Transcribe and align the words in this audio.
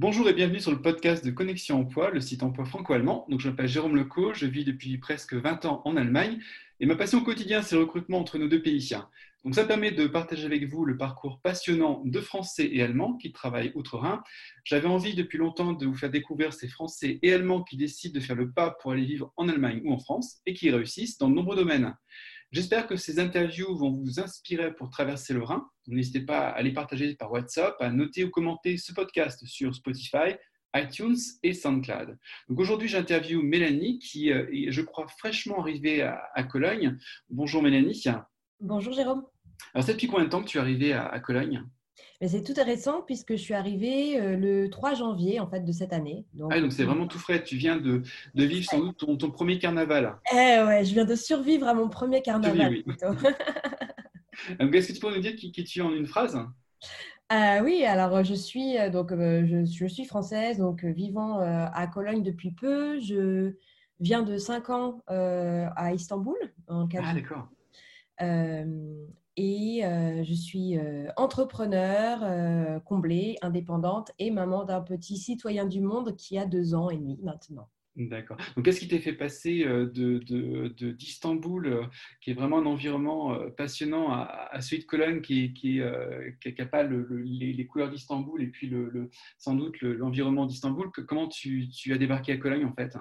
Bonjour 0.00 0.30
et 0.30 0.32
bienvenue 0.32 0.60
sur 0.60 0.70
le 0.70 0.80
podcast 0.80 1.22
de 1.26 1.30
Connexion 1.30 1.78
Emploi, 1.78 2.08
le 2.08 2.22
site 2.22 2.42
emploi 2.42 2.64
franco-allemand. 2.64 3.26
Donc, 3.28 3.40
je 3.40 3.50
m'appelle 3.50 3.68
Jérôme 3.68 3.96
Leco, 3.96 4.32
je 4.32 4.46
vis 4.46 4.64
depuis 4.64 4.96
presque 4.96 5.34
20 5.34 5.66
ans 5.66 5.82
en 5.84 5.94
Allemagne 5.94 6.38
et 6.80 6.86
ma 6.86 6.96
passion 6.96 7.18
au 7.18 7.22
quotidien, 7.22 7.60
c'est 7.60 7.76
le 7.76 7.82
recrutement 7.82 8.18
entre 8.18 8.38
nos 8.38 8.48
deux 8.48 8.62
pays. 8.62 8.94
Donc, 9.44 9.54
ça 9.54 9.66
permet 9.66 9.90
de 9.90 10.06
partager 10.06 10.46
avec 10.46 10.66
vous 10.70 10.86
le 10.86 10.96
parcours 10.96 11.42
passionnant 11.42 12.00
de 12.06 12.18
Français 12.18 12.70
et 12.72 12.80
Allemands 12.80 13.18
qui 13.18 13.30
travaillent 13.30 13.72
outre-Rhin. 13.74 14.22
J'avais 14.64 14.88
envie 14.88 15.12
depuis 15.12 15.36
longtemps 15.36 15.74
de 15.74 15.84
vous 15.84 15.94
faire 15.94 16.10
découvrir 16.10 16.54
ces 16.54 16.68
Français 16.68 17.18
et 17.20 17.34
Allemands 17.34 17.62
qui 17.62 17.76
décident 17.76 18.18
de 18.18 18.24
faire 18.24 18.36
le 18.36 18.50
pas 18.50 18.70
pour 18.80 18.92
aller 18.92 19.04
vivre 19.04 19.34
en 19.36 19.50
Allemagne 19.50 19.82
ou 19.84 19.92
en 19.92 19.98
France 19.98 20.40
et 20.46 20.54
qui 20.54 20.70
réussissent 20.70 21.18
dans 21.18 21.28
de 21.28 21.34
nombreux 21.34 21.56
domaines. 21.56 21.94
J'espère 22.52 22.88
que 22.88 22.96
ces 22.96 23.20
interviews 23.20 23.76
vont 23.76 23.92
vous 23.92 24.18
inspirer 24.18 24.74
pour 24.74 24.90
traverser 24.90 25.32
le 25.32 25.44
Rhin. 25.44 25.68
N'hésitez 25.86 26.20
pas 26.20 26.48
à 26.48 26.60
les 26.62 26.72
partager 26.72 27.14
par 27.14 27.30
WhatsApp, 27.30 27.76
à 27.78 27.90
noter 27.90 28.24
ou 28.24 28.30
commenter 28.30 28.76
ce 28.76 28.92
podcast 28.92 29.46
sur 29.46 29.72
Spotify, 29.72 30.34
iTunes 30.74 31.16
et 31.44 31.54
SoundCloud. 31.54 32.18
Donc 32.48 32.58
aujourd'hui, 32.58 32.88
j'interviewe 32.88 33.40
Mélanie 33.42 34.00
qui 34.00 34.32
euh, 34.32 34.48
est, 34.52 34.72
je 34.72 34.82
crois, 34.82 35.06
fraîchement 35.06 35.60
arrivée 35.60 36.02
à, 36.02 36.42
Cologne. 36.42 36.98
Bonjour 37.28 37.62
Mélanie. 37.62 38.02
Bonjour 38.58 38.94
Jérôme. 38.94 39.24
Alors, 39.72 39.84
c'est 39.84 39.92
depuis 39.92 40.08
combien 40.08 40.24
de 40.24 40.30
temps 40.30 40.42
que 40.42 40.48
tu 40.48 40.58
es 40.58 40.60
arrivée 40.60 40.92
à 40.92 41.20
Cologne? 41.20 41.64
C'est 42.28 42.42
tout 42.42 42.52
récent 42.62 43.00
puisque 43.02 43.32
je 43.32 43.40
suis 43.40 43.54
arrivée 43.54 44.20
euh, 44.20 44.36
le 44.36 44.68
3 44.68 44.94
janvier 44.94 45.40
en 45.40 45.48
fait 45.48 45.60
de 45.60 45.72
cette 45.72 45.92
année. 45.92 46.26
Donc, 46.34 46.52
ah, 46.54 46.60
donc 46.60 46.72
c'est 46.72 46.84
vraiment 46.84 47.06
tout 47.06 47.18
frais. 47.18 47.42
Tu 47.42 47.56
viens 47.56 47.78
de, 47.78 48.02
de 48.34 48.44
vivre 48.44 48.64
sans 48.68 48.78
doute 48.78 48.98
ton, 48.98 49.16
ton, 49.16 49.30
premier 49.30 49.58
carnaval. 49.58 50.16
Eh 50.32 50.36
ouais, 50.36 50.84
je 50.84 50.92
viens 50.92 51.06
de 51.06 51.14
survivre 51.14 51.66
à 51.66 51.72
mon 51.72 51.88
premier 51.88 52.20
carnaval. 52.20 52.70
Oui, 52.70 52.84
Est-ce 54.76 54.88
que 54.88 54.92
tu 54.92 55.00
peux 55.00 55.14
nous 55.14 55.20
dire 55.20 55.34
qui, 55.34 55.50
qui 55.50 55.64
tu 55.64 55.78
es 55.78 55.82
en 55.82 55.94
une 55.94 56.06
phrase? 56.06 56.38
Euh, 57.32 57.60
oui, 57.62 57.84
alors 57.84 58.22
je 58.22 58.34
suis 58.34 58.76
euh, 58.76 58.90
donc 58.90 59.10
je, 59.12 59.64
je, 59.64 59.86
suis 59.86 60.04
française, 60.04 60.58
donc 60.58 60.84
vivant 60.84 61.38
à 61.38 61.86
Cologne 61.86 62.22
depuis 62.22 62.50
peu. 62.50 63.00
Je 63.00 63.54
viens 63.98 64.22
de 64.22 64.36
5 64.36 64.68
ans 64.68 65.02
à 65.06 65.94
Istanbul 65.94 66.36
en 66.68 66.86
Ah 67.02 67.14
d'accord 67.14 67.48
et 69.40 69.86
euh, 69.86 70.22
je 70.22 70.34
suis 70.34 70.76
euh, 70.76 71.08
entrepreneur, 71.16 72.18
euh, 72.22 72.78
comblée, 72.80 73.36
indépendante 73.40 74.12
et 74.18 74.30
maman 74.30 74.64
d'un 74.64 74.82
petit 74.82 75.16
citoyen 75.16 75.64
du 75.64 75.80
monde 75.80 76.14
qui 76.14 76.36
a 76.36 76.44
deux 76.44 76.74
ans 76.74 76.90
et 76.90 76.98
demi 76.98 77.18
maintenant. 77.22 77.70
D'accord. 77.96 78.36
Donc, 78.54 78.66
qu'est-ce 78.66 78.80
qui 78.80 78.88
t'a 78.88 78.98
fait 78.98 79.14
passer 79.14 79.64
d'Istanbul, 79.92 81.62
de, 81.64 81.70
de, 81.70 81.84
qui 82.20 82.30
est 82.30 82.34
vraiment 82.34 82.58
un 82.58 82.66
environnement 82.66 83.36
passionnant, 83.56 84.12
à, 84.12 84.60
celui 84.60 84.82
de 84.82 84.86
Cologne, 84.86 85.22
qui 85.22 85.50
n'a 85.80 86.30
qui, 86.40 86.54
qui 86.54 86.64
pas 86.66 86.84
les, 86.84 87.52
les, 87.52 87.66
couleurs 87.66 87.90
d'Istanbul 87.90 88.42
et 88.42 88.46
puis 88.46 88.68
le, 88.68 89.10
sans 89.38 89.54
doute 89.54 89.80
l'environnement 89.80 90.46
d'Istanbul 90.46 90.90
Comment 91.08 91.28
tu, 91.28 91.68
tu, 91.68 91.92
as 91.92 91.98
débarqué 91.98 92.32
à 92.32 92.36
Cologne 92.36 92.64
en 92.64 92.74
fait? 92.74 92.96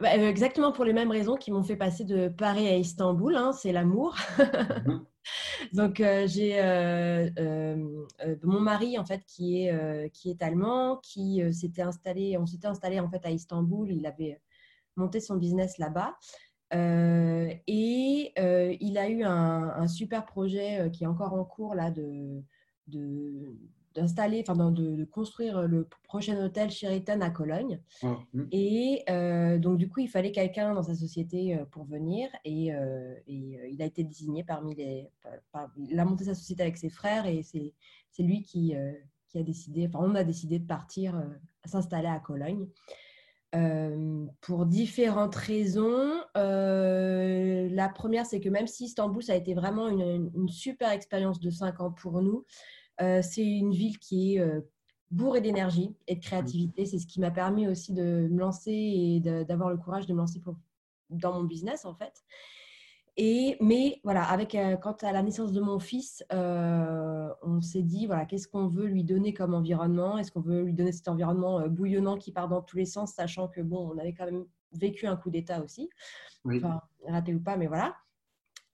Bah, 0.00 0.16
Exactement 0.16 0.72
pour 0.72 0.84
les 0.84 0.92
mêmes 0.92 1.12
raisons 1.12 1.36
qui 1.36 1.52
m'ont 1.52 1.62
fait 1.62 1.76
passer 1.76 2.04
de 2.04 2.28
Paris 2.28 2.66
à 2.66 2.76
Istanbul, 2.76 3.36
hein, 3.36 3.52
c'est 3.52 3.72
l'amour. 3.72 4.16
Donc, 5.72 6.00
euh, 6.00 6.26
j'ai 6.26 6.60
euh, 6.60 7.30
euh, 7.38 8.36
mon 8.42 8.60
mari, 8.60 8.98
en 8.98 9.04
fait, 9.04 9.22
qui 9.26 9.64
est, 9.64 10.10
qui 10.10 10.30
est 10.30 10.42
allemand, 10.42 10.98
qui 11.02 11.42
s'était 11.52 11.82
installé, 11.82 12.36
on 12.38 12.46
s'était 12.46 12.66
installé, 12.66 13.00
en 13.00 13.08
fait, 13.08 13.24
à 13.24 13.30
Istanbul. 13.30 13.90
Il 13.90 14.06
avait 14.06 14.40
monté 14.96 15.20
son 15.20 15.36
business 15.36 15.78
là-bas. 15.78 16.16
et 16.72 18.32
il 18.80 18.98
a 18.98 19.08
eu 19.08 19.24
un, 19.24 19.86
super 19.88 20.24
projet 20.26 20.90
qui 20.92 21.04
est 21.04 21.08
encore 21.08 21.34
en 21.34 21.44
cours, 21.44 21.74
là, 21.74 21.90
de 21.90 22.42
d'installer, 23.94 24.44
enfin 24.46 24.70
de, 24.70 25.04
construire 25.04 25.62
le 25.62 25.88
prochain 26.02 26.42
hôtel 26.44 26.70
Sheraton 26.70 27.20
à 27.20 27.30
Cologne. 27.30 27.80
Ah, 28.02 28.18
hmm. 28.32 28.46
Et 28.52 29.02
euh, 29.08 29.58
donc 29.58 29.78
du 29.78 29.88
coup, 29.88 30.00
il 30.00 30.08
fallait 30.08 30.32
quelqu'un 30.32 30.74
dans 30.74 30.82
sa 30.82 30.94
société 30.94 31.56
euh, 31.56 31.64
pour 31.64 31.84
venir. 31.84 32.28
Et, 32.44 32.74
euh, 32.74 33.14
et 33.26 33.58
il 33.70 33.80
a 33.82 33.84
été 33.84 34.04
désigné 34.04 34.44
parmi 34.44 34.74
les. 34.74 35.10
il 35.76 35.98
a 35.98 36.04
monté 36.04 36.24
sa 36.24 36.34
société 36.34 36.62
avec 36.62 36.76
ses 36.76 36.90
frères 36.90 37.26
et 37.26 37.42
c'est, 37.42 37.72
lui 38.22 38.42
qui, 38.42 38.74
qui 39.28 39.38
a 39.38 39.42
décidé. 39.42 39.86
Enfin, 39.88 40.00
on 40.02 40.14
a 40.14 40.24
décidé 40.24 40.58
de 40.58 40.66
partir 40.66 41.20
s'installer 41.64 42.08
à 42.08 42.20
Cologne. 42.20 42.66
pour 44.40 44.66
différentes 44.66 45.34
raisons. 45.34 46.20
la 46.34 47.88
première, 47.88 48.26
c'est 48.26 48.40
que 48.40 48.48
même 48.48 48.66
si 48.66 48.84
Istanbul, 48.84 49.22
ça 49.22 49.32
a 49.32 49.36
été 49.36 49.54
vraiment 49.54 49.88
une, 49.88 50.30
une 50.34 50.48
super 50.48 50.90
expérience 50.90 51.40
de 51.40 51.50
5 51.50 51.80
ans 51.80 51.90
pour 51.90 52.22
nous, 52.22 52.38
euh, 52.38 52.42
c'est 52.98 53.44
une 53.44 53.72
ville 53.72 53.98
qui 53.98 54.34
est 54.34 54.40
euh, 54.40 54.60
bourrée 55.10 55.40
d'énergie 55.40 55.94
et 56.06 56.16
de 56.16 56.20
créativité. 56.20 56.86
C'est 56.86 56.98
ce 56.98 57.06
qui 57.06 57.20
m'a 57.20 57.30
permis 57.30 57.68
aussi 57.68 57.92
de 57.92 58.28
me 58.30 58.38
lancer 58.38 58.72
et 58.72 59.20
d'avoir 59.44 59.70
le 59.70 59.76
courage 59.76 60.06
de 60.06 60.12
me 60.12 60.18
lancer 60.18 60.40
dans 61.10 61.32
mon 61.32 61.44
business, 61.44 61.84
en 61.84 61.94
fait. 61.94 62.24
Et, 63.16 63.56
mais 63.60 64.00
voilà, 64.02 64.24
avec, 64.24 64.56
euh, 64.56 64.76
quant 64.76 64.96
à 65.02 65.12
la 65.12 65.22
naissance 65.22 65.52
de 65.52 65.60
mon 65.60 65.78
fils, 65.78 66.24
on 66.30 67.60
s'est 67.60 67.82
dit, 67.82 68.06
voilà, 68.06 68.26
qu'est-ce 68.26 68.48
qu'on 68.48 68.66
veut 68.66 68.86
lui 68.86 69.04
donner 69.04 69.32
comme 69.32 69.54
environnement? 69.54 70.18
Est-ce 70.18 70.32
qu'on 70.32 70.40
veut 70.40 70.62
lui 70.62 70.74
donner 70.74 70.92
cet 70.92 71.08
environnement 71.08 71.68
bouillonnant 71.68 72.16
qui 72.16 72.32
part 72.32 72.48
dans 72.48 72.62
tous 72.62 72.76
les 72.76 72.86
sens, 72.86 73.12
sachant 73.12 73.48
que, 73.48 73.60
bon, 73.60 73.90
on 73.92 73.98
avait 73.98 74.14
quand 74.14 74.24
même 74.24 74.44
vécu 74.72 75.06
un 75.06 75.16
coup 75.16 75.30
d'État 75.30 75.62
aussi, 75.62 75.88
enfin, 76.46 76.80
raté 77.06 77.32
ou 77.34 77.40
pas, 77.40 77.56
mais 77.56 77.68
voilà. 77.68 77.94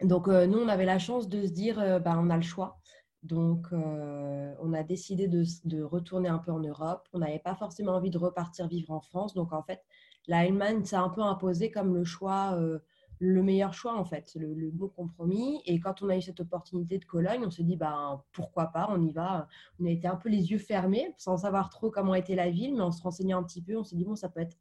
Donc, 0.03 0.29
nous, 0.29 0.59
on 0.59 0.69
avait 0.69 0.87
la 0.87 0.99
chance 0.99 1.29
de 1.29 1.45
se 1.45 1.53
dire, 1.53 2.01
bah, 2.01 2.17
on 2.19 2.31
a 2.31 2.37
le 2.37 2.43
choix. 2.43 2.81
Donc, 3.23 3.67
euh, 3.73 4.55
on 4.61 4.73
a 4.73 4.83
décidé 4.83 5.29
de, 5.29 5.83
retourner 5.83 6.29
un 6.29 6.39
peu 6.39 6.53
en 6.53 6.61
Europe. 6.61 7.07
On 7.13 7.19
n'avait 7.19 7.39
pas 7.39 7.55
forcément 7.55 7.93
envie 7.93 8.11
de 8.11 8.19
repartir 8.19 8.67
vivre 8.67 8.91
en 8.93 9.01
France. 9.01 9.35
Donc, 9.35 9.53
en 9.53 9.63
fait, 9.63 9.83
l'Allemagne 10.27 10.85
s'est 10.85 10.97
un 10.97 11.11
peu 11.11 11.23
imposé 11.23 11.71
comme 11.71 11.95
le 11.95 12.05
choix, 12.05 12.55
euh, 12.55 12.79
le 13.19 13.43
meilleur 13.43 13.75
choix, 13.75 13.95
en 13.95 14.05
fait, 14.05 14.33
le, 14.37 14.71
bon 14.71 14.89
compromis. 14.89 15.61
Et 15.67 15.79
quand 15.81 16.01
on 16.01 16.09
a 16.09 16.17
eu 16.17 16.23
cette 16.23 16.41
opportunité 16.41 16.99
de 16.99 17.05
Cologne, 17.05 17.43
on 17.45 17.51
s'est 17.51 17.63
dit, 17.63 17.77
ben, 17.77 18.23
pourquoi 18.33 18.69
pas, 18.69 18.89
on 18.91 19.03
y 19.03 19.13
va. 19.13 19.49
On 19.79 19.85
a 19.85 19.91
été 19.91 20.09
un 20.09 20.17
peu 20.17 20.31
les 20.31 20.51
yeux 20.51 20.59
fermés, 20.59 21.15
sans 21.19 21.37
savoir 21.39 21.69
trop 21.69 21.91
comment 21.91 22.15
était 22.15 22.37
la 22.37 22.49
ville, 22.49 22.75
mais 22.75 22.81
en 22.81 22.93
se 22.93 23.03
renseignant 23.03 23.39
un 23.39 23.43
petit 23.43 23.63
peu, 23.63 23.77
on 23.77 23.85
s'est 23.85 23.97
dit, 23.97 24.05
bon, 24.05 24.17
ça 24.17 24.31
peut 24.31 24.41
être 24.41 24.57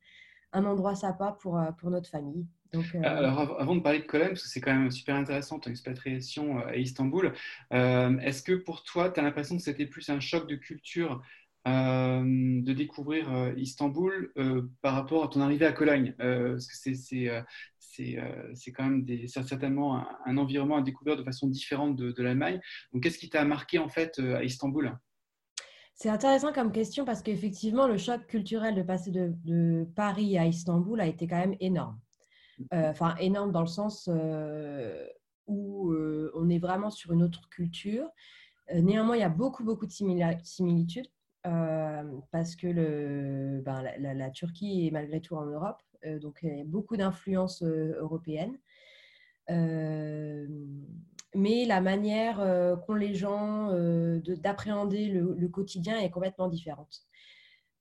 un 0.54 0.66
endroit 0.66 0.96
sympa 0.96 1.38
pour, 1.40 1.58
euh, 1.58 1.72
pour 1.72 1.90
notre 1.92 2.10
famille. 2.10 2.46
Euh, 2.76 2.82
Alors, 3.04 3.60
avant 3.60 3.76
de 3.76 3.82
parler 3.82 4.00
de 4.00 4.06
Cologne, 4.06 4.30
parce 4.30 4.44
que 4.44 4.50
c'est 4.50 4.62
quand 4.62 4.74
même 4.74 4.92
super 4.92 5.16
intéressant 5.16 5.60
ton 5.60 5.72
expatriation 5.72 6.60
euh, 6.60 6.68
à 6.68 6.76
Istanbul, 6.76 7.34
est-ce 7.72 8.44
que 8.44 8.54
pour 8.54 8.84
toi, 8.84 9.10
tu 9.10 9.20
as 9.20 9.24
l'impression 9.24 9.58
que 9.58 9.64
c'était 9.64 9.88
plus 9.88 10.10
un 10.10 10.20
choc 10.20 10.48
de 10.48 10.56
culture 10.56 11.22
de 11.66 12.74
découvrir 12.74 13.54
Istanbul 13.58 14.34
par 14.82 14.96
rapport 14.96 15.24
à 15.24 15.28
ton 15.28 15.42
arrivée 15.42 15.66
à 15.66 15.72
Cologne? 15.72 16.16
Parce 16.18 16.68
que 16.68 16.94
c'est 16.94 18.72
quand 18.72 18.90
même 18.90 19.06
certainement 19.28 20.04
un, 20.26 20.38
environnement 20.38 20.78
à 20.78 20.82
découvrir 20.82 21.18
de 21.18 21.24
façon 21.24 21.48
différente 21.48 21.96
de, 21.96 22.12
de 22.12 22.24
l'Allemagne. 22.24 22.60
Donc, 22.94 23.04
qu'est-ce 23.04 23.20
qui 23.20 23.30
t'a 23.30 23.46
marqué 23.46 23.80
en 23.80 23.90
fait 23.90 24.20
à 24.20 24.44
Istanbul? 24.44 24.96
C'est 26.00 26.10
intéressant 26.10 26.54
comme 26.54 26.72
question 26.72 27.04
parce 27.04 27.22
qu'effectivement, 27.22 27.86
le 27.86 27.98
choc 27.98 28.26
culturel 28.26 28.74
de 28.74 28.84
passer 28.84 29.12
de, 29.12 29.86
Paris 29.98 30.38
à 30.38 30.46
Istanbul 30.46 31.02
a 31.02 31.06
été 31.06 31.28
quand 31.28 31.38
même 31.38 31.58
énorme. 31.60 32.00
Euh, 32.74 32.90
enfin, 32.90 33.16
énorme 33.18 33.52
dans 33.52 33.60
le 33.60 33.68
sens 33.68 34.08
euh, 34.10 35.06
où 35.48 35.92
euh, 35.92 36.32
on 36.36 36.50
est 36.50 36.58
vraiment 36.58 36.90
sur 36.90 37.12
une 37.12 37.22
autre 37.22 37.50
culture. 37.50 38.10
néanmoins, 38.74 39.18
il 39.18 39.20
y 39.20 39.24
a 39.24 39.30
beaucoup, 39.30 39.66
beaucoup 39.66 39.86
de 39.86 39.92
similitudes 39.92 41.12
parce 41.44 42.56
que 42.56 43.60
ben, 43.60 43.84
la, 44.00 44.30
Turquie 44.30 44.88
est 44.88 44.92
malgré 44.92 45.20
tout 45.20 45.36
en 45.36 45.46
Europe, 45.46 45.82
donc 46.22 46.40
il 46.44 46.58
y 46.58 46.62
a 46.62 46.64
beaucoup 46.64 46.96
d'influences 46.96 47.62
européennes 47.62 48.58
mais 51.36 51.66
la 51.66 51.82
manière 51.82 52.40
euh, 52.40 52.76
qu'ont 52.76 52.96
les 52.96 53.14
gens 53.14 53.70
euh, 53.72 54.20
d'appréhender 54.38 55.08
le, 55.08 55.48
quotidien 55.48 56.00
est 56.00 56.10
complètement 56.10 56.48
différente. 56.48 57.04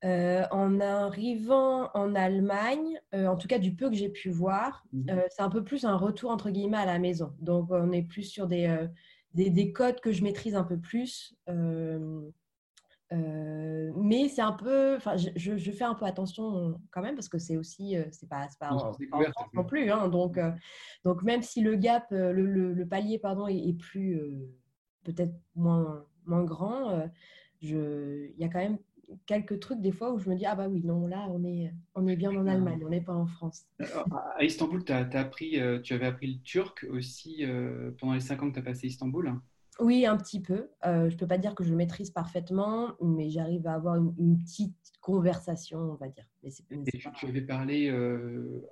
Euh, 0.05 0.45
en 0.53 0.79
arrivant 0.79 1.91
en 1.93 2.15
Allemagne, 2.15 3.01
en 3.13 3.37
tout 3.37 3.49
cas 3.49 3.59
du 3.59 3.75
peu 3.75 3.91
que 3.91 3.97
j'ai 3.97 4.09
pu 4.09 4.31
voir, 4.31 4.85
mhm. 4.93 5.23
c'est 5.31 5.43
un 5.43 5.51
peu 5.51 5.65
plus 5.65 5.85
un 5.85 5.97
retour 5.97 6.31
entre 6.31 6.51
guillemets 6.51 6.77
à 6.77 6.87
la 6.87 7.01
maison. 7.01 7.33
Donc 7.41 7.71
on 7.71 7.91
est 7.91 8.03
plus 8.03 8.23
sur 8.23 8.47
des, 8.47 8.87
des, 9.35 9.51
des 9.51 9.73
codes 9.73 10.01
que 10.01 10.13
je 10.13 10.23
maîtrise 10.23 10.55
un 10.55 10.63
peu 10.63 10.79
plus. 10.79 11.35
Euh, 13.13 13.91
mais 13.97 14.29
c'est 14.29 14.43
un 14.43 14.53
peu, 14.53 14.97
enfin, 14.97 15.17
je, 15.17 15.57
je, 15.57 15.71
fais 15.71 15.85
un 15.85 15.95
peu 15.95 16.05
attention 16.05 16.79
quand 16.91 17.01
même 17.01 17.15
parce 17.15 17.29
que 17.29 17.39
c'est 17.39 17.57
aussi, 17.57 17.97
c'est 18.11 18.29
pas, 18.29 18.47
pas, 18.61 18.71
en, 18.71 18.93
non 19.55 19.65
plus. 19.65 19.91
Hein, 19.91 20.09
donc, 20.09 20.37
euh, 20.37 20.51
donc 21.05 21.23
même 21.23 21.43
si 21.43 21.63
le 21.63 21.77
gap, 21.77 22.07
le, 22.11 22.33
le, 22.33 22.87
palier 22.87 23.19
pardon, 23.19 23.47
est, 23.47 23.73
plus 23.79 24.21
peut-être 25.05 25.33
moins, 25.55 26.05
moins 26.27 26.45
grand, 26.45 27.09
je, 27.63 28.29
il 28.35 28.39
y 28.39 28.45
a 28.45 28.49
quand 28.49 28.59
même 28.59 28.79
quelques 29.25 29.59
trucs 29.59 29.81
des 29.81 29.93
fois 29.93 30.13
où 30.13 30.19
je 30.19 30.29
me 30.29 30.37
dis 30.37 30.45
ah 30.45 30.55
bah 30.55 30.69
oui 30.69 30.83
non 30.85 31.07
là 31.07 31.27
on 31.31 31.43
est 31.43 31.73
on 31.95 32.07
est 32.07 32.15
bien 32.15 32.31
en 32.37 32.47
Allemagne 32.47 32.83
on 32.85 32.91
n'est 32.91 33.01
pas 33.01 33.15
en 33.15 33.25
France. 33.25 33.67
À 34.37 34.45
Istanbul 34.45 34.85
as, 34.87 35.09
as 35.13 35.21
appris 35.21 35.59
tu 35.83 35.95
avais 35.95 36.07
appris 36.07 36.35
le 36.35 36.43
turc 36.43 36.87
aussi 36.91 37.43
pendant 37.99 38.13
les 38.13 38.21
cinq 38.21 38.43
ans 38.43 38.49
que 38.51 38.55
tu 38.55 38.61
as 38.61 38.63
passé 38.63 38.87
à 38.87 38.89
Istanbul? 38.89 39.41
Oui, 39.81 40.07
un 40.07 40.17
petit 40.17 40.41
peu. 40.41 40.71
je 40.85 41.13
ne 41.13 41.17
peux 41.17 41.27
pas 41.27 41.39
dire 41.39 41.55
que 41.55 41.63
je 41.63 41.73
maîtrise 41.73 42.11
parfaitement, 42.11 42.95
mais 43.01 43.31
j'arrive 43.31 43.67
à 43.67 43.75
avoir 43.75 43.95
une, 43.95 44.39
petite 44.39 44.93
conversation, 45.01 45.79
on 45.79 45.95
va 45.95 46.09
dire. 46.09 46.25
Mais 46.43 46.51
Et 46.93 46.99
tu, 46.99 47.27
avais 47.27 47.43
parlé 47.43 47.93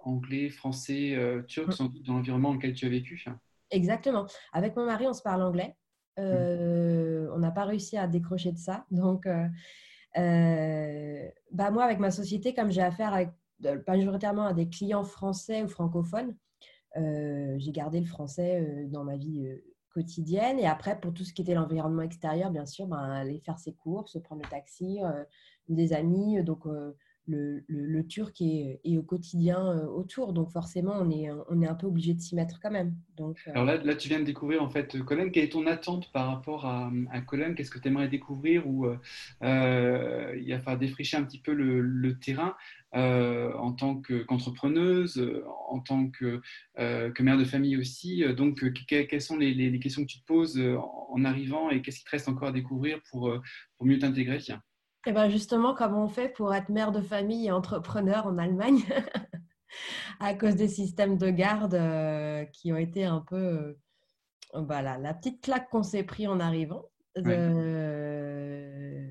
anglais, 0.02 0.48
français, 0.48 1.16
turc, 1.46 1.68
mmh. 1.68 1.72
sans 1.72 1.84
doute 1.86 2.04
dans 2.04 2.14
l'environnement 2.14 2.48
dans 2.48 2.56
lequel 2.56 2.74
tu 2.74 2.86
as 2.86 2.90
vécu 2.90 3.24
Exactement. 3.70 4.26
Avec 4.52 4.76
mon 4.76 4.86
mari, 4.86 5.06
on 5.06 5.12
se 5.12 5.22
parle 5.22 5.42
anglais. 5.42 5.76
Mmh. 6.18 6.22
Euh, 6.22 7.28
on 7.34 7.38
n'a 7.38 7.50
pas 7.50 7.64
réussi 7.64 7.96
à 7.96 8.06
décrocher 8.06 8.52
de 8.52 8.58
ça. 8.58 8.86
Donc, 8.90 9.26
euh, 9.26 9.46
euh, 10.16 11.28
bah 11.52 11.70
moi, 11.70 11.84
avec 11.84 11.98
ma 11.98 12.10
société, 12.10 12.54
comme 12.54 12.70
j'ai 12.70 12.82
affaire 12.82 13.12
avec, 13.12 13.30
majoritairement 13.86 14.46
à 14.46 14.52
des 14.52 14.68
clients 14.68 15.04
français 15.04 15.62
ou 15.62 15.68
francophones, 15.68 16.36
j'ai 16.94 17.72
gardé 17.72 18.00
le 18.00 18.06
français 18.06 18.86
dans 18.88 19.04
ma 19.04 19.18
vie 19.18 19.46
quotidienne. 19.96 20.58
Et 20.58 20.66
après, 20.66 21.00
pour 21.00 21.14
tout 21.14 21.24
ce 21.24 21.32
qui 21.32 21.42
était 21.42 21.54
l'environnement 21.54 22.02
extérieur, 22.02 22.50
bien 22.50 22.66
sûr, 22.66 22.86
ben, 22.86 22.98
aller 22.98 23.40
faire 23.40 23.58
ses 23.58 23.72
courses, 23.72 24.20
prendre 24.22 24.42
le 24.42 24.48
taxi, 24.48 25.00
des 25.68 25.92
amis. 25.94 26.42
Donc, 26.42 26.64
le, 27.28 28.02
turc 28.06 28.40
est, 28.40 28.96
au 28.96 29.02
quotidien 29.02 29.58
euh, 29.58 29.86
autour. 29.86 30.32
Donc 30.32 30.50
forcément, 30.50 30.94
on 31.00 31.10
est, 31.10 31.28
un 31.66 31.74
peu 31.74 31.86
obligé 31.86 32.14
de 32.14 32.20
s'y 32.20 32.34
mettre 32.34 32.60
quand 32.60 32.70
même. 32.70 32.94
Euh, 33.20 33.32
Alors 33.46 33.64
là, 33.64 33.94
tu 33.94 34.08
viens 34.08 34.20
de 34.20 34.24
découvrir 34.24 34.62
en 34.62 34.70
fait 34.70 34.98
Cologne. 35.02 35.30
Quelle 35.30 35.44
est 35.44 35.52
ton 35.52 35.66
attente 35.66 36.10
par 36.12 36.28
rapport 36.28 36.66
à, 36.66 36.90
à 37.10 37.20
Cologne 37.20 37.54
Qu'est-ce 37.54 37.70
que 37.70 37.78
tu 37.78 37.88
aimerais 37.88 38.08
découvrir 38.08 38.66
Ou 38.66 38.86
euh, 38.86 40.36
il 40.40 40.50
va 40.50 40.58
falloir 40.58 40.78
défricher 40.78 41.16
un 41.16 41.24
petit 41.24 41.40
peu 41.40 41.52
le, 41.52 42.18
terrain 42.18 42.54
en 42.92 43.72
tant 43.72 44.00
qu'entrepreneuse, 44.00 45.22
en 45.68 45.80
tant 45.80 46.08
que, 46.08 46.40
mère 47.20 47.38
de 47.38 47.44
famille 47.44 47.76
aussi? 47.76 48.24
Donc, 48.34 48.62
quelles 48.86 49.20
sont 49.20 49.36
les, 49.36 49.78
questions 49.80 50.02
que 50.02 50.10
tu 50.10 50.20
te 50.20 50.26
poses 50.26 50.58
en 50.58 51.24
arrivant 51.24 51.70
et 51.70 51.82
qu'est-ce 51.82 51.98
qui 51.98 52.04
te 52.04 52.10
reste 52.10 52.28
encore 52.28 52.48
à 52.48 52.52
découvrir 52.52 53.00
pour 53.10 53.40
mieux 53.80 53.98
t'intégrer? 53.98 54.38
Et 55.06 55.10
eh 55.10 55.12
ben 55.12 55.28
justement, 55.28 55.72
comment 55.72 56.04
on 56.04 56.08
fait 56.08 56.28
pour 56.28 56.52
être 56.52 56.68
mère 56.68 56.90
de 56.90 57.00
famille 57.00 57.46
et 57.46 57.52
entrepreneur 57.52 58.26
en 58.26 58.38
Allemagne 58.38 58.82
à 60.20 60.34
cause 60.34 60.56
des 60.56 60.66
systèmes 60.66 61.16
de 61.16 61.30
garde 61.30 61.74
euh, 61.74 62.44
qui 62.46 62.72
ont 62.72 62.76
été 62.76 63.04
un 63.04 63.20
peu 63.20 63.76
voilà, 64.52 64.98
la 64.98 65.14
petite 65.14 65.40
claque 65.42 65.70
qu'on 65.70 65.84
s'est 65.84 66.02
pris 66.02 66.26
en 66.26 66.40
arrivant. 66.40 66.86
Euh, 67.18 69.08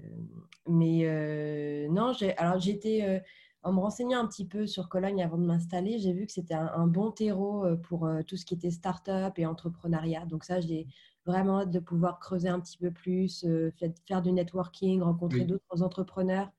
mais 0.68 1.06
euh, 1.06 1.88
non, 1.90 2.12
alors 2.38 2.60
j'étais 2.60 3.24
en 3.64 3.72
me 3.72 3.80
renseignant 3.80 4.20
un 4.20 4.28
petit 4.28 4.46
peu 4.46 4.68
sur 4.68 4.90
Cologne 4.90 5.24
avant 5.24 5.38
de 5.38 5.46
m'installer, 5.46 5.98
j'ai 6.00 6.12
vu 6.12 6.26
que 6.26 6.34
c'était 6.34 6.56
un, 6.56 6.72
un, 6.76 6.88
bon 6.88 7.12
terreau 7.12 7.66
pour 7.84 8.10
tout 8.28 8.36
ce 8.36 8.46
qui 8.46 8.56
était 8.56 8.70
start-up 8.70 9.40
et 9.40 9.46
entrepreneuriat. 9.46 10.26
Donc 10.26 10.44
ça, 10.44 10.60
j'ai 10.60 10.88
vraiment 11.26 11.62
hâte 11.62 11.72
de 11.72 11.80
pouvoir 11.80 12.20
creuser 12.20 12.50
un 12.50 12.60
petit 12.60 12.78
peu 12.78 12.92
plus, 12.92 13.44
euh, 13.46 13.72
faire 14.08 14.22
du 14.22 14.32
networking, 14.32 15.02
rencontrer 15.02 15.46
d'autres 15.46 15.82
entrepreneurs 15.82 16.52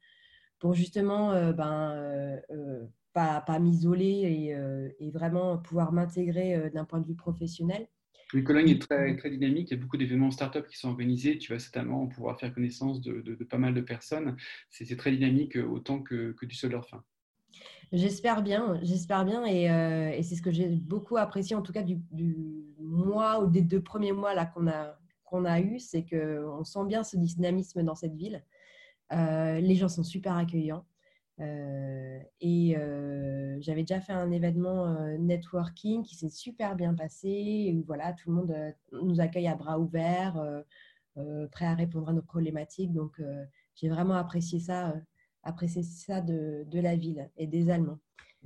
pour 0.58 0.74
justement 0.74 1.32
euh, 1.32 1.52
ben, 1.52 1.92
euh, 2.50 2.84
pas, 3.12 3.40
pas 3.40 3.58
m'isoler 3.58 4.54
et, 4.98 5.10
vraiment 5.10 5.56
pouvoir 5.58 5.92
m'intégrer 5.92 6.70
d'un 6.70 6.84
point 6.84 7.00
de 7.00 7.06
vue 7.06 7.14
professionnel. 7.14 7.88
Le 8.34 8.42
Cologne 8.42 8.68
est 8.70 8.82
très, 8.82 9.16
très 9.16 9.30
dynamique, 9.30 9.70
il 9.70 9.74
y 9.74 9.78
a 9.78 9.80
beaucoup 9.80 9.96
d'événements 9.96 10.32
start-up 10.32 10.66
qui 10.66 10.76
sont 10.76 10.88
organisés, 10.88 11.38
tu 11.38 11.52
vas 11.52 11.60
certainement 11.60 12.06
pouvoir 12.08 12.38
faire 12.38 12.52
connaissance 12.52 13.00
de, 13.00 13.20
de, 13.20 13.44
pas 13.44 13.56
mal 13.56 13.72
de 13.72 13.80
personnes. 13.80 14.36
C'est 14.69 14.96
très 14.96 15.12
dynamique 15.12 15.56
autant 15.56 16.02
que, 16.02 16.32
que 16.32 16.44
du 16.44 16.56
seul 16.56 16.78
fin. 16.82 17.04
J'espère 17.92 18.42
bien, 18.42 18.80
j'espère 18.82 19.24
bien, 19.24 19.44
euh, 19.44 20.08
et, 20.10 20.22
c'est 20.24 20.34
ce 20.34 20.42
que 20.42 20.50
j'ai 20.50 20.68
beaucoup 20.68 21.16
apprécié 21.16 21.54
en 21.54 21.62
tout 21.62 21.72
cas 21.72 21.82
du, 21.82 22.00
mois 22.80 23.40
ou 23.42 23.46
des 23.48 23.62
deux 23.62 23.80
premiers 23.80 24.12
mois 24.12 24.34
là 24.34 24.46
qu'on 24.46 24.66
a 24.68 24.98
qu'on 25.24 25.44
a 25.44 25.60
eu, 25.60 25.78
c'est 25.80 26.04
que 26.04 26.46
on 26.48 26.64
sent 26.64 26.84
bien 26.86 27.02
ce 27.02 27.16
dynamisme 27.16 27.82
dans 27.82 27.94
cette 27.96 28.14
ville. 28.14 28.44
Euh, 29.12 29.60
les 29.60 29.74
gens 29.74 29.88
sont 29.88 30.04
super 30.04 30.36
accueillants. 30.36 30.84
Euh, 31.40 32.18
et 32.40 32.76
j'avais 33.60 33.82
déjà 33.82 34.00
fait 34.00 34.12
un 34.12 34.30
événement 34.30 34.96
networking 35.18 36.04
qui 36.04 36.14
s'est 36.14 36.28
super 36.28 36.76
bien 36.76 36.94
passé. 36.94 37.72
Où, 37.76 37.84
voilà, 37.86 38.12
tout 38.12 38.30
le 38.30 38.36
monde 38.36 38.56
nous 38.92 39.20
accueille 39.20 39.48
à 39.48 39.56
bras 39.56 39.80
ouverts, 39.80 40.40
prêt 41.50 41.66
à 41.66 41.74
répondre 41.74 42.08
à 42.08 42.12
nos 42.12 42.22
problématiques. 42.22 42.92
Donc, 42.92 43.20
j'ai 43.74 43.88
vraiment 43.88 44.14
apprécié 44.14 44.60
ça 44.60 44.94
apprécier 45.46 45.82
ça 45.82 46.20
de, 46.20 46.64
de, 46.66 46.81
la 46.81 46.96
ville 46.96 47.31
et 47.37 47.46
des 47.46 47.70
Allemands. 47.70 47.98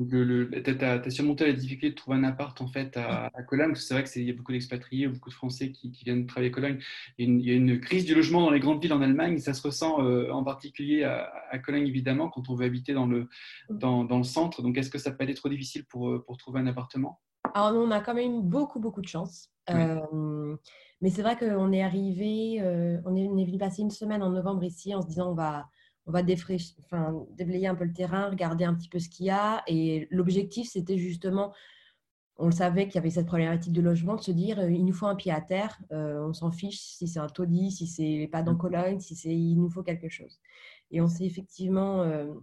Tu 0.08 0.78
as, 0.80 1.10
surmonté 1.10 1.46
la 1.46 1.52
difficulté 1.52 1.90
de 1.90 1.94
trouver 1.94 2.16
un 2.16 2.24
appart 2.24 2.58
en 2.62 2.68
fait 2.68 2.96
à, 2.96 3.30
Cologne, 3.46 3.74
c'est 3.74 3.92
vrai 3.92 4.04
qu'il 4.04 4.24
y 4.24 4.30
a 4.30 4.32
beaucoup 4.32 4.52
d'expatriés, 4.52 5.08
beaucoup 5.08 5.28
de 5.28 5.34
Français 5.34 5.72
qui, 5.72 5.90
viennent 6.04 6.26
travailler 6.26 6.50
à 6.50 6.54
Cologne. 6.54 6.78
Il 7.18 7.40
y, 7.42 7.50
a 7.50 7.54
une, 7.54 7.80
crise 7.80 8.06
du 8.06 8.14
logement 8.14 8.40
dans 8.40 8.50
les 8.50 8.60
grandes 8.60 8.80
villes 8.80 8.94
en 8.94 9.02
Allemagne, 9.02 9.38
ça 9.38 9.52
se 9.52 9.62
ressent 9.62 10.02
euh, 10.02 10.30
en 10.30 10.42
particulier 10.42 11.04
à, 11.04 11.58
Cologne 11.58 11.86
évidemment 11.86 12.30
quand 12.30 12.48
on 12.48 12.54
veut 12.54 12.64
habiter 12.64 12.94
dans 12.94 13.06
le, 13.06 13.28
mm. 13.68 13.78
dans, 13.78 14.04
dans 14.04 14.18
le 14.18 14.24
centre. 14.24 14.62
Donc 14.62 14.78
est-ce 14.78 14.90
que 14.90 14.98
ça 14.98 15.10
peut 15.10 15.28
être 15.28 15.36
trop 15.36 15.50
difficile 15.50 15.84
pour, 15.84 16.08
euh, 16.08 16.24
pour 16.24 16.38
trouver 16.38 16.60
un 16.60 16.66
appartement? 16.66 17.20
Alors 17.52 17.74
on 17.74 17.90
a 17.90 18.00
quand 18.00 18.14
même 18.14 18.40
beaucoup 18.42 18.80
beaucoup 18.80 19.02
de 19.02 19.08
chance. 19.08 19.50
Euh, 19.68 20.56
mais 21.02 21.10
c'est 21.10 21.22
vrai 21.22 21.36
qu'on 21.36 21.72
est 21.72 21.82
arrivé, 21.82 22.62
on 23.04 23.16
est 23.16 23.44
venu 23.44 23.58
passer 23.58 23.82
une 23.82 23.90
semaine 23.90 24.22
en 24.22 24.30
novembre 24.30 24.64
ici 24.64 24.94
en 24.94 25.02
se 25.02 25.08
disant 25.08 25.32
on 25.32 25.34
va 25.34 25.66
on 26.10 26.12
va 26.12 26.22
enfin, 26.84 27.24
déblayer 27.36 27.68
un 27.68 27.76
peu 27.76 27.84
le 27.84 27.92
terrain, 27.92 28.30
regarder 28.30 28.64
un 28.64 28.74
petit 28.74 28.88
peu 28.88 28.98
ce 28.98 29.08
qu'il 29.08 29.26
y 29.26 29.30
a. 29.30 29.62
Et 29.68 30.08
l'objectif, 30.10 30.68
c'était 30.68 30.98
justement, 30.98 31.52
on 32.36 32.46
le 32.46 32.52
savait 32.52 32.86
qu'il 32.86 32.96
y 32.96 32.98
avait 32.98 33.10
cette 33.10 33.26
problématique 33.26 33.72
de 33.72 33.80
logement, 33.80 34.16
de 34.16 34.20
se 34.20 34.32
dire, 34.32 34.58
euh, 34.58 34.70
il 34.70 34.84
nous 34.84 34.92
faut 34.92 35.06
un 35.06 35.14
pied 35.14 35.30
à 35.30 35.40
terre, 35.40 35.78
euh, 35.92 36.26
on 36.26 36.32
s'en 36.32 36.50
fiche 36.50 36.80
si 36.80 37.06
c'est 37.06 37.20
un 37.20 37.28
taudis, 37.28 37.70
si 37.70 37.86
c'est 37.86 38.28
pas 38.32 38.42
dans 38.42 38.56
Cologne, 38.56 38.98
si 38.98 39.14
c'est, 39.14 39.34
il 39.34 39.56
nous 39.56 39.70
faut 39.70 39.84
quelque 39.84 40.08
chose. 40.08 40.40
Et 40.90 41.00
on 41.00 41.06
s'est 41.06 41.26
effectivement 41.26 42.02
euh, 42.02 42.34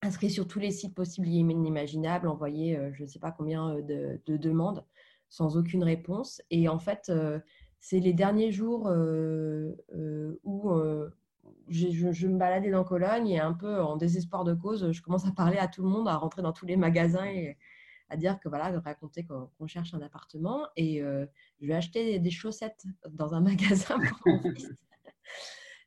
inscrit 0.00 0.30
sur 0.30 0.46
tous 0.46 0.60
les 0.60 0.70
sites 0.70 0.94
possibles 0.94 1.26
et 1.26 1.32
inimaginables, 1.32 2.28
envoyé 2.28 2.78
je 2.92 3.02
ne 3.02 3.08
sais 3.08 3.18
pas 3.18 3.32
combien 3.32 3.74
de, 3.80 4.20
de, 4.26 4.36
demandes 4.36 4.84
sans 5.28 5.56
aucune 5.56 5.82
réponse. 5.82 6.40
Et 6.50 6.68
en 6.68 6.78
fait, 6.78 7.10
c'est 7.80 7.98
les 7.98 8.12
derniers 8.12 8.52
jours 8.52 8.88
où 10.44 10.70
je, 11.68 12.26
me 12.26 12.38
baladais 12.38 12.70
dans 12.70 12.84
Cologne 12.84 13.28
et 13.28 13.40
un 13.40 13.52
peu 13.52 13.80
en 13.80 13.96
désespoir 13.96 14.44
de 14.44 14.54
cause, 14.54 14.92
je 14.92 15.02
commence 15.02 15.26
à 15.26 15.32
parler 15.32 15.58
à 15.58 15.68
tout 15.68 15.82
le 15.82 15.88
monde, 15.88 16.08
à 16.08 16.16
rentrer 16.16 16.42
dans 16.42 16.52
tous 16.52 16.66
les 16.66 16.76
magasins 16.76 17.26
et 17.26 17.56
à 18.10 18.16
dire 18.16 18.38
que 18.40 18.48
voilà, 18.48 18.78
raconter 18.80 19.24
qu'on 19.24 19.66
cherche 19.66 19.94
un 19.94 20.00
appartement. 20.00 20.66
Et 20.76 21.02
euh, 21.02 21.26
je 21.60 21.66
vais 21.66 21.74
acheter 21.74 22.18
des 22.18 22.30
chaussettes 22.30 22.84
dans 23.10 23.34
un 23.34 23.40
magasin. 23.42 23.98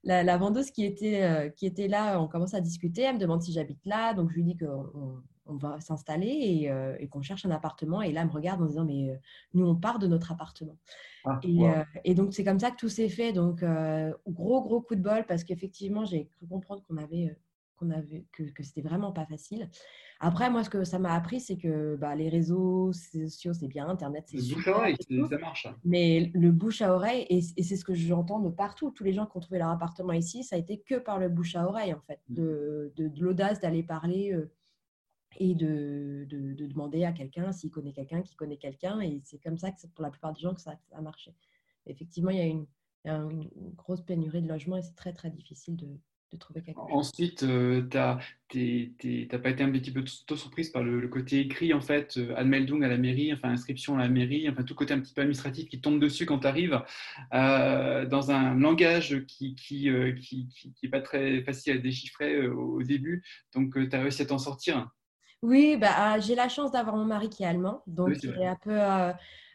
La, 0.04 0.38
vendeuse 0.38 0.72
qui 0.72 0.84
était, 0.84 1.24
euh, 1.24 1.50
qui 1.50 1.66
était 1.66 1.88
là, 1.88 2.20
on 2.20 2.28
commence 2.28 2.54
à 2.54 2.62
discuter. 2.62 3.04
Elle 3.04 3.16
me 3.16 3.20
demande 3.20 3.42
si 3.42 3.54
j'habite 3.54 3.86
là. 3.86 4.14
Donc, 4.14 4.30
je 4.32 4.36
lui 4.36 4.44
dis 4.44 4.58
qu'on 4.58 5.22
on 5.51 5.58
va 5.58 5.79
s'installer 5.79 6.67
euh, 6.70 6.96
et, 7.00 7.08
qu'on 7.08 7.22
cherche 7.22 7.46
un 7.46 7.51
appartement. 7.51 8.01
Et 8.01 8.12
là, 8.12 8.22
elle 8.22 8.27
me 8.27 8.34
regarde 8.34 8.62
en 8.62 8.65
disant, 8.65 8.86
mais 8.86 9.10
euh, 9.10 9.15
nous, 9.53 9.65
on 9.65 9.75
part 9.75 10.00
de 10.00 10.08
notre 10.08 10.31
appartement. 10.31 10.77
Ah, 11.25 11.39
euh, 11.46 11.84
et, 12.03 12.15
donc, 12.15 12.34
c'est 12.34 12.43
comme 12.43 12.60
ça 12.60 12.72
que 12.72 12.77
tout 12.77 12.89
s'est 12.89 13.10
fait. 13.10 13.34
Donc, 13.34 13.63
gros, 14.27 14.62
gros 14.62 14.81
coup 14.81 14.96
de 14.96 15.01
bol 15.01 15.25
parce 15.27 15.43
qu'effectivement, 15.43 16.05
j'ai 16.05 16.25
cru 16.25 16.48
comprendre 16.48 16.84
qu'on 16.88 16.98
avait, 16.98 17.36
qu'on 17.75 17.91
avait, 17.91 18.25
que, 18.31 18.43
que 18.43 18.63
c'était 18.63 18.81
vraiment 18.81 19.12
pas 19.12 19.25
facile. 19.25 19.70
Après, 20.20 20.51
moi, 20.51 20.63
ce 20.63 20.70
que 20.70 20.84
ça 20.84 21.00
m'a 21.00 21.13
appris, 21.13 21.39
c'est 21.39 21.58
que 21.58 21.96
bah, 21.96 22.15
les 22.15 22.29
réseaux 22.29 22.93
sociaux, 22.93 23.53
c'est 23.53 23.67
bien, 23.67 23.88
Internet, 23.88 24.25
c'est 24.27 24.39
super. 24.39 24.58
bouche 24.58 24.67
à 24.67 24.77
oreille, 24.77 24.98
ça 25.29 25.38
marche. 25.39 25.65
Hein. 25.65 25.75
Mais 25.84 26.31
le 26.36 26.51
bouche 26.51 26.84
à 26.84 26.93
oreille, 26.93 27.25
et, 27.29 27.41
c'est 27.41 27.75
ce 27.75 27.84
que 27.84 27.96
j'entends 27.96 28.39
de 28.39 28.50
partout, 28.50 28.91
tous 28.91 29.03
les 29.03 29.13
gens 29.13 29.25
qui 29.25 29.38
ont 29.38 29.39
trouvé 29.39 29.58
leur 29.58 29.70
appartement 29.70 30.13
ici, 30.13 30.43
ça 30.43 30.55
a 30.55 30.60
été 30.60 30.79
que 30.79 30.96
par 30.96 31.17
le 31.17 31.27
bouche 31.27 31.55
à 31.55 31.67
oreille, 31.67 31.93
en 31.93 32.01
fait, 32.01 32.20
mmh. 32.29 32.34
de, 32.36 32.93
de, 32.96 33.08
de 33.08 33.24
l'audace 33.24 33.60
d'aller 33.60 33.81
parler 33.81 34.36
et 35.38 35.56
de, 35.56 36.26
de, 36.30 36.66
demander 36.66 37.04
à 37.04 37.12
quelqu'un 37.12 37.52
s'il 37.52 37.72
connaît 37.72 37.94
quelqu'un 37.94 38.22
qui 38.22 38.36
connaît 38.36 38.58
quelqu'un. 38.58 39.00
Et 39.02 39.22
c'est 39.24 39.40
comme 39.40 39.58
ça 39.58 39.72
que 39.72 39.88
pour 39.88 40.04
la 40.04 40.12
plupart 40.12 40.34
des 40.34 40.42
gens 40.42 40.54
que 40.54 40.62
ça 40.62 40.80
a 40.94 41.02
marché. 41.02 41.34
Effectivement, 41.86 42.32
il 42.32 42.38
y 42.38 42.42
a 42.42 42.46
une, 42.46 42.66
grosse 43.76 44.02
pénurie 44.02 44.44
de 44.44 44.48
logements 44.48 44.78
et 44.78 44.84
c'est 44.84 44.96
très 44.96 45.12
très 45.12 45.32
difficile 45.32 45.76
de, 45.76 45.88
trouver 46.40 46.62
quelque 46.62 46.78
chose. 46.78 46.92
Ensuite, 46.92 47.44
euh, 47.44 47.82
tu 48.48 48.96
n'as 49.30 49.40
pas 49.40 49.50
été 49.50 49.64
un 49.64 49.72
petit 49.72 49.92
peu 49.92 50.02
trop 50.26 50.38
surprise 50.38 50.70
par 50.70 50.82
le, 50.82 51.06
côté 51.10 51.42
écrit, 51.42 51.74
en 51.74 51.82
fait, 51.82 52.16
euh, 52.18 52.34
anmeldung 52.38 52.84
à 52.84 52.88
la 52.88 52.98
mairie, 52.98 53.34
enfin 53.34 53.50
inscription 53.50 53.98
à 53.98 54.04
la 54.04 54.08
mairie, 54.08 54.48
enfin 54.50 54.64
tout 54.64 54.74
côté 54.74 54.94
un 54.94 55.02
petit 55.02 55.14
peu 55.14 55.22
administratif 55.22 55.68
qui 55.68 55.82
tombe 55.82 56.00
dessus 56.00 56.26
quand 56.26 56.40
tu 56.40 56.48
arrives 56.48 56.82
euh, 57.34 58.06
dans 58.06 58.32
un 58.32 58.56
langage 58.56 59.26
qui 59.26 59.56
qui, 59.56 59.90
euh, 59.90 60.14
qui, 60.14 60.48
qui, 60.48 60.72
qui, 60.72 60.86
est 60.86 60.90
pas 60.90 61.02
très 61.02 61.42
facile 61.42 61.74
à 61.74 61.78
déchiffrer 61.80 62.48
au 62.48 62.82
début. 62.82 63.24
Donc, 63.54 63.74
tu 63.74 63.94
as 63.94 64.02
réussi 64.02 64.22
à 64.22 64.26
t'en 64.28 64.38
sortir 64.38 64.90
oui, 65.42 65.76
bah, 65.78 65.90
ah, 65.96 66.20
j'ai 66.20 66.36
la 66.36 66.50
chance 66.50 66.72
d'avoir 66.72 66.96
mon 66.96 67.06
mari 67.06 67.30
qui 67.30 67.44
est 67.44 67.48
allemand, 67.48 67.82
donc 67.88 68.12
il 68.24 68.30
est 68.30 68.48
un 68.48 68.58
peu 68.58 68.80
euh, 68.80 69.12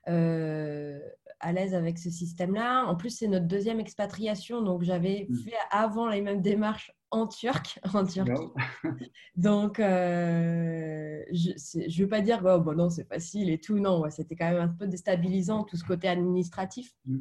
euh, 0.08 1.00
à 1.38 1.52
l'aise 1.52 1.74
avec 1.74 1.98
ce 1.98 2.10
système-là. 2.10 2.86
En 2.86 2.96
plus, 2.96 3.10
c'est 3.10 3.28
notre 3.28 3.46
deuxième 3.46 3.78
expatriation, 3.78 4.62
donc 4.62 4.82
j'avais 4.82 5.26
mmh. 5.28 5.36
fait 5.36 5.56
avant 5.70 6.08
les 6.08 6.22
mêmes 6.22 6.42
démarches 6.42 6.92
en 7.12 7.28
turc, 7.28 7.78
en 7.94 8.04
Turquie. 8.04 8.48
donc, 9.36 9.78
euh, 9.78 11.22
je 11.30 11.50
ne 11.78 12.02
veux 12.02 12.08
pas 12.08 12.20
dire, 12.20 12.40
oh, 12.44 12.74
non, 12.74 12.90
c'est 12.90 13.06
facile 13.06 13.48
et 13.50 13.58
tout. 13.58 13.78
Non, 13.78 14.10
c'était 14.10 14.34
quand 14.34 14.50
même 14.50 14.60
un 14.60 14.68
peu 14.68 14.88
déstabilisant, 14.88 15.62
tout 15.62 15.76
ce 15.76 15.84
côté 15.84 16.08
administratif. 16.08 16.94
Mmh. 17.04 17.18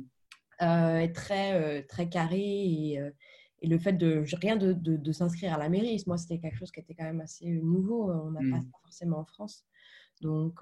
euh, 0.64 1.08
très, 1.14 1.84
très 1.84 2.10
carré 2.10 2.40
et, 2.40 3.00
et, 3.62 3.68
le 3.68 3.78
fait 3.80 3.94
de 3.94 4.24
rien 4.40 4.56
de, 4.58 4.74
de, 4.74 5.12
s'inscrire 5.12 5.54
à 5.54 5.58
la 5.58 5.70
mairie, 5.70 6.02
moi, 6.08 6.18
c'était 6.18 6.40
quelque 6.40 6.58
chose 6.58 6.72
qui 6.72 6.80
était 6.80 6.94
quand 6.94 7.06
même 7.06 7.22
assez 7.22 7.50
nouveau. 7.50 8.12
On 8.12 8.32
n'a 8.32 8.40
pas 8.40 8.64
mmh. 8.64 8.72
forcément 8.84 9.20
en 9.20 9.26
France. 9.26 9.66
Donc, 10.22 10.62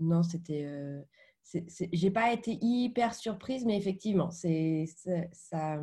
non, 0.00 0.22
c'était. 0.22 0.68
j'ai 1.92 2.10
pas 2.10 2.32
été 2.32 2.58
hyper 2.60 3.14
surprise, 3.14 3.64
mais 3.64 3.76
effectivement, 3.76 4.30
c'est 4.30 4.86
ça 5.32 5.80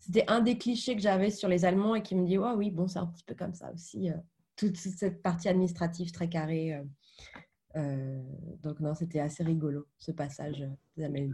c'était 0.00 0.24
un 0.28 0.40
des 0.40 0.56
clichés 0.56 0.94
que 0.94 1.02
j'avais 1.02 1.30
sur 1.30 1.48
les 1.48 1.64
Allemands 1.64 1.94
et 1.94 2.02
qui 2.02 2.14
me 2.14 2.26
dit 2.26 2.38
oh, 2.38 2.54
oui, 2.56 2.70
bon, 2.70 2.88
c'est 2.88 2.98
un 2.98 3.06
petit 3.06 3.24
peu 3.24 3.34
comme 3.34 3.54
ça 3.54 3.72
aussi. 3.72 4.10
Euh, 4.10 4.16
toute 4.56 4.76
cette 4.76 5.22
partie 5.22 5.48
administrative 5.48 6.10
très 6.12 6.28
carrée. 6.28 6.74
Euh, 6.74 6.84
euh, 7.76 8.22
donc, 8.62 8.80
non, 8.80 8.94
c'était 8.94 9.20
assez 9.20 9.44
rigolo 9.44 9.86
ce 9.98 10.10
passage 10.10 10.66
d'Amel 10.96 11.32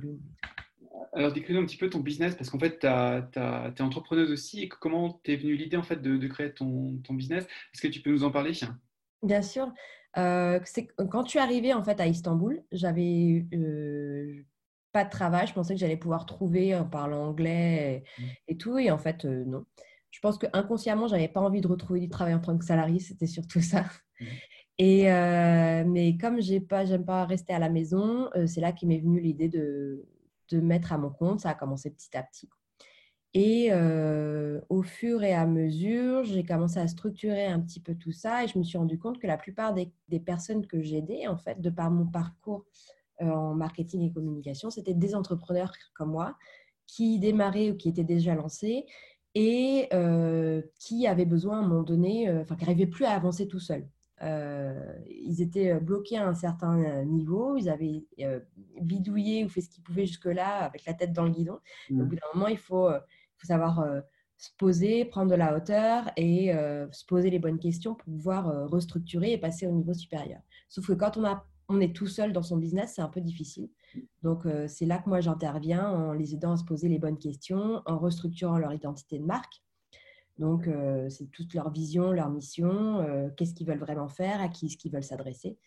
Alors, 1.13 1.33
décris-nous 1.33 1.61
un 1.61 1.67
petit 1.67 1.77
peu 1.77 1.91
ton 1.91 2.01
business 2.01 2.35
parce 2.35 2.51
qu'en 2.51 2.59
fait, 2.59 2.81
tu 2.81 2.87
es 2.87 3.83
entrepreneuse 3.83 4.31
aussi. 4.31 4.63
Et 4.63 4.69
comment 4.69 5.21
t'es 5.25 5.37
venue 5.37 5.55
l'idée 5.55 5.77
en 5.77 5.83
fait, 5.83 6.01
de, 6.03 6.27
créer 6.27 6.53
ton, 6.53 6.99
ton 7.05 7.15
business? 7.15 7.45
Est-ce 7.73 7.83
que 7.83 7.89
tu 7.89 8.01
peux 8.01 8.11
nous 8.11 8.25
en 8.25 8.31
parler? 8.31 8.53
Bien 9.23 9.43
sûr. 9.43 9.73
quand 10.15 11.25
tu 11.25 11.39
es 11.39 11.41
arrivée 11.41 11.73
en 11.73 11.83
fait 11.83 12.01
à 12.01 12.07
Istanbul, 12.07 12.63
j'avais 12.73 13.47
pas 14.95 15.05
de 15.05 15.11
travail. 15.11 15.47
Je 15.47 15.53
pensais 15.53 15.75
que 15.75 15.81
j'allais 15.81 15.99
pouvoir 15.99 16.25
trouver 16.25 16.75
en 16.75 16.87
parlant 16.87 17.27
anglais 17.27 18.05
et, 18.49 18.57
tout. 18.57 18.79
Et 18.79 18.91
en 18.91 18.97
fait, 18.97 19.27
euh, 19.27 19.45
non. 19.45 19.67
Je 20.11 20.21
pense 20.21 20.39
que 20.39 20.47
inconsciemment, 20.53 21.09
j'avais 21.09 21.29
pas 21.29 21.41
envie 21.41 21.61
de 21.61 21.67
retrouver 21.67 22.01
du 22.01 22.09
travail 22.09 22.33
en 22.33 22.39
tant 22.39 22.57
que 22.57 22.65
salarié. 22.65 23.01
C'était 23.01 23.27
surtout 23.27 23.61
ça. 23.61 23.85
Mmh. 24.21 24.25
Et 24.79 25.13
euh, 25.13 25.85
mais 25.87 26.17
comme 26.17 26.41
j'ai 26.41 26.61
pas, 26.61 26.85
j'aime 26.85 27.05
pas 27.05 27.27
rester 27.27 27.53
à 27.53 27.59
la 27.59 27.69
maison, 27.69 28.29
euh, 28.37 28.47
c'est 28.47 28.61
là 28.61 28.73
qu'il 28.73 28.89
m'est 28.89 28.99
venu 28.99 29.21
l'idée 29.21 29.49
de, 29.49 30.05
de 30.55 30.61
mettre 30.61 30.93
à 30.93 30.99
mon 30.99 31.11
compte. 31.11 31.41
Ça 31.41 31.51
a 31.51 31.55
commencé 31.55 31.91
petit 31.91 32.17
à 32.17 32.23
petit. 32.23 32.49
Et 33.37 33.73
au 34.69 34.83
fur 34.83 35.25
et 35.25 35.35
à 35.35 35.45
mesure, 35.45 36.23
j'ai 36.23 36.45
commencé 36.45 36.79
à 36.79 36.87
structurer 36.87 37.47
un 37.47 37.61
petit 37.61 37.81
peu 37.81 37.97
tout 37.97 38.13
ça 38.13 38.45
et 38.45 38.49
je 38.49 38.57
me 38.57 38.63
suis 38.63 38.79
rendu 38.79 38.97
compte 38.97 39.19
que 39.19 39.27
la 39.27 39.37
plupart 39.37 39.75
des, 39.75 39.93
personnes 40.21 40.65
que 40.67 40.81
j'aidais, 40.81 41.27
en 41.27 41.37
fait, 41.37 41.61
de 41.61 41.69
par 41.69 41.91
mon 41.91 42.07
parcours 42.07 42.65
euh, 43.23 43.29
en 43.29 43.55
marketing 43.55 44.03
et 44.03 44.13
communication, 44.13 44.71
c'était 44.71 44.95
des 44.95 45.15
entrepreneurs 45.17 45.73
comme 45.95 46.11
moi 46.11 46.37
qui 46.87 47.19
démarraient 47.19 47.71
ou 47.71 47.77
qui 47.77 47.89
étaient 47.89 48.05
déjà 48.05 48.35
lancés 48.35 48.87
et 49.35 49.89
euh, 49.93 50.63
qui 50.79 51.07
avaient 51.07 51.25
besoin 51.25 51.57
à 51.57 51.65
un 51.65 51.67
moment 51.67 51.83
donné, 51.83 52.29
euh, 52.29 52.43
enfin 52.43 52.55
qui 52.57 52.65
n'arrivaient 52.65 52.87
plus 52.87 53.05
à 53.05 53.13
avancer 53.13 53.49
tout 53.49 53.59
seuls. 53.59 53.89
Ils 54.23 55.41
étaient 55.41 55.79
bloqués 55.81 56.19
à 56.19 56.27
un 56.27 56.35
certain 56.35 57.05
niveau, 57.05 57.57
ils 57.57 57.69
avaient 57.69 58.05
bidouillé 58.81 59.45
ou 59.45 59.49
fait 59.49 59.61
ce 59.61 59.69
qu'ils 59.69 59.83
pouvaient 59.83 60.07
jusque-là 60.07 60.65
avec 60.65 60.85
la 60.85 60.95
tête 60.95 61.13
dans 61.13 61.25
le 61.25 61.31
guidon. 61.31 61.59
Au 61.91 61.95
mmh. 61.95 62.05
bout 62.05 62.15
d'un 62.15 62.27
moment, 62.35 62.49
il 62.49 62.59
faut, 62.59 62.89
faut 63.37 63.47
savoir 63.47 63.85
se 64.37 64.51
poser, 64.57 65.05
prendre 65.05 65.31
de 65.31 65.37
la 65.37 65.57
hauteur 65.57 66.11
et 66.17 66.53
se 66.93 67.05
poser 67.07 67.31
les 67.31 67.39
bonnes 67.39 67.59
questions 67.59 67.95
pour 67.95 68.07
pouvoir 68.07 68.69
restructurer 68.71 69.33
et 69.33 69.39
passer 69.39 69.67
au 69.67 69.73
niveau 69.73 69.95
supérieur. 69.95 70.41
Sauf 70.69 70.87
que 70.87 70.93
quand 70.93 71.17
on 71.17 71.25
a 71.25 71.45
on 71.69 71.81
est 71.81 71.95
tout 71.95 72.07
seul 72.07 72.33
dans 72.33 72.43
son 72.43 72.57
business, 72.57 72.95
c'est 72.95 73.03
un 73.03 73.09
peu 73.09 73.21
difficile. 73.21 73.69
Donc, 74.23 74.47
euh, 74.47 74.67
c'est 74.69 74.87
là 74.87 74.99
que 74.99 75.09
moi, 75.09 75.21
j'interviens 75.21 75.89
en 75.89 76.13
les 76.13 76.35
aidant 76.35 76.53
à 76.53 76.57
se 76.57 76.65
poser 76.65 76.89
les 76.89 76.99
bonnes 76.99 77.19
questions, 77.19 77.83
en 77.87 77.99
restructurant 77.99 78.59
leur 78.59 78.73
identité 78.73 79.19
de 79.19 79.25
marque. 79.25 79.63
Donc, 80.39 80.67
euh, 80.67 81.09
c'est 81.09 81.31
toute 81.31 81.55
leur 81.55 81.71
vision, 81.71 82.13
leur 82.13 82.29
mission, 82.31 82.99
euh, 82.99 83.29
qu'est-ce 83.37 83.55
qu'ils 83.55 83.67
veulent 83.67 83.79
vraiment 83.79 84.09
faire, 84.09 84.41
à 84.41 84.49
qui 84.49 84.67
est-ce 84.67 84.77
qu'ils 84.77 84.93
veulent 84.93 85.05
s'adresser, 85.05 85.59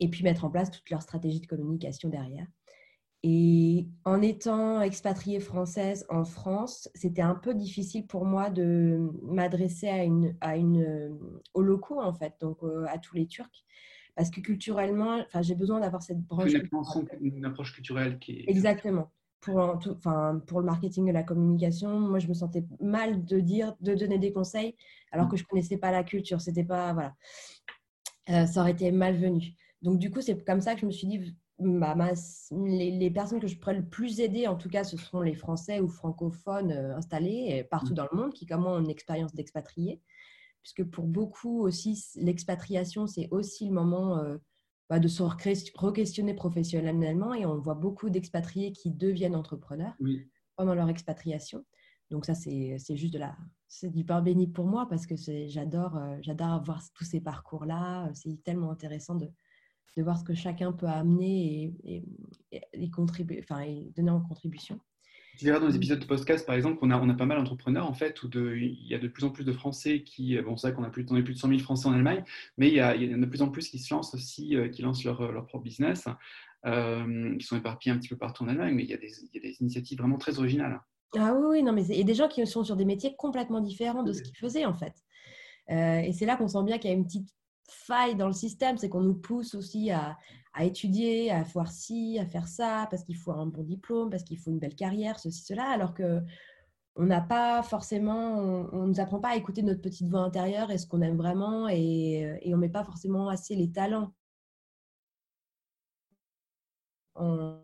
et 0.00 0.08
puis 0.08 0.22
mettre 0.22 0.44
en 0.44 0.50
place 0.50 0.70
toute 0.70 0.88
leur 0.90 1.02
stratégie 1.02 1.40
de 1.40 1.46
communication 1.46 2.08
derrière. 2.08 2.46
Et 3.24 3.88
en 4.04 4.20
étant 4.20 4.80
expatriée 4.80 5.38
française 5.38 6.04
en 6.08 6.24
France, 6.24 6.88
c'était 6.94 7.22
un 7.22 7.36
peu 7.36 7.54
difficile 7.54 8.06
pour 8.06 8.24
moi 8.24 8.50
de 8.50 8.98
m'adresser 9.22 9.88
à 9.88 10.02
une, 10.02 10.36
à 10.40 10.56
une, 10.56 11.16
aux 11.54 11.62
locaux, 11.62 12.00
en 12.00 12.12
fait, 12.12 12.34
donc 12.40 12.58
à 12.88 12.98
tous 12.98 13.16
les 13.16 13.26
Turcs 13.26 13.64
parce 14.14 14.30
que 14.30 14.40
culturellement, 14.40 15.24
j'ai 15.40 15.54
besoin 15.54 15.80
d'avoir 15.80 16.02
cette 16.02 16.20
branche. 16.20 16.52
Une, 16.52 17.36
une, 17.36 17.44
approche 17.46 17.72
culturelle 17.72 18.18
qui 18.18 18.32
est. 18.32 18.44
Exactement. 18.46 19.10
Pour, 19.42 19.58
enfin, 19.58 20.40
pour 20.46 20.60
le 20.60 20.66
marketing 20.66 21.08
et 21.08 21.12
la 21.12 21.24
communication, 21.24 22.00
moi, 22.00 22.18
je 22.18 22.28
me 22.28 22.34
sentais 22.34 22.64
mal 22.80 23.24
de 23.24 23.40
dire, 23.40 23.74
de 23.80 23.94
donner 23.94 24.18
des 24.18 24.32
conseils, 24.32 24.76
alors 25.10 25.28
que 25.28 25.36
je 25.36 25.44
connaissais 25.44 25.76
pas 25.76 25.90
la 25.90 26.04
culture. 26.04 26.40
C'était 26.40 26.64
pas, 26.64 26.92
voilà, 26.92 27.14
euh, 28.30 28.46
ça 28.46 28.60
aurait 28.60 28.70
été 28.70 28.90
malvenu. 28.92 29.54
Donc, 29.82 29.98
du 29.98 30.10
coup, 30.10 30.20
c'est 30.20 30.42
comme 30.44 30.60
ça 30.60 30.74
que 30.74 30.80
je 30.80 30.86
me 30.86 30.92
suis 30.92 31.08
dit, 31.08 31.36
bah, 31.58 31.96
les, 32.52 32.92
les, 32.92 33.10
personnes 33.10 33.40
que 33.40 33.48
je 33.48 33.58
pourrais 33.58 33.76
le 33.76 33.84
plus 33.84 34.20
aider, 34.20 34.46
en 34.46 34.56
tout 34.56 34.68
cas, 34.68 34.84
ce 34.84 34.96
seront 34.96 35.20
les 35.20 35.34
Français 35.34 35.80
ou 35.80 35.88
francophones 35.88 36.72
euh, 36.72 36.96
installés 36.96 37.66
partout 37.70 37.92
mmh. 37.92 37.96
dans 37.96 38.06
le 38.10 38.16
monde 38.16 38.32
qui, 38.32 38.46
comme 38.46 38.62
moi, 38.62 38.76
ont 38.76 38.80
une 38.80 38.90
expérience 38.90 39.34
d'expatrié 39.34 40.00
puisque 40.62 40.84
pour 40.84 41.06
beaucoup 41.06 41.62
aussi, 41.62 42.02
l'expatriation, 42.16 43.06
c'est 43.06 43.28
aussi 43.30 43.66
le 43.66 43.72
moment 43.72 44.18
euh, 44.18 44.38
bah, 44.92 44.98
de 44.98 45.08
se 45.08 45.22
re-questionner 45.22 46.34
professionnellement. 46.34 47.32
Et 47.32 47.46
on 47.46 47.56
voit 47.56 47.72
beaucoup 47.72 48.10
d'expatriés 48.10 48.72
qui 48.72 48.90
deviennent 48.90 49.34
entrepreneurs 49.34 49.96
pendant 50.54 50.74
leur 50.74 50.90
expatriation. 50.90 51.64
Donc 52.10 52.26
ça, 52.26 52.34
c'est 52.34 52.76
juste 52.90 53.14
de 53.14 53.18
la, 53.18 53.34
c'est 53.68 53.88
du 53.88 54.04
pain 54.04 54.20
béni 54.20 54.48
pour 54.48 54.66
moi 54.66 54.86
parce 54.90 55.06
que 55.06 55.14
j'adore, 55.46 55.96
euh, 55.96 56.18
j'adore 56.20 56.62
voir 56.62 56.82
tous 56.92 57.04
ces 57.04 57.22
parcours-là. 57.22 58.10
C'est 58.12 58.44
tellement 58.44 58.70
intéressant 58.70 59.14
de, 59.14 59.30
de, 59.96 60.02
voir 60.02 60.18
ce 60.18 60.24
que 60.24 60.34
chacun 60.34 60.72
peut 60.74 60.88
amener 60.88 61.74
et, 61.84 62.04
et, 62.74 62.90
contribuer, 62.90 63.40
enfin, 63.42 63.62
et 63.62 63.90
donner 63.96 64.10
en 64.10 64.20
contribution. 64.20 64.78
Tu 65.38 65.46
verras 65.46 65.60
dans 65.60 65.66
les 65.66 65.76
épisodes 65.76 65.98
de 65.98 66.04
podcast, 66.04 66.46
par 66.46 66.54
exemple, 66.54 66.78
qu'on 66.78 66.90
a, 66.90 67.00
on 67.00 67.08
a 67.08 67.14
pas 67.14 67.26
mal 67.26 67.38
d'entrepreneurs, 67.38 67.88
en 67.88 67.94
fait, 67.94 68.22
où 68.22 68.28
de, 68.28 68.54
il 68.54 68.86
y 68.86 68.94
a 68.94 68.98
de 68.98 69.08
plus 69.08 69.24
en 69.24 69.30
plus 69.30 69.44
de 69.44 69.52
Français 69.52 70.02
qui, 70.02 70.38
bon, 70.40 70.56
c'est 70.56 70.68
vrai 70.68 70.76
qu'on 70.76 70.84
a 70.84 70.90
plus, 70.90 71.06
on 71.10 71.16
a 71.16 71.22
plus 71.22 71.34
de 71.34 71.38
100 71.38 71.48
000 71.48 71.60
Français 71.60 71.88
en 71.88 71.92
Allemagne, 71.92 72.22
mais 72.58 72.68
il 72.68 72.74
y, 72.74 72.80
a, 72.80 72.94
il 72.94 73.10
y 73.10 73.14
en 73.14 73.18
a 73.18 73.24
de 73.24 73.30
plus 73.30 73.42
en 73.42 73.48
plus 73.48 73.68
qui 73.68 73.78
se 73.78 73.92
lancent 73.94 74.14
aussi, 74.14 74.56
euh, 74.56 74.68
qui 74.68 74.82
lancent 74.82 75.04
leur, 75.04 75.32
leur 75.32 75.46
propre 75.46 75.64
business, 75.64 76.06
euh, 76.66 77.36
qui 77.38 77.46
sont 77.46 77.56
éparpillés 77.56 77.94
un 77.94 77.98
petit 77.98 78.08
peu 78.08 78.16
partout 78.16 78.44
en 78.44 78.48
Allemagne, 78.48 78.74
mais 78.74 78.84
il 78.84 78.90
y 78.90 78.94
a 78.94 78.98
des, 78.98 79.10
il 79.22 79.30
y 79.34 79.38
a 79.38 79.50
des 79.50 79.56
initiatives 79.60 79.98
vraiment 79.98 80.18
très 80.18 80.38
originales. 80.38 80.80
Ah 81.16 81.34
oui, 81.34 81.62
non, 81.62 81.72
mais 81.72 81.82
a 82.00 82.04
des 82.04 82.14
gens 82.14 82.28
qui 82.28 82.46
sont 82.46 82.64
sur 82.64 82.76
des 82.76 82.84
métiers 82.84 83.14
complètement 83.16 83.60
différents 83.60 84.02
de 84.02 84.12
ce 84.12 84.22
qu'ils 84.22 84.36
faisaient, 84.36 84.64
en 84.64 84.74
fait. 84.74 84.94
Euh, 85.70 86.00
et 86.00 86.12
c'est 86.12 86.26
là 86.26 86.36
qu'on 86.36 86.48
sent 86.48 86.62
bien 86.64 86.78
qu'il 86.78 86.90
y 86.90 86.94
a 86.94 86.96
une 86.96 87.04
petite 87.04 87.28
faille 87.68 88.16
dans 88.16 88.26
le 88.26 88.32
système, 88.32 88.76
c'est 88.78 88.88
qu'on 88.88 89.02
nous 89.02 89.14
pousse 89.14 89.54
aussi 89.54 89.90
à, 89.90 90.16
à 90.54 90.64
étudier, 90.64 91.30
à 91.30 91.42
voir 91.42 91.70
ci, 91.70 92.18
à 92.20 92.26
faire 92.26 92.46
ça, 92.46 92.86
parce 92.90 93.04
qu'il 93.04 93.16
faut 93.16 93.32
un 93.32 93.46
bon 93.46 93.62
diplôme, 93.62 94.10
parce 94.10 94.22
qu'il 94.22 94.38
faut 94.38 94.50
une 94.50 94.58
belle 94.58 94.74
carrière, 94.74 95.18
ceci, 95.18 95.42
cela, 95.42 95.68
alors 95.70 95.94
que 95.94 96.20
on 96.96 97.04
n'a 97.04 97.22
pas 97.22 97.62
forcément, 97.62 98.38
on 98.72 98.82
ne 98.82 98.88
nous 98.88 99.00
apprend 99.00 99.18
pas 99.20 99.30
à 99.30 99.36
écouter 99.36 99.62
notre 99.62 99.80
petite 99.80 100.08
voix 100.08 100.20
intérieure 100.20 100.70
et 100.70 100.78
ce 100.78 100.86
qu'on 100.86 101.00
aime 101.00 101.16
vraiment, 101.16 101.68
et, 101.68 102.38
on 102.46 102.50
ne 102.50 102.56
met 102.56 102.68
pas 102.68 102.84
forcément 102.84 103.28
assez 103.28 103.56
les 103.56 103.70
talents 103.72 104.12
en, 107.14 107.58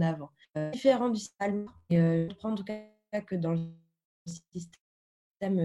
avant. 0.00 0.30
Euh, 0.56 0.70
différent 0.70 1.08
du 1.08 1.18
système, 1.18 1.66
euh, 1.92 2.28
je 2.28 2.34
prends 2.34 2.52
en 2.52 2.54
tout 2.54 2.64
cas 2.64 2.82
que 3.26 3.36
dans 3.36 3.52
le 3.52 3.70
système 4.26 5.58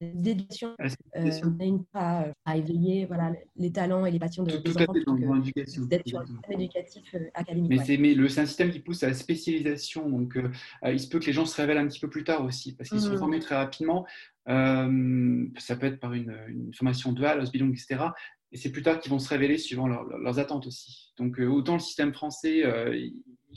d'éducation, 0.00 0.74
euh, 0.80 1.30
on 1.44 1.60
a 1.60 1.64
une 1.64 1.84
à, 1.92 2.22
euh, 2.24 2.32
à, 2.44 2.56
éveiller 2.56 3.06
voilà, 3.06 3.32
les 3.56 3.72
talents 3.72 4.06
et 4.06 4.10
les 4.10 4.18
passions 4.18 4.44
de, 4.44 4.56
tout, 4.56 4.72
des 4.72 4.84
enfants 4.84 4.94
d'être 4.96 6.06
sur 6.06 6.20
un 6.20 6.26
système 6.26 6.60
éducatif 6.60 7.14
euh, 7.14 7.20
académique. 7.34 7.70
Mais 7.70 8.28
c'est 8.28 8.40
un 8.40 8.46
système 8.46 8.70
qui 8.70 8.80
pousse 8.80 9.02
à 9.02 9.08
la 9.08 9.14
spécialisation, 9.14 10.08
donc 10.08 10.36
euh, 10.36 10.50
il 10.84 11.00
se 11.00 11.08
peut 11.08 11.18
que 11.18 11.26
les 11.26 11.32
gens 11.32 11.46
se 11.46 11.56
révèlent 11.56 11.78
un 11.78 11.88
petit 11.88 12.00
peu 12.00 12.08
plus 12.08 12.24
tard 12.24 12.44
aussi, 12.44 12.74
parce 12.74 12.90
qu'ils 12.90 13.00
sont 13.00 13.14
mmh. 13.14 13.18
formés 13.18 13.40
très 13.40 13.56
rapidement. 13.56 14.06
ça 14.46 15.76
peut 15.76 15.86
être 15.86 16.00
par 16.00 16.12
une, 16.14 16.36
une 16.48 16.72
formation 16.74 17.12
duale, 17.12 17.40
Osbidong, 17.40 17.72
etc. 17.72 18.10
Et 18.52 18.56
c'est 18.56 18.72
plus 18.72 18.82
tard 18.82 18.98
qu'ils 18.98 19.10
vont 19.10 19.18
se 19.18 19.28
révéler 19.28 19.58
suivant 19.58 19.86
leurs 19.86 20.38
attentes 20.38 20.66
aussi. 20.66 21.12
Donc 21.18 21.38
autant 21.38 21.74
le 21.74 21.80
système 21.80 22.14
français 22.14 22.64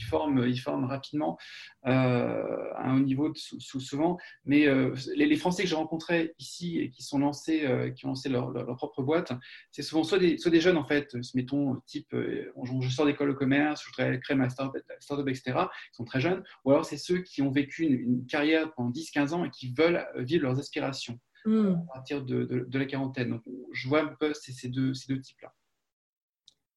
forment, 0.03 0.47
ils 0.47 0.59
forment 0.59 0.85
rapidement 0.85 1.37
euh, 1.85 2.73
à 2.75 2.89
un 2.89 2.97
haut 2.97 3.03
niveau 3.03 3.33
souvent. 3.35 4.17
Mais 4.45 4.67
euh, 4.67 4.95
les, 5.15 5.35
Français 5.35 5.63
que 5.63 5.69
j'ai 5.69 5.75
rencontrés 5.75 6.33
ici 6.39 6.79
et 6.79 6.89
qui 6.89 7.03
sont 7.03 7.19
lancés, 7.19 7.65
euh, 7.65 7.89
qui 7.89 8.05
ont 8.05 8.09
lancé 8.09 8.29
leur, 8.29 8.53
propre 8.77 9.01
boîte, 9.01 9.33
c'est 9.71 9.81
souvent 9.81 10.03
soit 10.03 10.19
des, 10.19 10.37
soit 10.37 10.51
des 10.51 10.61
jeunes 10.61 10.77
en 10.77 10.85
fait, 10.85 11.15
mettons 11.33 11.81
type, 11.85 12.13
je 12.13 12.89
sors 12.89 13.05
d'école 13.05 13.29
de 13.29 13.33
commerce, 13.33 13.83
je 13.83 13.89
voudrais 13.89 14.19
créer 14.19 14.37
ma 14.37 14.49
startup, 14.49 14.81
start 14.99 15.27
etc. 15.27 15.41
Ils 15.47 15.95
sont 15.95 16.05
très 16.05 16.21
jeunes. 16.21 16.43
Ou 16.65 16.71
alors 16.71 16.85
c'est 16.85 16.97
ceux 16.97 17.19
qui 17.19 17.41
ont 17.41 17.51
vécu 17.51 17.83
une, 17.85 18.25
carrière 18.27 18.71
pendant 18.73 18.91
10-15 18.91 19.33
ans 19.33 19.45
et 19.45 19.49
qui 19.49 19.73
veulent 19.73 20.05
vivre 20.15 20.43
leurs 20.43 20.59
aspirations. 20.59 21.19
Hmm. 21.45 21.73
à 21.89 21.93
partir 21.93 22.23
de, 22.23 22.45
de, 22.67 22.79
la 22.79 22.85
quarantaine. 22.85 23.31
Donc, 23.31 23.41
je 23.73 23.87
vois 23.87 24.03
un 24.03 24.15
peu 24.19 24.31
ces 24.33 24.69
deux, 24.69 24.93
ces 24.93 25.13
deux 25.13 25.19
types-là. 25.19 25.53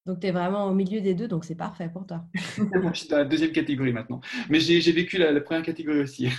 Donc, 0.06 0.20
tu 0.20 0.26
es 0.26 0.32
vraiment 0.32 0.66
au 0.66 0.74
milieu 0.74 1.00
des 1.00 1.14
deux, 1.14 1.28
donc 1.28 1.44
c'est 1.44 1.54
parfait 1.54 1.88
pour 1.90 2.06
toi. 2.06 2.24
je 2.34 2.98
suis 2.98 3.08
dans 3.08 3.18
la 3.18 3.24
deuxième 3.24 3.52
catégorie 3.52 3.92
maintenant. 3.92 4.20
Mais 4.50 4.60
j'ai 4.60 4.92
vécu 4.92 5.18
la, 5.18 5.38
première 5.40 5.62
catégorie 5.62 6.00
aussi. 6.00 6.28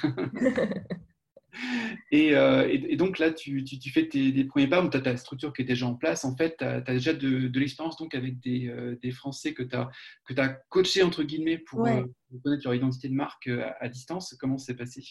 Euh, 2.14 2.68
et, 2.70 2.96
donc 2.96 3.20
là, 3.20 3.32
tu, 3.32 3.64
tu, 3.64 3.90
fais 3.90 4.08
tes, 4.08 4.32
des 4.32 4.46
premiers 4.46 4.68
pas, 4.68 4.88
tu 4.88 4.98
as 4.98 5.02
ta 5.02 5.18
structure 5.18 5.54
qui 5.54 5.62
est 5.62 5.66
déjà 5.66 5.86
en 5.86 5.96
place. 5.96 6.26
En 6.26 6.36
fait, 6.36 6.58
tu 6.58 6.64
as, 6.64 6.82
déjà 6.82 7.14
de, 7.14 7.48
de 7.48 7.60
l'expérience 7.60 7.98
donc 7.98 8.16
avec 8.16 8.40
des, 8.40 8.68
euh, 8.68 8.98
des 9.02 9.12
Français 9.12 9.54
que 9.54 9.64
tu 9.64 9.76
as, 9.76 9.90
que 10.26 10.40
as 10.40 10.50
coachés, 10.70 11.04
entre 11.04 11.24
guillemets, 11.24 11.58
pour, 11.58 11.86
euh, 11.86 12.04
connaître 12.44 12.64
leur 12.66 12.74
identité 12.74 13.10
de 13.10 13.14
marque 13.14 13.50
à, 13.80 13.90
distance. 13.90 14.36
Comment 14.40 14.58
c'est 14.58 14.76
passé 14.76 15.02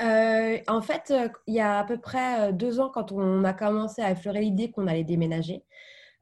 En 0.00 0.80
fait, 0.82 1.12
il 1.46 1.54
y 1.54 1.60
a 1.60 1.78
à 1.78 1.84
peu 1.84 1.98
près 1.98 2.52
deux 2.52 2.80
ans, 2.80 2.90
quand 2.90 3.12
on 3.12 3.44
a 3.44 3.52
commencé 3.52 4.02
à 4.02 4.10
effleurer 4.10 4.40
l'idée 4.40 4.70
qu'on 4.70 4.86
allait 4.86 5.04
déménager, 5.04 5.64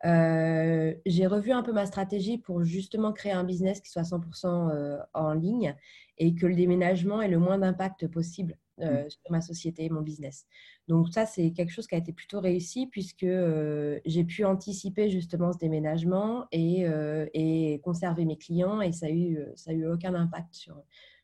j'ai 0.04 1.26
revu 1.26 1.52
un 1.52 1.62
peu 1.62 1.72
ma 1.72 1.86
stratégie 1.86 2.38
pour 2.38 2.62
justement 2.62 3.12
créer 3.12 3.32
un 3.32 3.44
business 3.44 3.80
qui 3.80 3.90
soit 3.90 4.02
100% 4.02 4.98
en 5.14 5.32
ligne 5.32 5.74
et 6.18 6.34
que 6.34 6.46
le 6.46 6.54
déménagement 6.54 7.20
ait 7.20 7.28
le 7.28 7.38
moins 7.38 7.58
d'impact 7.58 8.06
possible 8.08 8.56
euh, 8.80 9.04
mmh. 9.04 9.10
sur 9.10 9.30
ma 9.30 9.40
société, 9.40 9.88
mon 9.88 10.02
business. 10.02 10.46
Donc 10.88 11.08
ça, 11.10 11.26
c'est 11.26 11.52
quelque 11.52 11.70
chose 11.70 11.86
qui 11.86 11.94
a 11.94 11.98
été 11.98 12.12
plutôt 12.12 12.40
réussi 12.40 12.88
puisque 12.88 13.22
euh, 13.22 14.00
j'ai 14.04 14.24
pu 14.24 14.44
anticiper 14.44 15.10
justement 15.10 15.52
ce 15.52 15.58
déménagement 15.58 16.46
et, 16.50 16.84
euh, 16.88 17.26
et, 17.34 17.80
conserver 17.84 18.24
mes 18.24 18.36
clients 18.36 18.80
et 18.80 18.90
ça 18.90 19.06
n'a 19.06 19.12
eu, 19.12 19.38
ça 19.54 19.70
a 19.70 19.74
eu 19.74 19.86
aucun 19.86 20.14
impact 20.14 20.54
sur, 20.54 20.76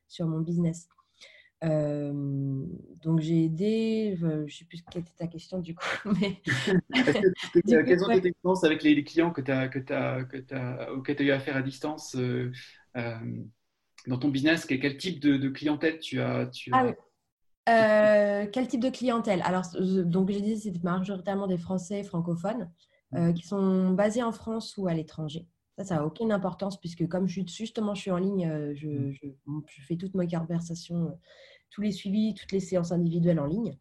sur 0.06 0.28
mon 0.28 0.38
business. 0.38 0.88
Donc 1.62 3.20
j'ai 3.20 3.44
aidé, 3.44 4.14
je 4.18 4.26
ne 4.26 4.48
sais 4.48 4.64
plus 4.64 4.82
quelle 4.90 5.02
était 5.02 5.12
ta 5.16 5.26
question 5.26 5.58
du 5.58 5.74
coup, 5.74 5.84
mais... 6.20 6.40
Quelles 7.66 8.00
sont 8.00 8.08
tes 8.08 8.28
expériences 8.28 8.64
avec 8.64 8.82
les, 8.82 9.04
clients 9.04 9.30
que 9.30 9.40
tu 9.40 9.50
as, 9.50 9.68
que 9.68 9.78
as, 9.92 10.24
que 10.24 10.54
as, 10.54 10.92
auxquels 10.92 11.16
tu 11.16 11.22
as 11.22 11.26
eu 11.26 11.30
affaire 11.30 11.56
à 11.56 11.62
distance 11.62 12.16
dans 14.06 14.18
ton 14.18 14.28
business? 14.28 14.64
Quel, 14.64 14.96
type 14.96 15.20
de, 15.20 15.36
de, 15.36 15.48
clientèle 15.48 15.98
tu 15.98 16.20
as, 16.20 16.46
tu 16.46 16.70
ah 16.72 16.86
as... 16.86 16.94
Euh, 17.68 18.46
quel 18.50 18.66
type 18.68 18.80
de 18.80 18.90
clientèle? 18.90 19.42
Alors, 19.44 19.64
donc, 19.78 20.30
j'ai 20.30 20.40
dit 20.40 20.58
c'était 20.58 20.80
majoritairement 20.82 21.46
des 21.46 21.58
Français 21.58 22.02
francophones 22.02 22.70
euh, 23.14 23.32
qui 23.32 23.46
sont 23.46 23.90
basés 23.90 24.22
en 24.22 24.32
France 24.32 24.76
ou 24.76 24.88
à 24.88 24.94
l'étranger. 24.94 25.46
Ça, 25.76 25.84
ça 25.84 25.94
n'a 25.96 26.06
aucune 26.06 26.32
importance 26.32 26.78
puisque 26.78 27.06
comme 27.08 27.26
je, 27.26 27.40
justement 27.46 27.94
je 27.94 28.02
suis 28.02 28.10
en 28.10 28.18
ligne, 28.18 28.46
euh, 28.46 28.74
je, 28.74 29.12
je, 29.12 29.82
fais 29.86 29.96
toutes 29.96 30.14
mes 30.14 30.28
conversations, 30.28 31.18
tous 31.70 31.80
les 31.80 31.92
suivis, 31.92 32.34
toutes 32.34 32.52
les 32.52 32.60
séances 32.60 32.92
individuelles 32.92 33.40
en 33.40 33.46
ligne. 33.46 33.76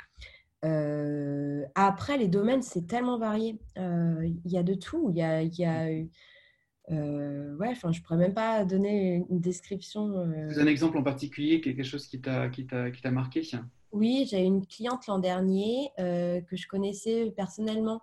après, 1.75 2.17
les 2.17 2.27
domaines, 2.27 2.62
c'est 2.62 2.88
tellement 2.88 3.17
varié. 3.17 3.60
Il 3.75 4.39
y 4.51 4.58
a 4.58 4.63
de 4.63 4.74
tout. 4.75 5.10
Il 5.12 5.17
y 5.17 5.22
a, 5.22 5.43
y 5.43 5.65
a 5.65 5.86
ouais, 6.89 7.69
enfin, 7.69 7.91
je 7.91 8.01
pourrais 8.01 8.17
même 8.17 8.34
pas 8.34 8.65
donner 8.65 9.25
une 9.29 9.39
description. 9.39 10.17
Un 10.19 10.67
exemple 10.67 10.98
en 10.98 11.03
particulier, 11.03 11.62
quelque 11.62 11.84
chose 11.84 12.08
qui 12.08 12.22
t'a 12.22 12.50
marqué 13.12 13.43
oui, 13.91 14.27
j'ai 14.29 14.43
une 14.43 14.65
cliente 14.65 15.08
l'an 15.08 15.19
dernier 15.19 15.91
euh, 16.00 16.41
que 16.41 16.55
je 16.55 16.67
connaissais 16.67 17.31
personnellement 17.36 18.01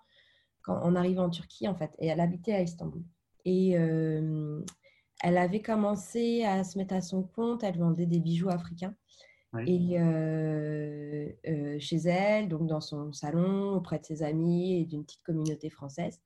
quand 0.62 0.80
on 0.82 0.96
arrivait 0.96 1.20
en 1.20 1.30
Turquie, 1.30 1.68
en 1.68 1.76
fait, 1.76 1.94
et 1.98 2.08
elle 2.08 2.20
habitait 2.20 2.54
à 2.54 2.62
Istanbul. 2.62 3.02
Et 3.46 3.78
euh, 3.78 4.60
elle 5.22 5.38
avait 5.38 5.62
commencé 5.62 6.44
à 6.44 6.64
se 6.64 6.76
mettre 6.76 6.94
à 6.94 7.00
son 7.00 7.22
compte, 7.22 7.62
elle 7.64 7.78
vendait 7.78 8.04
des 8.04 8.20
bijoux 8.20 8.50
africains. 8.50 8.94
Et 9.66 9.98
euh, 9.98 11.30
chez 11.78 11.96
elle, 11.96 12.50
donc 12.50 12.66
dans 12.66 12.82
son 12.82 13.14
salon, 13.14 13.70
auprès 13.74 13.98
de 13.98 14.04
ses 14.04 14.22
amis 14.22 14.80
et 14.80 14.84
d'une 14.84 15.02
petite 15.02 15.22
communauté 15.22 15.70
française. 15.70 16.20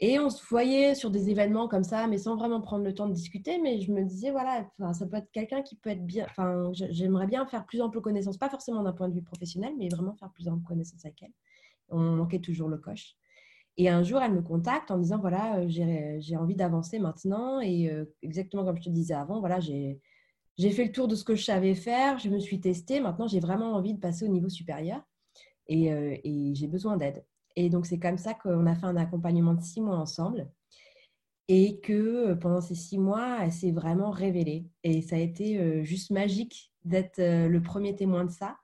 Et 0.00 0.18
on 0.18 0.28
se 0.28 0.44
voyait 0.46 0.94
sur 0.94 1.10
des 1.10 1.30
événements 1.30 1.66
comme 1.66 1.82
ça, 1.82 2.06
mais 2.06 2.18
sans 2.18 2.36
vraiment 2.36 2.60
prendre 2.60 2.84
le 2.84 2.94
temps 2.94 3.08
de 3.08 3.14
discuter. 3.14 3.58
Mais 3.58 3.80
je 3.80 3.90
me 3.90 4.04
disais, 4.04 4.30
voilà, 4.30 4.68
ça 4.92 5.06
peut 5.06 5.16
être 5.16 5.30
quelqu'un 5.32 5.62
qui 5.62 5.76
peut 5.76 5.90
être 5.90 6.04
bien. 6.04 6.26
Enfin, 6.28 6.70
j'aimerais 6.72 7.26
bien 7.26 7.46
faire 7.46 7.64
plus 7.64 7.80
ample 7.80 8.02
connaissance, 8.02 8.36
pas 8.36 8.50
forcément 8.50 8.82
d'un 8.82 8.92
point 8.92 9.08
de 9.08 9.14
vue 9.14 9.22
professionnel, 9.22 9.72
mais 9.78 9.88
vraiment 9.88 10.14
faire 10.14 10.30
plus 10.32 10.48
ample 10.48 10.64
connaissance 10.64 11.04
avec 11.06 11.22
elle. 11.22 11.32
On 11.88 12.16
manquait 12.16 12.40
toujours 12.40 12.68
le 12.68 12.76
coche. 12.76 13.16
Et 13.78 13.88
un 13.88 14.02
jour, 14.02 14.20
elle 14.20 14.34
me 14.34 14.42
contacte 14.42 14.90
en 14.90 14.98
disant, 14.98 15.18
voilà, 15.18 15.60
euh, 15.60 16.16
j'ai 16.18 16.36
envie 16.36 16.56
d'avancer 16.56 16.98
maintenant. 16.98 17.60
Et 17.60 17.90
euh, 17.90 18.04
exactement 18.22 18.64
comme 18.64 18.76
je 18.76 18.82
te 18.82 18.90
disais 18.90 19.14
avant, 19.14 19.40
voilà, 19.40 19.60
j'ai 19.60 20.00
fait 20.58 20.84
le 20.84 20.92
tour 20.92 21.08
de 21.08 21.14
ce 21.14 21.24
que 21.24 21.34
je 21.36 21.44
savais 21.44 21.74
faire, 21.74 22.18
je 22.18 22.28
me 22.28 22.38
suis 22.40 22.60
testée. 22.60 23.00
Maintenant, 23.00 23.28
j'ai 23.28 23.40
vraiment 23.40 23.72
envie 23.74 23.94
de 23.94 24.00
passer 24.00 24.24
au 24.26 24.28
niveau 24.28 24.48
supérieur. 24.50 25.00
Et, 25.68 25.92
euh, 25.92 26.16
et 26.24 26.54
j'ai 26.54 26.66
besoin 26.66 26.96
d'aide. 26.96 27.24
Et 27.56 27.70
donc, 27.70 27.86
c'est 27.86 27.98
comme 27.98 28.18
ça 28.18 28.34
qu'on 28.34 28.66
a 28.66 28.74
fait 28.76 28.86
un 28.86 28.96
accompagnement 28.96 29.54
de 29.54 29.62
six 29.62 29.80
mois 29.80 29.96
ensemble. 29.96 30.48
Et 31.48 31.80
que 31.80 31.92
euh, 32.30 32.34
pendant 32.36 32.60
ces 32.60 32.74
six 32.74 32.98
mois, 32.98 33.38
elle 33.42 33.52
s'est 33.52 33.72
vraiment 33.72 34.10
révélée. 34.10 34.66
Et 34.84 35.02
ça 35.02 35.16
a 35.16 35.18
été 35.18 35.58
euh, 35.58 35.82
juste 35.82 36.10
magique 36.10 36.72
d'être 36.84 37.18
euh, 37.18 37.48
le 37.48 37.62
premier 37.62 37.96
témoin 37.96 38.24
de 38.24 38.30
ça. 38.30 38.56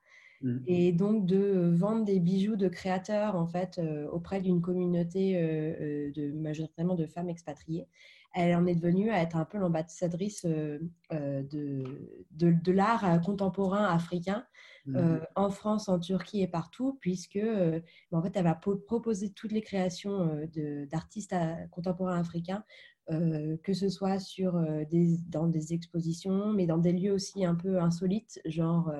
Mmh. 0.44 0.58
Et 0.68 0.92
donc 0.92 1.26
de 1.26 1.74
vendre 1.74 2.04
des 2.04 2.20
bijoux 2.20 2.56
de 2.56 2.68
créateurs 2.68 3.34
en 3.34 3.46
fait 3.46 3.80
auprès 4.12 4.40
d'une 4.40 4.60
communauté 4.60 5.34
de 5.34 6.32
majoritairement 6.32 6.94
de 6.94 7.06
femmes 7.06 7.28
expatriées. 7.28 7.88
Elle 8.36 8.54
en 8.54 8.66
est 8.66 8.74
devenue 8.74 9.10
à 9.10 9.22
être 9.22 9.36
un 9.36 9.44
peu 9.44 9.58
l'ambassadrice 9.58 10.44
de, 10.44 10.80
de 11.10 12.72
l'art 12.72 13.20
contemporain 13.22 13.84
africain 13.84 14.44
Mmh. 14.86 14.96
Euh, 14.96 15.20
en 15.34 15.50
France, 15.50 15.88
en 15.88 15.98
Turquie 15.98 16.42
et 16.42 16.46
partout, 16.46 16.98
puisque 17.00 17.36
euh, 17.36 17.80
en 18.12 18.22
fait, 18.22 18.32
elle 18.34 18.44
va 18.44 18.54
proposer 18.54 19.30
toutes 19.30 19.52
les 19.52 19.62
créations 19.62 20.46
euh, 20.56 20.86
d'artistes 20.86 21.34
contemporains 21.70 22.18
africains, 22.18 22.64
que 23.06 23.74
ce 23.74 23.90
soit 23.90 24.18
sur 24.18 24.58
des, 24.88 25.18
dans 25.28 25.46
des 25.46 25.74
expositions, 25.74 26.54
mais 26.54 26.66
dans 26.66 26.78
des 26.78 26.92
lieux 26.92 27.12
aussi 27.12 27.44
un 27.44 27.54
peu 27.54 27.78
insolites, 27.78 28.40
genre 28.46 28.90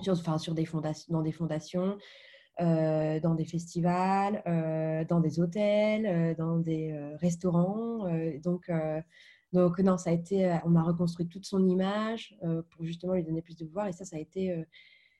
sur, 0.00 0.12
enfin, 0.14 0.38
sur 0.38 0.54
des 0.54 0.64
fondations, 0.64 1.12
dans 1.12 1.22
des 1.22 1.32
fondations, 1.32 1.98
dans 2.58 3.34
des 3.34 3.44
festivals, 3.44 4.42
dans 5.08 5.20
des 5.20 5.40
hôtels, 5.40 6.36
dans 6.36 6.58
des 6.58 6.92
restaurants. 7.16 8.08
donc, 8.42 8.70
donc 9.52 9.78
non, 9.80 9.96
ça 9.96 10.10
a 10.10 10.12
été, 10.12 10.58
on 10.64 10.76
a 10.76 10.82
reconstruit 10.82 11.28
toute 11.28 11.46
son 11.46 11.66
image 11.68 12.36
pour 12.70 12.84
justement 12.84 13.14
lui 13.14 13.24
donner 13.24 13.42
plus 13.42 13.56
de 13.56 13.64
pouvoir. 13.64 13.88
Et 13.88 13.92
ça, 13.92 14.04
ça 14.04 14.16
a 14.16 14.20
été 14.20 14.64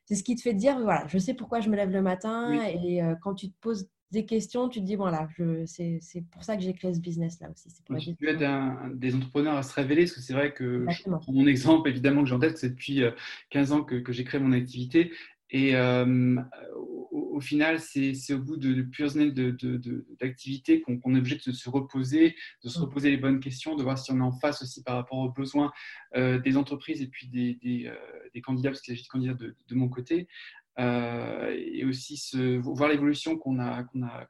c'est 0.06 0.16
ce 0.16 0.22
qui 0.22 0.36
te 0.36 0.42
fait 0.42 0.54
dire, 0.54 0.78
voilà, 0.80 1.06
je 1.06 1.18
sais 1.18 1.34
pourquoi 1.34 1.60
je 1.60 1.70
me 1.70 1.76
lève 1.76 1.90
le 1.90 2.02
matin. 2.02 2.52
Et 2.52 3.02
euh, 3.02 3.14
quand 3.22 3.34
tu 3.34 3.50
te 3.50 3.58
poses 3.60 3.88
des 4.14 4.24
questions, 4.24 4.68
tu 4.68 4.80
te 4.80 4.84
dis, 4.84 4.96
voilà, 4.96 5.28
c'est 5.66 6.24
pour 6.30 6.42
ça 6.42 6.56
que 6.56 6.62
j'ai 6.62 6.72
créé 6.72 6.94
ce 6.94 7.00
business-là 7.00 7.50
aussi. 7.50 7.68
Pour 7.86 7.98
tu 7.98 8.28
aides 8.28 8.42
un, 8.42 8.90
des 8.94 9.14
entrepreneurs 9.14 9.56
à 9.56 9.62
se 9.62 9.74
révéler, 9.74 10.02
parce 10.02 10.14
que 10.14 10.20
c'est 10.20 10.32
vrai 10.32 10.52
que 10.52 10.86
mon 11.28 11.46
exemple, 11.46 11.88
évidemment, 11.88 12.22
que 12.22 12.28
j'en 12.28 12.38
tête, 12.38 12.58
c'est 12.58 12.70
depuis 12.70 13.02
15 13.50 13.72
euh, 13.72 13.74
ans 13.74 13.84
que, 13.84 13.96
que 13.96 14.12
j'ai 14.12 14.24
créé 14.24 14.40
mon 14.40 14.52
activité. 14.52 15.12
Et 15.50 15.76
euh, 15.76 16.36
au, 17.12 17.40
final, 17.40 17.78
c'est 17.78 18.32
au 18.32 18.40
bout 18.40 18.56
de, 18.56 18.82
plusieurs 18.82 19.16
années 19.16 19.30
d'activité 20.20 20.80
qu'on 20.80 21.14
est 21.14 21.18
obligé 21.18 21.36
de 21.46 21.52
se 21.52 21.70
reposer, 21.70 22.34
de 22.64 22.68
se 22.68 22.78
mm. 22.78 22.82
reposer 22.82 23.10
les 23.10 23.18
bonnes 23.18 23.38
questions, 23.38 23.76
de 23.76 23.82
voir 23.84 23.96
si 23.96 24.10
on 24.10 24.16
est 24.16 24.22
en 24.22 24.32
face 24.32 24.62
aussi 24.62 24.82
par 24.82 24.96
rapport 24.96 25.18
aux 25.18 25.30
besoins 25.30 25.70
euh, 26.16 26.40
des 26.40 26.56
entreprises 26.56 27.02
et 27.02 27.06
puis 27.06 27.28
des, 27.28 27.54
des, 27.62 27.86
euh, 27.86 28.40
candidats, 28.42 28.70
parce 28.70 28.80
qu'il 28.80 28.94
s'agit 28.94 29.04
de 29.04 29.08
candidats 29.08 29.34
de, 29.34 29.74
mon 29.76 29.88
côté, 29.88 30.26
et 30.78 31.84
aussi 31.84 32.20
voir 32.60 32.88
l'évolution 32.88 33.36
qu'on 33.36 33.58
a, 33.58 33.84
qu'on 33.84 34.02
a, 34.02 34.28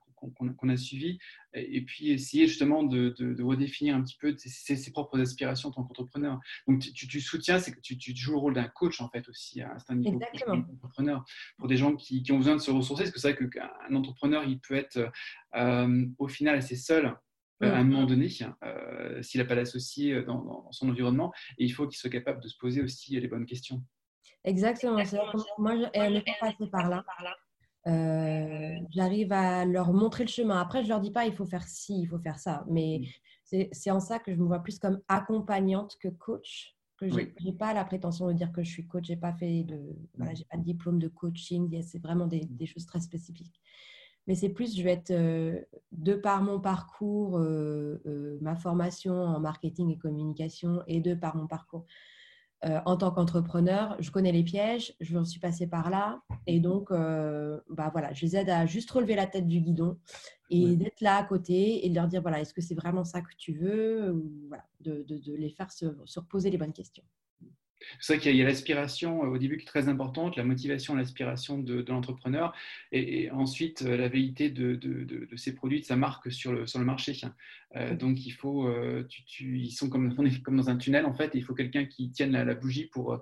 qu'on 0.56 0.68
a 0.68 0.76
suivi 0.76 1.18
et 1.54 1.82
puis 1.82 2.10
essayer 2.10 2.46
justement 2.46 2.82
de, 2.82 3.14
redéfinir 3.42 3.94
un 3.94 4.02
petit 4.02 4.16
peu 4.18 4.34
ses, 4.36 4.90
propres 4.90 5.20
aspirations 5.20 5.68
en 5.68 5.72
tant 5.72 5.84
qu'entrepreneur. 5.84 6.40
Donc 6.66 6.80
tu, 6.80 7.20
soutiens, 7.20 7.58
c'est 7.58 7.72
que 7.72 7.80
tu, 7.80 7.96
joues 8.16 8.32
le 8.32 8.38
rôle 8.38 8.54
d'un 8.54 8.68
coach 8.68 9.00
en 9.00 9.08
fait 9.08 9.28
aussi 9.28 9.60
à 9.60 9.76
un 9.88 9.96
niveau 9.96 10.18
entrepreneur 10.72 11.24
pour 11.58 11.68
des 11.68 11.76
gens 11.76 11.94
qui, 11.94 12.24
ont 12.32 12.38
besoin 12.38 12.56
de 12.56 12.60
se 12.60 12.70
ressourcer, 12.70 13.04
parce 13.04 13.12
que 13.12 13.20
c'est 13.20 13.32
vrai 13.32 13.48
qu'un 13.48 13.94
entrepreneur 13.94 14.44
il 14.44 14.60
peut 14.60 14.74
être 14.74 15.10
euh, 15.54 16.06
au 16.18 16.28
final 16.28 16.56
assez 16.56 16.76
seul 16.76 17.14
euh, 17.62 17.72
à 17.72 17.78
un 17.78 17.84
moment 17.84 18.04
donné, 18.04 18.28
euh, 18.64 19.22
s'il 19.22 19.40
n'a 19.40 19.46
pas 19.46 19.54
d'associé 19.54 20.22
dans, 20.22 20.42
dans, 20.42 20.72
son 20.72 20.88
environnement, 20.88 21.32
et 21.56 21.64
il 21.64 21.70
faut 21.70 21.86
qu'il 21.86 21.96
soit 21.96 22.10
capable 22.10 22.42
de 22.42 22.48
se 22.48 22.58
poser 22.58 22.82
aussi 22.82 23.18
les 23.18 23.28
bonnes 23.28 23.46
questions. 23.46 23.82
Exactement, 24.44 25.02
c'est 25.04 25.18
moi, 25.58 25.74
elle 25.94 26.16
est 26.16 26.24
passée 26.40 26.66
par 26.70 26.90
là. 26.90 27.04
Euh, 27.86 28.76
j'arrive 28.90 29.32
à 29.32 29.64
leur 29.64 29.92
montrer 29.92 30.24
le 30.24 30.28
chemin. 30.28 30.60
Après, 30.60 30.82
je 30.84 30.88
leur 30.88 31.00
dis 31.00 31.10
pas 31.10 31.26
il 31.26 31.34
faut 31.34 31.44
faire 31.46 31.66
ci, 31.66 32.00
il 32.00 32.06
faut 32.06 32.18
faire 32.18 32.38
ça. 32.38 32.64
Mais 32.68 33.02
mm. 33.52 33.64
c'est 33.72 33.90
en 33.90 34.00
ça 34.00 34.18
que 34.18 34.32
je 34.32 34.38
me 34.38 34.46
vois 34.46 34.60
plus 34.60 34.78
comme 34.78 35.00
accompagnante 35.08 35.96
que 36.00 36.08
coach. 36.08 36.76
Que 36.96 37.08
je 37.08 37.16
n'ai 37.16 37.52
pas 37.52 37.74
la 37.74 37.84
prétention 37.84 38.28
de 38.28 38.32
dire 38.32 38.52
que 38.52 38.62
je 38.62 38.70
suis 38.70 38.86
coach. 38.86 39.06
J'ai 39.06 39.16
pas 39.16 39.32
fait 39.32 39.64
de, 39.64 39.80
voilà, 40.16 40.32
mm. 40.32 40.36
j'ai 40.36 40.44
pas 40.44 40.56
de 40.56 40.62
diplôme 40.62 40.98
de 40.98 41.08
coaching. 41.08 41.82
C'est 41.82 42.02
vraiment 42.02 42.26
des, 42.26 42.44
des, 42.44 42.66
choses 42.66 42.86
très 42.86 43.00
spécifiques. 43.00 43.60
Mais 44.26 44.34
c'est 44.34 44.48
plus, 44.48 44.74
je 44.76 44.82
vais 44.82 44.92
être, 44.92 45.10
euh, 45.10 45.60
de 45.92 46.14
par 46.14 46.42
mon 46.42 46.58
parcours, 46.58 47.38
euh, 47.38 48.38
ma 48.40 48.56
formation 48.56 49.14
en 49.14 49.38
marketing 49.40 49.90
et 49.90 49.98
communication, 49.98 50.82
et 50.86 51.00
de 51.00 51.14
par 51.14 51.36
mon 51.36 51.46
parcours 51.46 51.84
euh, 52.64 52.80
en 52.86 52.96
tant 52.96 53.10
qu'entrepreneur, 53.10 53.96
je 54.00 54.10
connais 54.10 54.32
les 54.32 54.42
pièges, 54.42 54.94
je 55.00 55.22
suis 55.22 55.40
passée 55.40 55.66
par 55.66 55.90
là. 55.90 56.22
Et 56.46 56.60
donc, 56.60 56.90
euh, 56.90 57.60
bah 57.68 57.90
voilà, 57.92 58.12
je 58.12 58.24
les 58.24 58.36
aide 58.36 58.48
à 58.48 58.64
juste 58.64 58.90
relever 58.90 59.14
la 59.14 59.26
tête 59.26 59.46
du 59.46 59.60
guidon 59.60 59.98
et 60.50 60.76
d'être 60.76 61.00
là 61.00 61.16
à 61.16 61.24
côté 61.24 61.84
et 61.84 61.90
de 61.90 61.94
leur 61.94 62.06
dire 62.06 62.22
voilà, 62.22 62.40
est-ce 62.40 62.54
que 62.54 62.60
c'est 62.60 62.74
vraiment 62.74 63.04
ça 63.04 63.20
que 63.20 63.34
tu 63.36 63.52
veux 63.52 64.12
Ou, 64.12 64.30
voilà, 64.48 64.64
de, 64.80 65.04
de, 65.06 65.34
les 65.34 65.50
faire 65.50 65.70
se, 65.70 65.86
se, 66.04 66.20
reposer 66.20 66.50
les 66.50 66.58
bonnes 66.58 66.72
questions. 66.72 67.04
C'est 68.00 68.14
vrai 68.14 68.22
qu'il 68.22 68.36
y 68.36 68.42
a, 68.42 68.44
l'aspiration 68.44 69.24
euh, 69.24 69.28
au 69.28 69.38
début 69.38 69.56
qui 69.56 69.62
est 69.62 69.66
très 69.66 69.88
importante, 69.88 70.36
la 70.36 70.44
motivation, 70.44 70.94
l'aspiration 70.94 71.58
de, 71.58 71.84
l'entrepreneur, 71.88 72.54
et, 72.92 73.30
ensuite 73.30 73.82
euh, 73.82 73.96
la 73.96 74.08
vérité 74.08 74.50
de, 74.50 74.74
de, 74.74 75.36
ses 75.36 75.54
produits, 75.54 75.80
de 75.80 75.84
sa 75.84 75.96
marque 75.96 76.30
sur 76.32 76.52
le, 76.52 76.66
sur 76.66 76.78
le 76.78 76.84
marché. 76.84 77.18
Euh, 77.76 77.94
donc 77.94 78.24
il 78.24 78.30
faut, 78.30 78.68
tu, 79.08 79.58
ils 79.58 79.72
sont 79.72 79.88
comme, 79.88 80.14
on 80.16 80.24
est 80.24 80.42
comme 80.42 80.56
dans 80.56 80.70
un 80.70 80.76
tunnel 80.76 81.06
en 81.06 81.14
fait, 81.14 81.34
et 81.34 81.38
il 81.38 81.44
faut 81.44 81.54
quelqu'un 81.54 81.84
qui 81.86 82.10
tienne 82.10 82.32
la, 82.32 82.54
bougie 82.54 82.86
pour, 82.86 83.20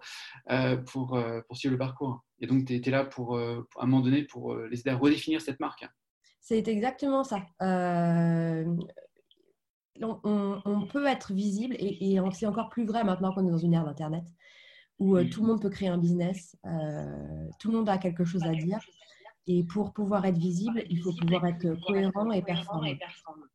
pour, 0.86 1.18
pour, 1.46 1.56
suivre 1.56 1.72
le 1.72 1.78
parcours. 1.78 2.24
Et 2.40 2.46
donc 2.46 2.66
tu 2.66 2.74
es, 2.74 2.90
là 2.90 3.04
pour, 3.04 3.38
à 3.38 3.64
un 3.78 3.86
moment 3.86 4.00
donné 4.00 4.24
pour 4.24 4.56
les 4.56 4.80
aider 4.80 4.90
à 4.90 4.96
redéfinir 4.96 5.40
cette 5.40 5.60
marque. 5.60 5.86
C'est 6.40 6.66
exactement 6.68 7.24
ça 7.24 7.42
on, 10.00 10.86
peut 10.90 11.06
être 11.06 11.32
visible 11.32 11.76
et, 11.78 12.18
c'est 12.32 12.46
encore 12.46 12.70
plus 12.70 12.86
vrai 12.86 13.04
maintenant 13.04 13.32
qu'on 13.32 13.46
est 13.46 13.50
dans 13.50 13.58
une 13.58 13.74
ère 13.74 13.84
d'Internet 13.84 14.24
où 15.02 15.16
euh, 15.16 15.24
tout 15.28 15.42
le 15.42 15.48
monde 15.48 15.60
peut 15.60 15.70
créer 15.70 15.88
un 15.88 15.98
business, 15.98 16.56
euh, 16.64 17.48
tout 17.58 17.70
le 17.70 17.78
monde 17.78 17.88
a 17.88 17.98
quelque 17.98 18.24
chose 18.24 18.44
à 18.44 18.54
dire. 18.54 18.78
Et 19.48 19.64
pour 19.64 19.92
pouvoir 19.92 20.24
être 20.24 20.38
visible, 20.38 20.84
il 20.88 21.00
faut 21.00 21.12
pouvoir 21.12 21.44
être 21.46 21.74
cohérent 21.84 22.30
et 22.30 22.42
performant. 22.42 22.86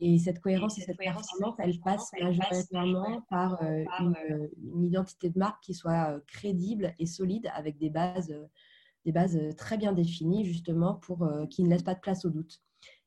Et 0.02 0.20
cette 0.20 0.42
cohérence 0.42 0.78
et 0.78 0.82
cette 0.82 0.98
performance, 0.98 1.56
elle 1.60 1.80
passe 1.80 2.12
majoritairement 2.22 3.22
par 3.30 3.64
euh, 3.64 3.86
une, 4.00 4.84
identité 4.84 5.30
de 5.30 5.40
marque 5.40 5.64
qui 5.64 5.74
soit 5.74 6.20
crédible 6.28 6.94
et 7.00 7.06
solide 7.06 7.50
avec 7.54 7.78
des 7.78 7.90
bases, 7.90 8.36
des 9.06 9.14
bases 9.14 9.40
très 9.56 9.78
bien 9.78 9.94
définies, 9.94 10.44
justement, 10.44 10.96
pour 10.96 11.26
qui 11.50 11.64
ne 11.64 11.70
laissent 11.70 11.84
pas 11.84 11.96
de 11.96 12.02
place 12.02 12.26
au 12.26 12.32
doute. 12.32 12.60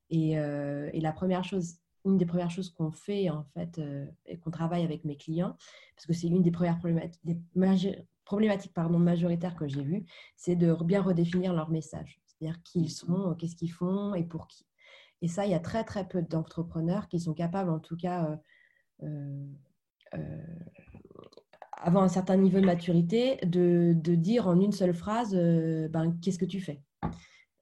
Et, 0.09 0.31
et 0.31 1.01
la 1.01 1.13
première 1.13 1.45
chose 1.45 1.75
une 2.05 2.17
des 2.17 2.27
premières 2.27 2.51
choses 2.51 2.71
qu'on 2.71 2.91
fait 2.91 3.31
en 3.31 3.45
fait 3.55 3.79
euh, 3.79 4.07
et 4.27 4.39
qu'on 4.39 4.51
travaille 4.51 4.85
avec 4.85 5.05
mes 5.05 5.17
clients, 5.17 5.57
parce 5.95 6.07
que 6.07 6.13
c'est 6.13 6.29
l'une 6.29 6.43
des 6.43 6.51
premières 6.51 6.79
problématiques, 6.79 7.21
problématiques 8.25 8.75
pardon, 8.75 8.99
majoritaires 8.99 9.57
que 9.57 9.69
j'ai 9.69 9.83
vues, 9.83 10.05
c'est 10.37 10.57
de 10.57 10.77
bien 10.85 11.03
redéfinir 11.03 11.53
leur 11.53 11.71
message, 11.71 12.21
c'est-à-dire 12.27 12.63
qui 12.63 12.83
ils 12.83 12.91
sont, 12.91 13.35
qu'est-ce 13.39 13.57
qu'ils 13.57 13.73
font 13.73 14.15
et 14.15 14.25
pour 14.25 14.47
qui. 14.49 14.67
Et 15.23 15.29
ça, 15.29 15.45
il 15.45 15.51
y 15.51 15.55
a 15.55 15.61
très 15.61 15.85
très 15.85 16.09
peu 16.09 16.23
d'entrepreneurs 16.23 17.09
qui 17.09 17.21
sont 17.21 17.35
capables, 17.35 17.71
en 17.71 17.79
tout 17.81 17.97
cas, 17.97 18.39
euh, 19.03 19.47
euh, 20.15 20.43
avant 21.73 22.03
un 22.03 22.09
certain 22.09 22.37
niveau 22.37 22.61
de 22.61 22.67
maturité, 22.67 23.37
de, 23.45 23.95
de, 23.95 24.15
dire 24.15 24.49
en 24.49 24.59
une 24.59 24.73
seule 24.73 24.95
phrase, 24.95 25.35
ben, 25.35 26.15
qu'est-ce 26.23 26.39
que 26.39 26.45
tu 26.45 26.61
fais? 26.61 26.83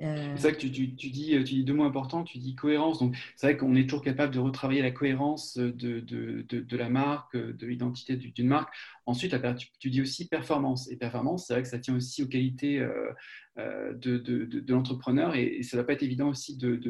Euh, 0.00 0.34
c'est 0.36 0.42
vrai 0.42 0.52
que 0.52 0.58
tu, 0.58 0.70
tu, 0.70 0.94
tu, 0.94 1.10
dis, 1.10 1.30
tu 1.44 1.54
dis 1.54 1.64
deux 1.64 1.74
mots 1.74 1.84
importants, 1.84 2.22
tu 2.22 2.38
dis 2.38 2.54
cohérence. 2.54 3.00
Donc, 3.00 3.16
c'est 3.34 3.48
vrai 3.48 3.56
qu'on 3.56 3.74
est 3.74 3.82
toujours 3.82 4.04
capable 4.04 4.32
de 4.32 4.38
retravailler 4.38 4.82
la 4.82 4.92
cohérence 4.92 5.58
de, 5.58 5.72
de, 5.72 6.44
de, 6.48 6.76
la 6.76 6.88
marque, 6.88 7.36
de 7.36 7.66
l'identité 7.66 8.16
d'une 8.16 8.46
marque. 8.46 8.72
Ensuite, 9.06 9.34
tu, 9.80 9.90
dis 9.90 10.00
aussi 10.00 10.28
performance. 10.28 10.88
Et 10.90 10.96
performance, 10.96 11.46
c'est 11.46 11.54
vrai 11.54 11.62
que 11.62 11.68
ça 11.68 11.80
tient 11.80 11.96
aussi 11.96 12.22
aux 12.22 12.28
qualités 12.28 12.78
euh, 12.78 13.10
euh, 13.58 13.92
de, 13.94 14.72
l'entrepreneur. 14.72 15.34
Et, 15.34 15.64
ça 15.64 15.76
ne 15.76 15.82
va 15.82 15.86
pas 15.86 15.94
être 15.94 16.04
évident 16.04 16.28
aussi 16.28 16.56
de, 16.56 16.80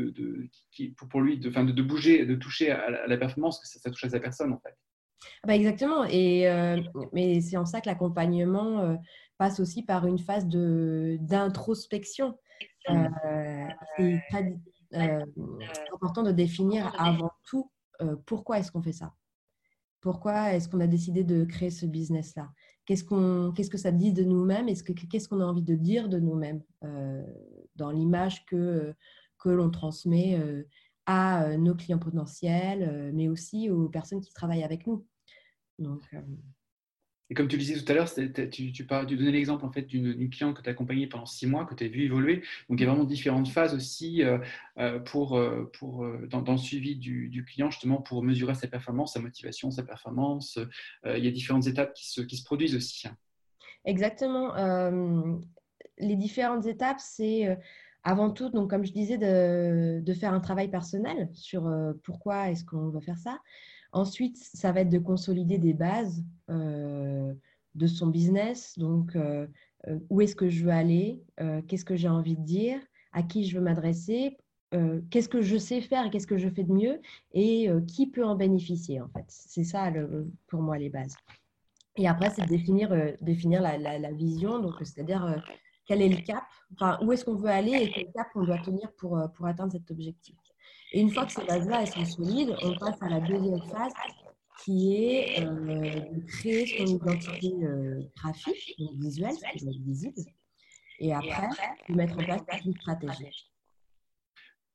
pour 1.09 1.23
lui 1.23 1.39
de, 1.39 1.49
de, 1.49 1.83
bouger, 1.83 2.27
de 2.27 2.35
toucher 2.35 2.71
à 2.73 3.07
la, 3.07 3.17
performance, 3.17 3.59
que 3.59 3.67
ça, 3.67 3.91
touche 3.91 4.05
à 4.05 4.11
sa 4.11 4.21
personne, 4.21 4.53
en 4.53 4.61
fait. 4.61 4.75
Ah 5.43 5.49
bah 5.49 5.57
exactement. 5.57 6.05
Et, 6.05 6.47
mais 7.13 7.41
c'est 7.41 7.57
en 7.57 7.65
ça 7.65 7.81
que 7.81 7.89
l'accompagnement 7.89 8.99
passe 9.39 9.61
aussi 9.61 9.83
par 9.83 10.07
une 10.07 10.19
phase 10.19 10.47
d'introspection. 10.47 12.37
Euh, 12.91 13.69
c'est 13.97 14.23
euh, 14.95 15.25
important 15.93 16.23
de 16.23 16.33
définir 16.33 16.93
avant 16.99 17.33
tout 17.45 17.71
euh, 18.01 18.17
pourquoi 18.27 18.59
est-ce 18.59 18.73
qu'on 18.73 18.83
fait 18.83 18.93
ça? 18.93 19.15
Pourquoi 20.01 20.55
est-ce 20.55 20.69
qu'on 20.69 20.81
a 20.81 20.87
décidé 20.87 21.25
de 21.25 21.45
créer 21.45 21.71
ce 21.71 21.85
business-là? 21.85 22.51
Qu'est-ce, 22.87 23.05
que 23.05 23.79
ça 23.79 23.91
dit 23.91 24.13
de 24.13 24.23
nous-mêmes? 24.23 24.69
Est-ce 24.69 24.83
que, 24.83 24.93
Qu'est-ce 24.93 25.29
qu'on 25.29 25.41
a 25.41 25.45
envie 25.45 25.63
de 25.63 25.75
dire 25.75 26.09
de 26.09 26.19
nous-mêmes 26.19 26.63
dans 27.75 27.91
l'image 27.91 28.47
que, 28.47 28.95
que 29.39 29.49
l'on 29.49 29.71
transmet 29.71 30.41
à 31.05 31.57
nos 31.59 31.75
clients 31.75 31.99
potentiels, 31.99 33.11
mais 33.13 33.29
aussi 33.29 33.69
aux 33.69 33.89
personnes 33.89 34.21
qui 34.21 34.33
travaillent 34.33 34.63
avec 34.63 34.87
nous? 34.87 35.05
Et 37.31 37.35
comme 37.35 37.49
tu 37.49 37.57
le 37.57 37.63
disais 37.63 37.83
tout 37.83 37.91
à 37.93 37.95
l'heure, 37.95 38.13
tu, 38.13 38.51
tu, 38.51 38.73
tu 38.73 38.85
donnais 38.85 39.31
l'exemple 39.31 39.65
en 39.65 39.71
fait 39.71 39.83
d'une 39.83 40.31
cliente 40.31 40.57
que 40.57 40.63
tu 40.63 40.69
as 40.69 40.73
accompagnée 40.73 41.07
pendant 41.07 41.27
six 41.27 41.47
mois, 41.47 41.67
que 41.67 41.75
tu 41.75 41.85
as 41.85 41.89
vu 41.89 42.03
évoluer. 42.03 42.43
Donc 42.69 42.81
il 42.81 42.81
y 42.81 42.85
a 42.85 42.89
vraiment 42.89 43.05
différentes 43.05 43.49
phases 43.49 43.75
aussi 43.75 44.23
euh, 44.23 44.39
euh, 44.79 44.99
pour, 44.99 45.37
euh, 45.37 45.71
pour, 45.79 46.07
dans, 46.29 46.53
le 46.53 46.59
suivi 46.59 46.97
du, 46.97 47.45
client, 47.45 47.71
justement 47.71 48.01
pour 48.01 48.23
mesurer 48.23 48.55
sa 48.55 48.67
performance, 48.67 49.13
sa 49.13 49.21
motivation, 49.21 49.71
sa 49.71 49.83
performance. 49.83 50.59
il 51.05 51.25
y 51.25 51.29
a 51.29 51.31
différentes 51.31 51.67
étapes 51.67 51.93
qui 51.93 52.09
se, 52.11 52.23
qui 52.23 52.37
se 52.37 52.45
produisent 52.45 52.77
aussi. 52.77 53.09
Exactement. 53.85 54.55
les 55.99 56.17
différentes 56.17 56.67
étapes, 56.67 57.01
c'est 57.01 57.59
avant 58.05 58.31
tout, 58.31 58.49
donc, 58.49 58.71
comme 58.71 58.87
je 58.87 58.93
disais, 58.93 59.19
de, 59.19 60.01
de 60.01 60.15
faire 60.15 60.33
un 60.33 60.41
travail 60.41 60.69
personnel 60.69 61.29
sur 61.35 61.71
pourquoi 62.05 62.51
est-ce 62.51 62.65
qu'on 62.65 62.89
va 62.89 63.01
faire 63.01 63.19
ça. 63.19 63.39
Ensuite, 63.93 64.37
ça 64.37 64.73
va 64.73 64.81
être 64.81 64.91
de 64.91 64.99
consolider 64.99 65.59
des 65.59 65.73
bases 65.73 66.23
euh, 66.51 67.33
de 67.75 67.87
son 67.87 68.09
business. 68.09 68.79
Donc, 68.79 69.17
euh, 69.17 69.47
euh, 69.87 69.99
où 70.11 70.21
est-ce 70.21 70.37
que 70.37 70.49
je 70.49 70.65
veux 70.65 70.73
aller 70.73 71.23
Qu'est-ce 71.67 71.85
que 71.85 71.97
j'ai 71.97 72.09
envie 72.09 72.37
de 72.37 72.45
dire 72.45 72.81
À 73.13 73.23
qui 73.23 73.45
je 73.45 73.57
veux 73.57 73.65
m'adresser 73.65 74.37
Qu'est-ce 75.11 75.31
que 75.31 75.41
je 75.41 75.57
sais 75.57 75.81
faire 75.81 76.05
et 76.07 76.11
qu'est-ce 76.11 76.27
que 76.27 76.37
je 76.37 76.49
fais 76.51 76.65
de 76.65 76.73
mieux 76.73 77.01
Et 77.33 77.69
qui 77.87 78.07
peut 78.07 78.25
en 78.25 78.37
bénéficier, 78.37 79.01
en 79.01 79.09
fait 79.09 79.25
C'est 79.29 79.65
ça, 79.65 79.91
pour 80.49 80.61
moi, 80.61 80.77
les 80.77 80.91
bases. 80.91 81.15
Et 81.97 82.07
après, 82.07 82.29
c'est 82.31 82.43
de 82.43 82.49
définir, 82.49 82.95
définir 83.23 83.63
la, 83.63 84.13
vision, 84.13 84.59
donc 84.59 84.75
c'est-à-dire 84.81 85.43
quel 85.87 86.03
est 86.03 86.09
le 86.11 86.23
cap, 86.23 86.45
enfin, 86.75 86.99
où 87.03 87.13
est-ce 87.13 87.25
qu'on 87.25 87.37
veut 87.37 87.49
aller 87.49 87.73
et 87.73 87.91
quel 87.91 88.13
cap 88.13 88.27
on 88.35 88.45
doit 88.45 88.59
tenir 88.59 88.93
pour, 88.99 89.19
pour 89.35 89.47
atteindre 89.47 89.73
cet 89.73 89.91
objectif. 89.91 90.37
Et 90.93 91.01
une 91.01 91.11
fois 91.11 91.27
que 91.27 91.33
ces 91.33 91.45
bases-là 91.45 91.87
sont 91.87 92.05
solides, 92.05 92.57
on 92.63 92.77
passe 92.79 93.01
à 93.03 93.09
la 93.09 93.21
deuxième 93.21 93.63
phase 93.71 93.93
qui 94.65 94.95
est 94.95 95.41
euh, 95.41 96.01
de 96.11 96.27
créer 96.27 96.67
son 96.67 96.87
identité 96.87 97.53
euh, 97.63 98.01
graphique, 98.17 98.75
donc 98.79 98.91
visuelle, 98.95 99.35
visible, 99.87 100.21
et 100.99 101.13
après, 101.13 101.49
de 101.89 101.95
mettre 101.95 102.15
en 102.19 102.25
place 102.25 102.65
une 102.65 102.75
stratégie. 102.75 103.51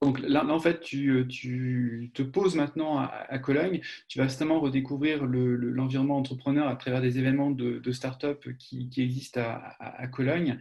Donc 0.02 0.20
là, 0.20 0.46
en 0.46 0.60
fait, 0.60 0.82
tu, 0.82 1.26
tu, 1.30 2.12
te 2.14 2.22
poses 2.24 2.56
maintenant 2.56 2.98
à, 3.00 3.40
Cologne. 3.40 3.80
Tu 4.10 4.20
vas 4.20 4.26
justement 4.28 4.60
redécouvrir 4.60 5.26
l'environnement 5.26 6.18
entrepreneur 6.18 6.68
à 6.68 6.76
travers 6.76 7.02
des 7.02 7.20
événements 7.20 7.52
de, 7.52 7.80
de 7.80 7.92
start-up 7.94 8.46
qui, 8.60 8.90
qui, 8.90 9.02
existent 9.02 9.40
à, 9.40 9.76
à 9.80 10.08
Cologne. 10.08 10.60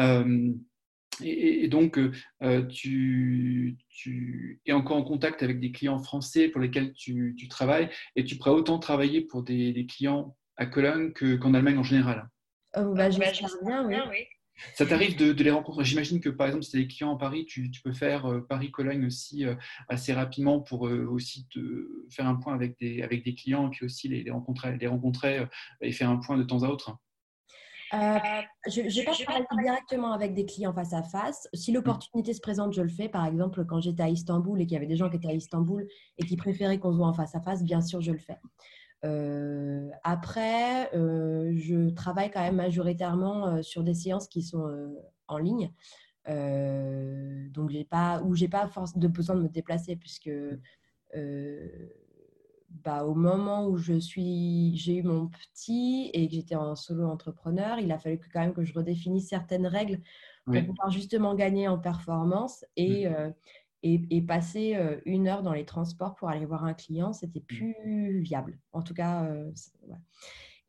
Euh, 0.00 0.52
et, 1.22 1.68
donc, 1.68 1.98
euh, 1.98 2.12
euh, 2.42 2.66
tu, 2.66 3.78
es 4.66 4.72
encore 4.72 4.96
en 4.96 5.02
contact 5.02 5.42
avec 5.42 5.60
des 5.60 5.72
clients 5.72 5.98
français 5.98 6.48
pour 6.48 6.60
lesquels 6.60 6.92
tu, 6.92 7.36
travailles 7.48 7.90
et 8.16 8.24
tu 8.24 8.36
pourrais 8.36 8.52
autant 8.52 8.78
travailler 8.78 9.20
pour 9.20 9.42
des, 9.42 9.86
clients 9.86 10.36
à 10.56 10.66
Cologne 10.66 11.12
qu'en 11.12 11.54
Allemagne 11.54 11.78
en 11.78 11.82
général. 11.82 12.28
Oh, 12.76 12.94
bah, 12.94 13.08
bien, 13.08 14.08
oui. 14.10 14.18
Ça 14.74 14.84
t'arrive 14.84 15.16
de, 15.16 15.32
les 15.42 15.50
rencontrer? 15.50 15.84
J'imagine 15.84 16.20
que 16.20 16.28
par 16.28 16.46
exemple, 16.46 16.64
si 16.64 16.72
tu 16.72 16.76
as 16.76 16.80
des 16.80 16.86
clients 16.86 17.14
à 17.14 17.18
Paris, 17.18 17.46
tu, 17.46 17.70
peux 17.82 17.94
faire 17.94 18.26
euh, 18.26 18.40
Paris-Cologne 18.46 19.06
aussi 19.06 19.44
assez 19.88 20.12
rapidement 20.12 20.60
pour 20.60 20.82
aussi 20.82 21.46
te 21.48 21.58
faire 22.10 22.26
un 22.26 22.36
point 22.36 22.54
avec 22.54 22.78
des, 22.78 23.02
avec 23.02 23.24
des 23.24 23.34
clients 23.34 23.68
et 23.68 23.70
puis 23.70 23.86
aussi 23.86 24.08
les, 24.08 24.22
les 24.22 24.30
rencontrer, 24.30 24.76
les 24.76 24.86
rencontrer 24.86 25.46
et 25.80 25.92
faire 25.92 26.10
un 26.10 26.18
point 26.18 26.36
de 26.36 26.42
temps 26.42 26.62
à 26.62 26.68
autre. 26.68 26.98
Euh, 27.92 28.18
je 28.68 28.82
n'ai 28.82 29.04
pas 29.04 29.12
travaillé 29.12 29.46
directement 29.62 30.12
avec 30.12 30.34
des 30.34 30.46
clients 30.46 30.72
face 30.72 30.92
à 30.92 31.02
face. 31.02 31.48
Si 31.54 31.72
l'opportunité 31.72 32.32
se 32.32 32.40
présente, 32.40 32.72
je 32.72 32.82
le 32.82 32.88
fais. 32.88 33.08
Par 33.08 33.26
exemple, 33.26 33.64
quand 33.64 33.80
j'étais 33.80 34.02
à 34.02 34.08
Istanbul 34.08 34.60
et 34.60 34.66
qu'il 34.66 34.74
y 34.74 34.76
avait 34.76 34.86
des 34.86 34.96
gens 34.96 35.10
qui 35.10 35.16
étaient 35.16 35.28
à 35.28 35.34
Istanbul 35.34 35.86
et 36.18 36.24
qui 36.24 36.36
préféraient 36.36 36.78
qu'on 36.78 36.92
se 36.92 36.96
voit 36.96 37.08
en 37.08 37.12
face 37.12 37.34
à 37.34 37.40
face, 37.40 37.64
bien 37.64 37.80
sûr, 37.80 38.00
je 38.00 38.12
le 38.12 38.18
fais. 38.18 38.38
Euh, 39.04 39.88
après, 40.04 40.94
euh, 40.94 41.52
je 41.56 41.90
travaille 41.90 42.30
quand 42.30 42.42
même 42.42 42.56
majoritairement 42.56 43.62
sur 43.62 43.82
des 43.82 43.94
séances 43.94 44.28
qui 44.28 44.42
sont 44.42 44.68
en 45.26 45.38
ligne. 45.38 45.72
donc, 46.26 47.70
j'ai 47.70 47.84
pas, 47.84 48.22
où 48.22 48.36
j'ai 48.36 48.48
pas 48.48 48.68
force 48.68 48.96
de 48.96 49.08
besoin 49.08 49.34
de 49.34 49.42
me 49.42 49.48
déplacer 49.48 49.96
puisque 49.96 50.30
bah, 52.70 53.04
au 53.04 53.14
moment 53.14 53.66
où 53.66 53.76
je 53.76 53.98
suis, 53.98 54.76
j'ai 54.76 54.96
eu 54.96 55.02
mon 55.02 55.28
petit 55.28 56.10
et 56.14 56.28
que 56.28 56.34
j'étais 56.34 56.54
en 56.54 56.76
solo 56.76 57.06
entrepreneur, 57.06 57.78
il 57.78 57.90
a 57.92 57.98
fallu 57.98 58.18
que, 58.18 58.26
quand 58.32 58.40
même 58.40 58.54
que 58.54 58.64
je 58.64 58.72
redéfinisse 58.72 59.28
certaines 59.28 59.66
règles 59.66 60.00
pour 60.44 60.64
pouvoir 60.64 60.90
justement 60.90 61.34
gagner 61.34 61.68
en 61.68 61.78
performance 61.78 62.64
et, 62.76 63.08
mmh. 63.08 63.12
euh, 63.12 63.30
et, 63.82 64.02
et, 64.10 64.22
passer 64.22 64.76
euh, 64.76 65.00
une 65.04 65.28
heure 65.28 65.42
dans 65.42 65.52
les 65.52 65.64
transports 65.64 66.14
pour 66.14 66.28
aller 66.28 66.46
voir 66.46 66.64
un 66.64 66.74
client, 66.74 67.12
c'était 67.12 67.40
mmh. 67.40 67.44
plus 67.44 68.20
viable. 68.20 68.58
En 68.72 68.82
tout 68.82 68.94
cas, 68.94 69.24
euh, 69.24 69.50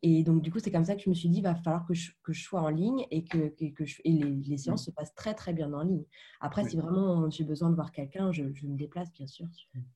et 0.02 0.24
donc, 0.24 0.42
du 0.42 0.50
coup, 0.50 0.58
c'est 0.58 0.72
comme 0.72 0.84
ça 0.84 0.96
que 0.96 1.02
je 1.02 1.08
me 1.08 1.14
suis 1.14 1.28
dit, 1.28 1.38
il 1.38 1.42
va 1.42 1.54
falloir 1.54 1.86
que 1.86 1.94
je, 1.94 2.10
que 2.24 2.32
je 2.32 2.42
sois 2.42 2.60
en 2.60 2.68
ligne 2.68 3.06
et 3.12 3.24
que, 3.24 3.54
que, 3.70 3.84
je, 3.84 4.00
et 4.04 4.12
les, 4.12 4.58
séances 4.58 4.86
se 4.86 4.90
passent 4.90 5.14
très, 5.14 5.32
très 5.34 5.52
bien 5.52 5.72
en 5.72 5.82
ligne. 5.82 6.04
Après, 6.40 6.68
si 6.68 6.76
vraiment 6.76 7.30
j'ai 7.30 7.44
besoin 7.44 7.70
de 7.70 7.76
voir 7.76 7.92
quelqu'un, 7.92 8.32
je, 8.32 8.52
je, 8.52 8.66
me 8.66 8.76
déplace, 8.76 9.12
bien 9.12 9.28
sûr, 9.28 9.46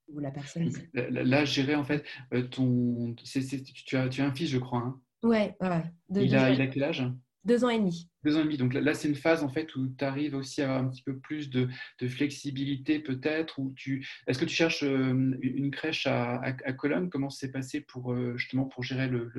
ou 0.09 0.21
la 0.21 0.31
personne. 0.31 0.71
Là, 0.95 1.45
gérer, 1.45 1.75
en 1.75 1.85
fait, 1.85 2.05
euh, 2.33 2.43
ton... 2.43 3.15
tu, 3.15 3.97
as, 3.97 4.09
tu 4.09 4.21
as 4.21 4.27
un 4.27 4.33
fils, 4.33 4.49
je 4.49 4.59
crois. 4.59 4.79
Hein 4.79 5.01
Ouais, 5.25 5.57
ouais. 5.61 5.83
il, 6.11 6.37
a, 6.37 6.51
il 6.51 6.61
a 6.61 6.67
quel 6.69 6.85
âge? 6.85 7.05
Deux 7.47 7.65
ans 7.65 7.69
et 7.69 7.79
demi. 7.79 8.11
Deux 8.25 8.37
ans 8.37 8.41
et 8.41 8.45
demi. 8.45 8.57
Donc 8.57 8.75
là, 8.75 8.93
c'est 8.93 9.07
une 9.07 9.15
phase 9.15 9.45
en 9.45 9.49
fait 9.49 9.77
où 9.77 9.87
tu 9.97 10.05
arrives 10.05 10.35
aussi 10.35 10.63
à 10.63 10.65
avoir 10.65 10.83
un 10.83 10.89
petit 10.89 11.03
peu 11.03 11.17
plus 11.17 11.49
de, 11.49 11.69
de 12.01 12.09
flexibilité 12.09 12.99
peut-être. 12.99 13.61
Tu... 13.77 14.05
Est-ce 14.27 14.41
que 14.41 14.45
tu 14.45 14.55
cherches 14.55 14.83
euh, 14.83 15.39
une 15.41 15.71
crèche 15.71 16.09
à, 16.09 16.41
à, 16.41 16.73
Cologne? 16.73 17.09
Comment 17.09 17.31
s'est 17.31 17.53
passé 17.53 17.83
pour 17.83 18.13
euh, 18.13 18.37
justement 18.37 18.65
pour 18.65 18.83
gérer 18.83 19.07
le, 19.07 19.31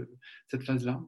cette 0.50 0.64
phase-là? 0.64 1.02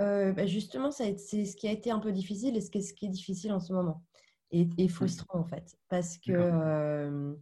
Euh, 0.00 0.32
bah, 0.32 0.46
Justement, 0.46 0.92
c'est 0.92 1.18
ce 1.18 1.56
qui 1.56 1.66
a 1.66 1.72
été 1.72 1.90
un 1.90 1.98
peu 1.98 2.12
difficile 2.12 2.56
et 2.56 2.60
ce 2.60 2.70
qui 2.70 2.78
est, 2.78 2.82
ce 2.82 2.94
qui 2.94 3.06
est 3.06 3.10
difficile 3.10 3.52
en 3.52 3.60
ce 3.60 3.72
moment. 3.72 4.04
Et, 4.52 4.68
et 4.78 4.86
frustrant 4.86 5.40
en 5.40 5.44
fait. 5.44 5.76
Parce 5.88 6.16
que 6.18 7.34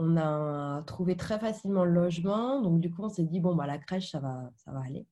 on 0.00 0.16
a 0.16 0.82
trouvé 0.86 1.16
très 1.16 1.38
facilement 1.38 1.84
le 1.84 1.92
logement. 1.92 2.62
Donc 2.62 2.80
du 2.80 2.90
coup, 2.90 3.02
on 3.02 3.10
s'est 3.10 3.24
dit, 3.24 3.40
bon, 3.40 3.54
bah, 3.54 3.66
la 3.66 3.76
crèche, 3.76 4.12
ça 4.12 4.20
va, 4.20 4.50
ça 4.56 4.72
va 4.72 4.80
aller. 4.80 5.06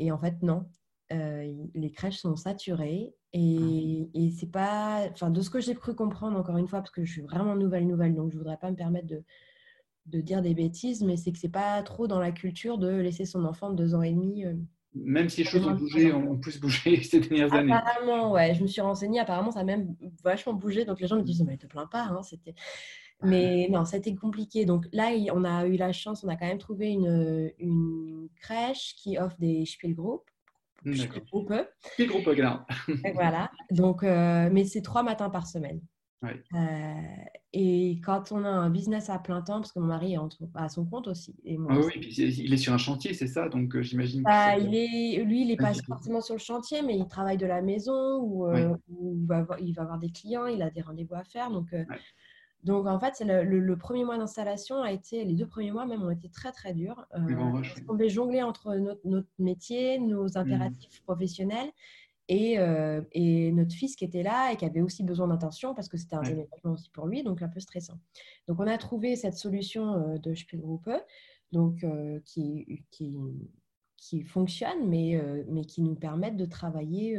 et 0.00 0.10
en 0.10 0.18
fait, 0.18 0.42
non. 0.42 0.66
Euh, 1.12 1.52
les 1.74 1.92
crèches 1.92 2.18
sont 2.18 2.34
saturées 2.34 3.14
et, 3.32 4.10
et 4.12 4.30
c'est 4.32 4.50
pas, 4.50 5.06
enfin, 5.12 5.30
de 5.30 5.40
ce 5.40 5.50
que 5.50 5.60
j'ai 5.60 5.74
cru 5.74 5.94
comprendre 5.94 6.36
encore 6.36 6.56
une 6.56 6.66
fois, 6.66 6.80
parce 6.80 6.90
que 6.90 7.04
je 7.04 7.12
suis 7.12 7.22
vraiment 7.22 7.54
nouvelle, 7.54 7.86
nouvelle, 7.86 8.14
donc 8.14 8.32
je 8.32 8.38
voudrais 8.38 8.56
pas 8.56 8.70
me 8.70 8.76
permettre 8.76 9.06
de, 9.06 9.22
de 10.06 10.20
dire 10.20 10.42
des 10.42 10.54
bêtises, 10.54 11.02
mais 11.04 11.16
c'est 11.16 11.30
que 11.30 11.38
c'est 11.38 11.48
pas 11.48 11.80
trop 11.82 12.08
dans 12.08 12.18
la 12.18 12.32
culture 12.32 12.78
de 12.78 12.88
laisser 12.88 13.24
son 13.24 13.44
enfant 13.44 13.70
de 13.70 13.76
deux 13.76 13.94
ans 13.94 14.02
et 14.02 14.10
demi. 14.10 14.44
Euh, 14.44 14.54
même 14.94 15.28
si 15.28 15.42
les 15.42 15.48
choses 15.48 15.66
ont 15.66 15.74
bougé, 15.74 16.12
ont 16.12 16.38
plus 16.38 16.58
bougé 16.58 17.00
ces 17.02 17.20
dernières 17.20 17.52
années. 17.52 17.72
Apparemment, 17.72 18.32
ouais, 18.32 18.54
je 18.54 18.62
me 18.62 18.66
suis 18.66 18.80
renseignée, 18.80 19.20
apparemment 19.20 19.52
ça 19.52 19.60
a 19.60 19.64
même 19.64 19.94
vachement 20.24 20.54
bougé, 20.54 20.84
donc 20.84 21.00
les 21.00 21.06
gens 21.06 21.16
me 21.16 21.22
disent, 21.22 21.44
mais 21.46 21.56
te 21.56 21.66
plains 21.66 21.86
pas, 21.86 22.04
hein, 22.04 22.22
c'était. 22.22 22.54
Mais 23.22 23.68
non, 23.70 23.84
été 23.84 24.14
compliqué. 24.14 24.66
Donc 24.66 24.86
là, 24.92 25.10
on 25.32 25.44
a 25.44 25.66
eu 25.66 25.76
la 25.76 25.90
chance, 25.92 26.22
on 26.22 26.28
a 26.28 26.36
quand 26.36 26.46
même 26.46 26.58
trouvé 26.58 26.88
une, 26.88 27.50
une 27.58 28.28
crèche 28.42 28.94
qui 28.96 29.16
offre 29.16 29.36
des 29.38 29.64
Spielgroup 29.64 30.22
Groupe. 31.30 31.52
Groupe, 31.98 32.28
voilà. 33.14 33.50
Donc, 33.70 34.02
euh, 34.02 34.48
mais 34.52 34.64
c'est 34.64 34.82
trois 34.82 35.02
matins 35.02 35.30
par 35.30 35.46
semaine. 35.46 35.80
Euh, 36.24 36.94
et 37.52 38.00
quand 38.04 38.32
on 38.32 38.44
a 38.44 38.48
un 38.48 38.68
business 38.68 39.10
à 39.10 39.18
plein 39.18 39.42
temps, 39.42 39.60
parce 39.60 39.70
que 39.70 39.78
mon 39.78 39.86
mari 39.86 40.14
est 40.14 40.18
à 40.54 40.68
son 40.68 40.84
compte 40.84 41.06
aussi. 41.06 41.36
Et 41.44 41.56
moi 41.56 41.72
ah 41.74 41.80
oui, 41.84 41.92
puis 42.00 42.10
il 42.10 42.52
est 42.52 42.56
sur 42.56 42.72
un 42.72 42.78
chantier, 42.78 43.14
c'est 43.14 43.28
ça? 43.28 43.48
Donc 43.48 43.76
euh, 43.76 43.82
j'imagine. 43.82 44.22
Bah, 44.22 44.58
il 44.58 44.74
est, 44.74 45.22
lui, 45.22 45.42
il 45.42 45.48
n'est 45.48 45.56
pas 45.56 45.72
forcément 45.74 46.20
sur 46.20 46.34
le 46.34 46.40
chantier, 46.40 46.82
mais 46.82 46.96
il 46.96 47.06
travaille 47.06 47.36
de 47.36 47.46
la 47.46 47.62
maison 47.62 48.18
ou, 48.20 48.50
il, 48.50 49.26
va 49.26 49.38
avoir, 49.38 49.60
il, 49.60 49.72
va 49.72 49.82
avoir, 49.82 49.98
des 49.98 50.10
clients, 50.10 50.46
il 50.46 50.62
a 50.62 50.70
des 50.70 50.80
rendez-vous 50.80 51.14
à 51.14 51.22
faire. 51.22 51.50
Donc 51.50 51.68
donc, 52.64 52.86
en 52.86 52.98
fait, 52.98 53.22
le, 53.24 53.44
le, 53.44 53.76
premier 53.76 54.04
mois 54.04 54.18
d'installation 54.18 54.82
a 54.82 54.90
été, 54.90 55.24
les 55.24 55.34
deux 55.34 55.46
premiers 55.46 55.70
mois 55.70 55.86
même 55.86 56.02
ont 56.02 56.10
été 56.10 56.28
très, 56.28 56.50
très 56.50 56.74
durs. 56.74 57.06
Euh, 57.14 57.62
on 57.88 57.94
devait 57.94 58.08
jongler 58.08 58.42
entre 58.42 58.74
notre, 59.04 59.28
métier, 59.38 60.00
nos 60.00 60.24
mmh. 60.24 60.36
impératifs 60.36 61.02
professionnels 61.04 61.70
et, 62.28 62.58
euh, 62.58 63.02
et, 63.12 63.52
notre 63.52 63.72
fils 63.74 63.94
qui 63.94 64.04
était 64.04 64.22
là 64.22 64.52
et 64.52 64.56
qui 64.56 64.64
avait 64.64 64.80
aussi 64.80 65.04
besoin 65.04 65.28
d'attention 65.28 65.74
parce 65.74 65.88
que 65.88 65.96
c'était 65.96 66.16
un 66.16 66.22
déménagement 66.22 66.72
aussi 66.72 66.90
pour 66.90 67.06
lui, 67.06 67.22
donc 67.22 67.42
un 67.42 67.48
peu 67.48 67.60
stressant. 67.60 67.98
Donc, 68.48 68.58
on 68.58 68.66
a 68.66 68.76
trouvé 68.78 69.16
cette 69.16 69.36
solution 69.36 69.94
euh, 69.94 70.18
de 70.18 70.34
Spielgruppe 70.34 70.90
donc, 71.52 71.84
euh, 71.84 72.18
qui, 72.24 72.84
qui, 72.90 73.16
qui, 73.96 74.22
fonctionne, 74.22 74.88
mais, 74.88 75.22
mais 75.48 75.64
qui 75.64 75.82
nous 75.82 75.94
permettent 75.94 76.36
de 76.36 76.46
travailler 76.46 77.18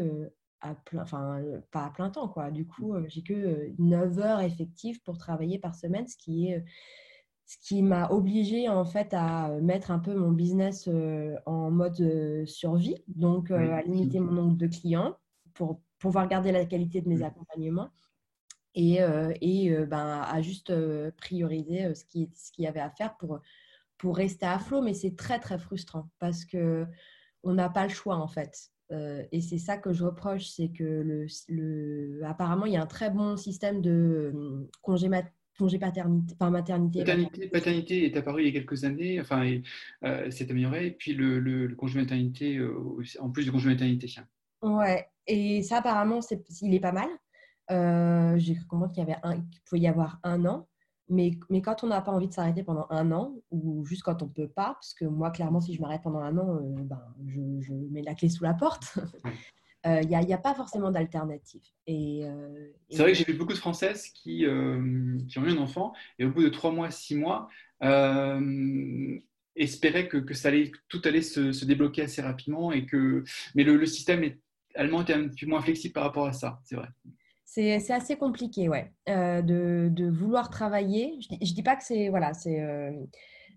à 0.61 0.75
plein, 0.75 1.03
enfin, 1.03 1.41
pas 1.71 1.85
à 1.85 1.89
plein 1.91 2.09
temps, 2.09 2.27
quoi. 2.27 2.51
Du 2.51 2.65
coup, 2.65 2.93
j'ai 3.07 3.23
que 3.23 3.71
9 3.79 4.19
heures 4.19 4.41
effectives 4.41 5.01
pour 5.03 5.17
travailler 5.17 5.59
par 5.59 5.75
semaine, 5.75 6.07
ce 6.07 6.17
qui 6.17 6.47
est 6.47 6.63
ce 7.45 7.57
qui 7.59 7.81
m'a 7.81 8.09
obligé 8.11 8.67
en 8.67 8.83
fait 8.83 9.13
à 9.13 9.47
mettre 9.61 9.89
un 9.91 9.99
peu 9.99 10.13
mon 10.13 10.31
business 10.31 10.89
en 11.45 11.71
mode 11.71 12.45
survie, 12.45 12.97
donc 13.07 13.51
à 13.51 13.81
limiter 13.83 14.19
mon 14.19 14.33
nombre 14.33 14.57
de 14.57 14.67
clients 14.67 15.15
pour 15.53 15.79
pouvoir 15.97 16.27
garder 16.27 16.51
la 16.51 16.65
qualité 16.65 16.99
de 17.01 17.07
mes 17.07 17.23
accompagnements 17.23 17.89
et, 18.75 18.99
et 19.39 19.85
ben, 19.85 20.23
à 20.27 20.41
juste 20.41 20.73
prioriser 21.15 21.95
ce 21.95 22.03
qui 22.03 22.29
ce 22.35 22.51
qu'il 22.51 22.65
y 22.65 22.67
avait 22.67 22.81
à 22.81 22.89
faire 22.89 23.15
pour 23.15 23.39
pour 23.97 24.17
rester 24.17 24.45
à 24.45 24.59
flot. 24.59 24.81
Mais 24.81 24.93
c'est 24.93 25.15
très 25.15 25.39
très 25.39 25.57
frustrant 25.57 26.09
parce 26.19 26.43
que 26.43 26.85
on 27.43 27.53
n'a 27.53 27.69
pas 27.69 27.83
le 27.83 27.93
choix 27.93 28.17
en 28.17 28.27
fait. 28.27 28.71
Euh, 28.91 29.23
et 29.31 29.41
c'est 29.41 29.57
ça 29.57 29.77
que 29.77 29.91
je 29.91 30.03
reproche, 30.03 30.47
c'est 30.47 30.69
que 30.69 30.83
le, 30.83 31.27
le, 31.49 32.21
apparemment, 32.25 32.65
il 32.65 32.73
y 32.73 32.77
a 32.77 32.81
un 32.81 32.87
très 32.87 33.09
bon 33.09 33.35
système 33.35 33.81
de 33.81 34.31
euh, 34.33 34.69
congé, 34.81 35.09
congé 35.57 35.77
paternité, 35.77 36.35
enfin, 36.39 36.49
maternité. 36.49 36.99
Paternité, 36.99 37.47
paternité 37.47 38.05
est 38.05 38.15
apparu 38.15 38.43
il 38.43 38.45
y 38.45 38.49
a 38.49 38.59
quelques 38.59 38.85
années, 38.85 39.19
enfin, 39.19 39.59
euh, 40.03 40.31
s'est 40.31 40.49
amélioré, 40.49 40.87
et 40.87 40.91
puis 40.91 41.13
le, 41.13 41.39
le, 41.39 41.75
congé 41.75 41.99
maternité, 41.99 42.61
en 43.19 43.29
plus 43.29 43.43
du 43.43 43.51
congé 43.51 43.69
maternité. 43.69 44.07
Ouais, 44.61 45.05
et 45.25 45.63
ça, 45.63 45.77
apparemment, 45.77 46.21
il 46.61 46.73
est 46.73 46.79
pas 46.79 46.93
mal. 46.93 47.09
J'ai 48.39 48.55
compris 48.69 48.91
qu'il 48.91 49.03
y 49.03 49.11
avait 49.11 49.19
un, 49.23 49.41
qu'il 49.41 49.61
pouvait 49.65 49.81
y 49.81 49.87
avoir 49.87 50.19
un 50.23 50.45
an. 50.45 50.67
Mais, 51.09 51.31
mais, 51.49 51.61
quand 51.61 51.83
on 51.83 51.87
n'a 51.87 52.01
pas 52.01 52.11
envie 52.11 52.27
de 52.27 52.33
s'arrêter 52.33 52.63
pendant 52.63 52.85
un 52.89 53.11
an, 53.11 53.33
ou 53.51 53.85
juste 53.85 54.03
quand 54.03 54.21
on 54.21 54.25
ne 54.25 54.31
peut 54.31 54.47
pas, 54.47 54.73
parce 54.73 54.93
que 54.93 55.05
moi, 55.05 55.31
clairement, 55.31 55.61
si 55.61 55.73
je 55.73 55.81
m'arrête 55.81 56.01
pendant 56.03 56.19
un 56.19 56.37
an, 56.37 56.55
euh, 56.55 56.83
ben, 56.83 57.01
je, 57.27 57.39
je, 57.61 57.73
mets 57.73 58.01
la 58.01 58.13
clé 58.13 58.29
sous 58.29 58.43
la 58.43 58.53
porte. 58.53 58.97
Il 59.85 60.07
n'y 60.09 60.15
euh, 60.15 60.19
a, 60.19 60.33
a, 60.33 60.37
pas 60.37 60.53
forcément 60.53 60.91
d'alternative. 60.91 61.61
Et, 61.85 62.25
euh, 62.25 62.71
C'est 62.89 62.97
vrai 62.97 63.13
que 63.13 63.17
j'ai 63.17 63.23
vu 63.23 63.35
beaucoup 63.35 63.53
de 63.53 63.57
Françaises 63.57 64.09
qui, 64.09 64.39
qui, 64.39 65.39
ont 65.39 65.45
eu 65.45 65.51
un 65.51 65.57
enfant 65.59 65.93
et 66.19 66.25
au 66.25 66.31
bout 66.31 66.43
de 66.43 66.49
trois 66.49 66.71
mois, 66.71 66.91
six 66.91 67.15
mois, 67.15 67.47
espéraient 69.55 70.09
que, 70.09 70.17
que, 70.17 70.33
ça 70.33 70.49
allait, 70.49 70.71
tout 70.89 71.01
allait 71.05 71.21
se, 71.21 71.53
se, 71.53 71.63
débloquer 71.63 72.01
assez 72.01 72.21
rapidement. 72.21 72.73
Et 72.73 72.85
que... 72.85 73.23
Mais 73.55 73.63
le, 73.63 73.77
le 73.77 73.85
système 73.85 74.23
est, 74.25 74.39
allemand 74.75 75.03
était 75.03 75.13
un 75.13 75.29
peu 75.29 75.45
moins 75.45 75.61
flexible 75.61 75.93
par 75.93 76.03
rapport 76.03 76.25
à 76.25 76.33
ça, 76.33 76.59
c'est 76.65 76.75
vrai 76.75 76.89
c'est 77.47 77.93
assez 77.93 78.17
compliqué, 78.17 78.67
ouais, 78.67 78.91
euh, 79.07 79.41
de, 79.41 79.87
de, 79.89 80.09
vouloir 80.09 80.49
travailler. 80.49 81.17
Je 81.21 81.33
ne 81.33 81.39
dis, 81.39 81.63
pas 81.63 81.77
que 81.77 81.83
c'est. 81.83 82.09
Voilà, 82.09 82.33
c'est. 82.33 82.61
Euh, 82.61 82.91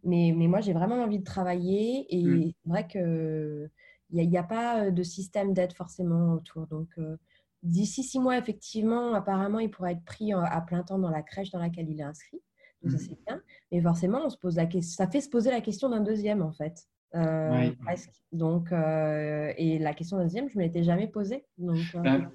mais, 0.05 0.33
mais, 0.35 0.47
moi, 0.47 0.61
j'ai 0.61 0.73
vraiment 0.73 1.03
envie 1.03 1.19
de 1.19 1.25
travailler 1.25 2.07
et 2.09 2.25
mmh. 2.25 2.53
c'est 2.63 2.71
vrai 2.71 2.87
qu'il 2.87 3.71
n'y 4.13 4.37
a, 4.39 4.41
a, 4.41 4.45
pas 4.45 4.91
de 4.93 5.03
système 5.03 5.53
d'aide 5.53 5.73
forcément 5.73 6.35
autour. 6.35 6.69
Donc, 6.69 6.89
euh, 6.99 7.17
d'ici 7.65 8.05
six 8.05 8.21
mois, 8.21 8.39
effectivement, 8.39 9.13
apparemment, 9.13 9.59
il 9.59 9.71
pourrait 9.71 9.93
être 9.93 10.05
pris 10.05 10.33
à 10.33 10.61
plein 10.61 10.85
temps 10.85 11.01
dans 11.01 11.11
la 11.11 11.23
crèche 11.23 11.51
dans 11.51 11.59
laquelle 11.59 11.91
il 11.91 12.01
est 12.01 12.05
inscrit. 12.05 12.41
Donc, 12.83 12.93
ça, 12.93 12.97
mmh. 12.97 13.01
c'est 13.01 13.25
bien. 13.27 13.43
Mais 13.73 13.83
forcément, 13.83 14.21
on 14.25 14.31
se 14.31 14.39
pose 14.39 14.55
la 14.55 14.67
question, 14.67 15.05
ça 15.05 15.11
fait 15.11 15.21
se 15.21 15.29
poser 15.29 15.51
la 15.51 15.61
question 15.61 15.89
d'un 15.89 16.01
deuxième, 16.01 16.43
en 16.43 16.53
fait. 16.53 16.87
presque. 17.13 18.13
Donc, 18.31 18.71
et 18.71 19.79
la 19.81 19.95
question 19.95 20.17
d'un 20.17 20.23
deuxième, 20.23 20.49
je 20.49 20.55
ne 20.55 20.61
me 20.61 20.67
l'étais 20.67 20.85
jamais 20.85 21.09
posée. 21.09 21.45
Donc, 21.59 21.77
ben, 21.97 22.31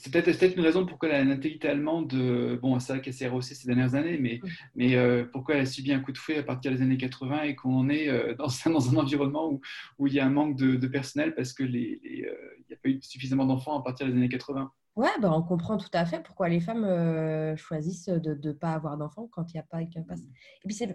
c'est 0.00 0.12
peut-être 0.12 0.56
une 0.56 0.62
raison 0.62 0.86
pourquoi 0.86 1.08
la 1.08 1.24
natalité 1.24 1.68
allemande, 1.68 2.14
bon, 2.62 2.78
c'est 2.78 2.92
vrai 2.92 3.02
qu'elle 3.02 3.14
s'est 3.14 3.26
rehaussée 3.26 3.54
ces 3.54 3.66
dernières 3.66 3.96
années, 3.96 4.16
mais, 4.18 4.40
mm. 4.42 4.48
mais 4.76 4.96
euh, 4.96 5.24
pourquoi 5.24 5.56
elle 5.56 5.62
a 5.62 5.66
subi 5.66 5.92
un 5.92 6.00
coup 6.00 6.12
de 6.12 6.18
fouet 6.18 6.38
à 6.38 6.42
partir 6.44 6.70
des 6.70 6.82
années 6.82 6.96
80 6.96 7.42
et 7.42 7.56
qu'on 7.56 7.88
est 7.88 8.08
euh, 8.08 8.34
dans, 8.38 8.48
un, 8.64 8.70
dans, 8.70 8.90
un, 8.90 8.96
environnement 8.96 9.50
où, 9.50 9.60
où, 9.98 10.06
il 10.06 10.14
y 10.14 10.20
a 10.20 10.26
un 10.26 10.30
manque 10.30 10.56
de, 10.56 10.86
personnel 10.86 11.34
parce 11.34 11.52
qu'il 11.52 11.72
les, 11.72 12.00
euh, 12.26 12.34
n'y 12.68 12.74
a 12.74 12.78
pas 12.82 12.88
eu 12.88 13.00
suffisamment 13.02 13.44
d'enfants 13.44 13.78
à 13.78 13.82
partir 13.82 14.06
des 14.06 14.12
années 14.12 14.28
80. 14.28 14.70
Ouais, 14.96 15.08
ben 15.20 15.30
on 15.30 15.42
comprend 15.42 15.76
tout 15.76 15.90
à 15.92 16.04
fait 16.06 16.22
pourquoi 16.22 16.48
les 16.48 16.60
femmes 16.60 17.56
choisissent 17.56 18.08
de 18.08 18.36
ne 18.42 18.52
pas 18.52 18.72
avoir 18.72 18.96
d'enfants 18.96 19.28
quand 19.30 19.52
il 19.52 19.56
n'y 19.56 19.60
a 19.60 19.62
pas 19.62 19.78
passe. 20.08 20.22
Et 20.22 20.66
puis 20.66 20.74
c'est 20.74 20.92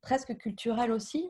presque 0.00 0.36
culturel 0.38 0.90
aussi. 0.90 1.28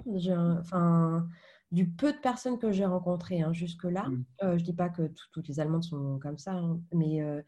Enfin 0.60 1.26
du 1.72 1.88
peu 1.88 2.12
de 2.12 2.18
personnes 2.18 2.58
que 2.58 2.72
j'ai 2.72 2.84
rencontrées 2.84 3.40
hein, 3.40 3.52
jusque-là. 3.52 4.08
Mmh. 4.08 4.24
Euh, 4.42 4.50
je 4.52 4.62
ne 4.62 4.66
dis 4.66 4.72
pas 4.72 4.88
que 4.88 5.10
toutes 5.32 5.48
les 5.48 5.60
Allemandes 5.60 5.84
sont 5.84 6.18
comme 6.20 6.38
ça, 6.38 6.52
hein, 6.52 6.80
mais 6.92 7.22
euh, 7.22 7.42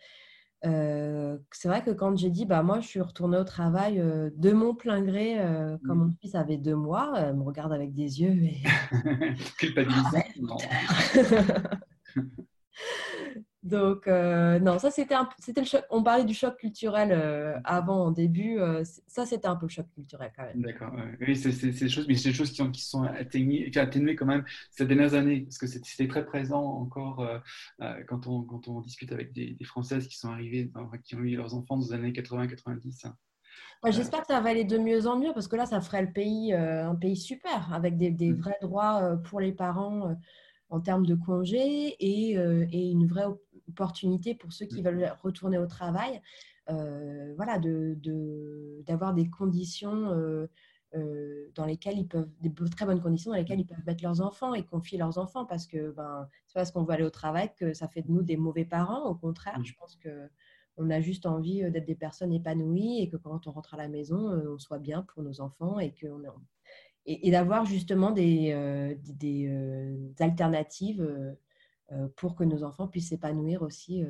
euh, 0.65 1.39
c'est 1.53 1.69
vrai 1.69 1.85
que 1.85 1.91
quand 1.91 2.17
j'ai 2.17 2.31
dit, 2.31 2.45
bah, 2.45 2.63
moi, 2.63 2.81
je 2.81 2.89
suis 2.89 3.01
retournée 3.01 3.39
au 3.39 3.45
travail 3.45 3.97
de 3.99 4.53
mon 4.53 4.75
plein 4.75 5.03
gré, 5.03 5.37
quand 5.87 5.95
mmh. 5.95 5.99
mon 5.99 6.11
fils 6.21 6.35
avait 6.35 6.59
deux 6.59 6.75
mois, 6.75 7.13
elle 7.17 7.37
me 7.37 7.43
regarde 7.43 7.73
avec 7.73 7.95
des 7.95 8.21
yeux 8.21 8.43
et... 8.43 8.63
Culpabilisant. 9.59 10.57
Donc, 13.65 14.07
euh, 14.07 14.61
non, 14.61 14.79
ça 14.79 14.91
c'était 14.91 15.17
c'était 15.41 15.61
le 15.61 15.67
choc. 15.67 15.83
On 15.91 16.05
parlait 16.05 16.25
du 16.25 16.33
choc 16.33 16.57
culturel 16.59 17.11
euh, 17.11 17.59
avant, 17.65 18.07
en 18.07 18.11
début. 18.13 18.61
Euh, 18.61 18.85
ça 19.09 19.27
c'était 19.27 19.49
un 19.49 19.57
peu 19.57 19.67
le 19.67 19.71
choc 19.71 19.87
culturel 19.95 20.31
quand 20.37 20.45
même. 20.45 20.63
D'accord. 20.63 20.93
Oui, 21.21 21.35
c'est 21.35 21.51
des 21.51 21.89
choses, 21.89 22.07
mais 22.07 22.15
c'est 22.15 22.29
des 22.29 22.35
choses 22.35 22.51
qui, 22.51 22.57
sont, 22.57 22.71
qui 22.71 22.83
sont 22.83 23.03
atténuées, 23.03 23.77
atténuées 23.77 24.15
quand 24.15 24.27
même 24.27 24.45
ces 24.71 24.87
dernières 24.87 25.15
années, 25.15 25.41
parce 25.41 25.59
que 25.59 25.67
c'était 25.67 26.07
très 26.07 26.25
présent 26.25 26.63
encore 26.63 27.29
quand, 28.07 28.27
on, 28.29 28.43
quand 28.43 28.69
on 28.69 28.81
discute 28.81 29.11
avec 29.11 29.33
des, 29.33 29.57
Françaises 29.65 30.07
qui 30.07 30.17
sont 30.17 30.31
arrivées, 30.31 30.71
qui 31.05 31.17
ont 31.17 31.21
eu 31.21 31.37
leurs 31.37 31.55
enfants 31.55 31.77
dans 31.77 31.87
les 31.87 31.93
années 31.93 32.13
80-90. 32.13 33.13
J'espère 33.91 34.21
que 34.21 34.29
ça 34.29 34.41
va 34.41 34.51
aller 34.51 34.65
de 34.65 34.79
mieux 34.79 35.07
en 35.07 35.19
mieux, 35.19 35.33
parce 35.35 35.49
que 35.49 35.57
là, 35.57 35.67
ça 35.67 35.81
ferait 35.81 36.03
le 36.03 36.13
pays 36.13 36.53
un 36.55 36.95
pays 36.95 37.17
super, 37.17 37.73
avec 37.73 37.99
des, 37.99 38.11
des 38.11 38.31
mmh. 38.31 38.37
vrais 38.37 38.59
droits 38.63 39.17
pour 39.25 39.41
les 39.41 39.53
parents 39.53 40.17
en 40.71 40.81
termes 40.81 41.07
de 41.07 41.15
congés 41.15 41.97
et, 41.99 42.33
et 42.33 42.91
une 42.91 43.07
vraie 43.07 43.27
opportunité 43.69 44.35
pour 44.35 44.53
ceux 44.53 44.67
qui 44.67 44.81
mmh. 44.81 44.85
veulent 44.85 45.13
retourner 45.23 45.59
au 45.59 45.67
travail, 45.67 46.21
euh, 46.71 47.33
voilà, 47.37 47.59
d'avoir 47.59 47.97
de, 47.97 48.83
d'avoir 48.87 49.15
des 49.15 49.31
conditions 49.31 50.11
euh, 50.95 51.51
dans 51.55 51.65
lesquelles 51.65 51.99
ils 51.99 52.09
peuvent, 52.09 52.29
des 52.41 52.53
très 52.71 52.85
bonnes 52.85 53.01
conditions 53.01 53.31
dans 53.31 53.37
lesquelles 53.37 53.61
ils 53.61 53.67
peuvent 53.67 53.85
mettre 53.87 54.03
leurs 54.03 54.21
enfants 54.21 54.55
et 54.55 54.65
confier 54.65 54.99
leurs 54.99 55.19
enfants 55.19 55.45
parce 55.47 55.67
que 55.67 55.93
ben, 55.93 56.29
c'est 56.47 56.55
parce 56.55 56.71
qu'on 56.71 56.85
veut 56.85 56.93
aller 56.93 57.05
au 57.05 57.11
travail 57.11 57.51
que 57.57 57.73
ça 57.73 57.89
fait 57.89 58.03
de 58.03 58.11
nous 58.11 58.23
des 58.23 58.37
mauvais 58.37 58.65
parents. 58.65 59.05
Au 59.05 59.15
contraire, 59.15 59.63
je 59.65 59.73
pense 59.79 59.97
que 59.97 60.29
on 60.77 60.91
a 60.91 61.01
juste 61.01 61.27
envie 61.27 61.69
d'être 61.71 61.87
des 61.87 61.97
personnes 61.97 62.33
épanouies 62.33 63.01
et 63.03 63.09
que 63.09 63.17
quand 63.17 63.47
on 63.47 63.51
rentre 63.51 63.75
à 63.75 63.77
la 63.77 63.89
maison, 63.89 64.31
on 64.55 64.59
soit 64.59 64.79
bien 64.79 65.03
pour 65.03 65.23
nos 65.23 65.41
enfants 65.41 65.81
et, 65.81 65.93
que 65.93 66.07
on 66.07 66.23
et, 67.05 67.31
d'avoir 67.33 67.65
justement 67.65 68.13
des, 68.13 68.97
des, 69.03 70.15
alternatives 70.21 71.37
pour 72.17 72.35
que 72.35 72.45
nos 72.45 72.63
enfants 72.65 72.89
puissent 72.89 73.09
s'épanouir 73.09 73.63
aussi 73.63 74.05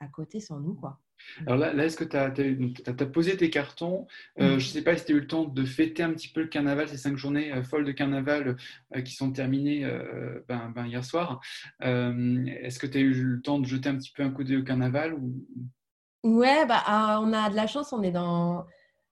à 0.00 0.08
côté 0.08 0.40
sans 0.40 0.60
nous. 0.60 0.74
Quoi. 0.74 0.98
Alors 1.46 1.58
là, 1.58 1.72
là 1.72 1.84
est-ce 1.84 1.96
que 1.96 2.04
tu 2.04 2.16
as, 2.16 3.06
posé 3.06 3.36
tes 3.36 3.50
cartons 3.50 4.06
euh, 4.40 4.58
Je 4.58 4.66
ne 4.66 4.72
sais 4.72 4.82
pas 4.82 4.96
si 4.96 5.04
tu 5.04 5.12
as 5.12 5.16
eu 5.16 5.20
le 5.20 5.26
temps 5.26 5.44
de 5.44 5.64
fêter 5.64 6.02
un 6.02 6.12
petit 6.12 6.28
peu 6.28 6.40
le 6.40 6.48
carnaval, 6.48 6.88
ces 6.88 6.96
cinq 6.96 7.16
journées 7.16 7.52
euh, 7.52 7.62
folles 7.62 7.84
de 7.84 7.92
carnaval 7.92 8.56
euh, 8.96 9.02
qui 9.02 9.14
sont 9.14 9.30
terminées 9.30 9.84
ben, 10.48 10.72
ben, 10.74 10.86
hier 10.86 11.04
soir. 11.04 11.40
est-ce 11.80 12.78
que 12.78 12.86
tu 12.86 12.98
as 12.98 13.00
eu 13.00 13.12
le 13.12 13.42
temps 13.42 13.58
de 13.58 13.66
jeter 13.66 13.88
un 13.88 13.96
petit 13.96 14.12
peu 14.12 14.22
un 14.22 14.30
coup 14.30 14.44
d'œil 14.44 14.58
au 14.58 14.64
carnaval 14.64 15.14
ou... 15.14 15.46
Ouais, 16.22 16.66
bah, 16.66 16.82
ah, 16.86 17.20
on 17.22 17.32
a 17.32 17.48
de 17.48 17.56
la 17.56 17.66
chance, 17.66 17.92
on 17.92 18.02
est 18.02 18.10
dans, 18.10 18.66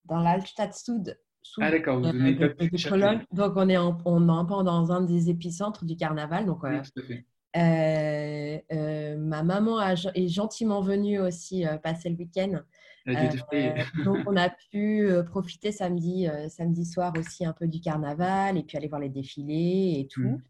dans 0.05 0.21
l'Altstadt 0.21 0.75
Sud. 0.75 1.18
Ah 1.59 1.71
d'accord, 1.71 1.97
vous 1.97 2.03
de, 2.03 2.12
de, 2.12 3.35
Donc 3.35 3.53
on 3.57 3.68
est, 3.71 3.79
en, 3.79 3.97
on 4.05 4.21
est 4.23 4.64
dans 4.64 4.92
un 4.92 5.01
des 5.01 5.31
épicentres 5.31 5.87
du 5.87 5.97
carnaval. 5.97 6.44
Donc, 6.44 6.62
oui, 6.64 6.83
tout 6.83 7.01
à 7.01 7.03
fait. 7.03 7.25
Euh, 7.59 8.59
euh, 8.73 9.16
ma 9.16 9.42
maman 9.42 9.81
est 9.83 10.29
gentiment 10.29 10.81
venue 10.81 11.18
aussi 11.18 11.66
euh, 11.66 11.77
passer 11.79 12.09
le 12.09 12.16
week-end. 12.16 12.61
donc 14.05 14.18
on 14.27 14.37
a 14.37 14.51
pu 14.71 15.09
profiter 15.31 15.73
samedi, 15.73 16.29
samedi 16.51 16.85
soir 16.85 17.14
aussi 17.18 17.47
un 17.47 17.55
peu 17.55 17.66
du 17.66 17.81
carnaval 17.81 18.59
et 18.59 18.62
puis 18.62 18.77
aller 18.77 18.88
voir 18.88 19.01
les 19.01 19.09
défilés 19.09 19.94
et 19.99 20.09
tout. 20.09 20.42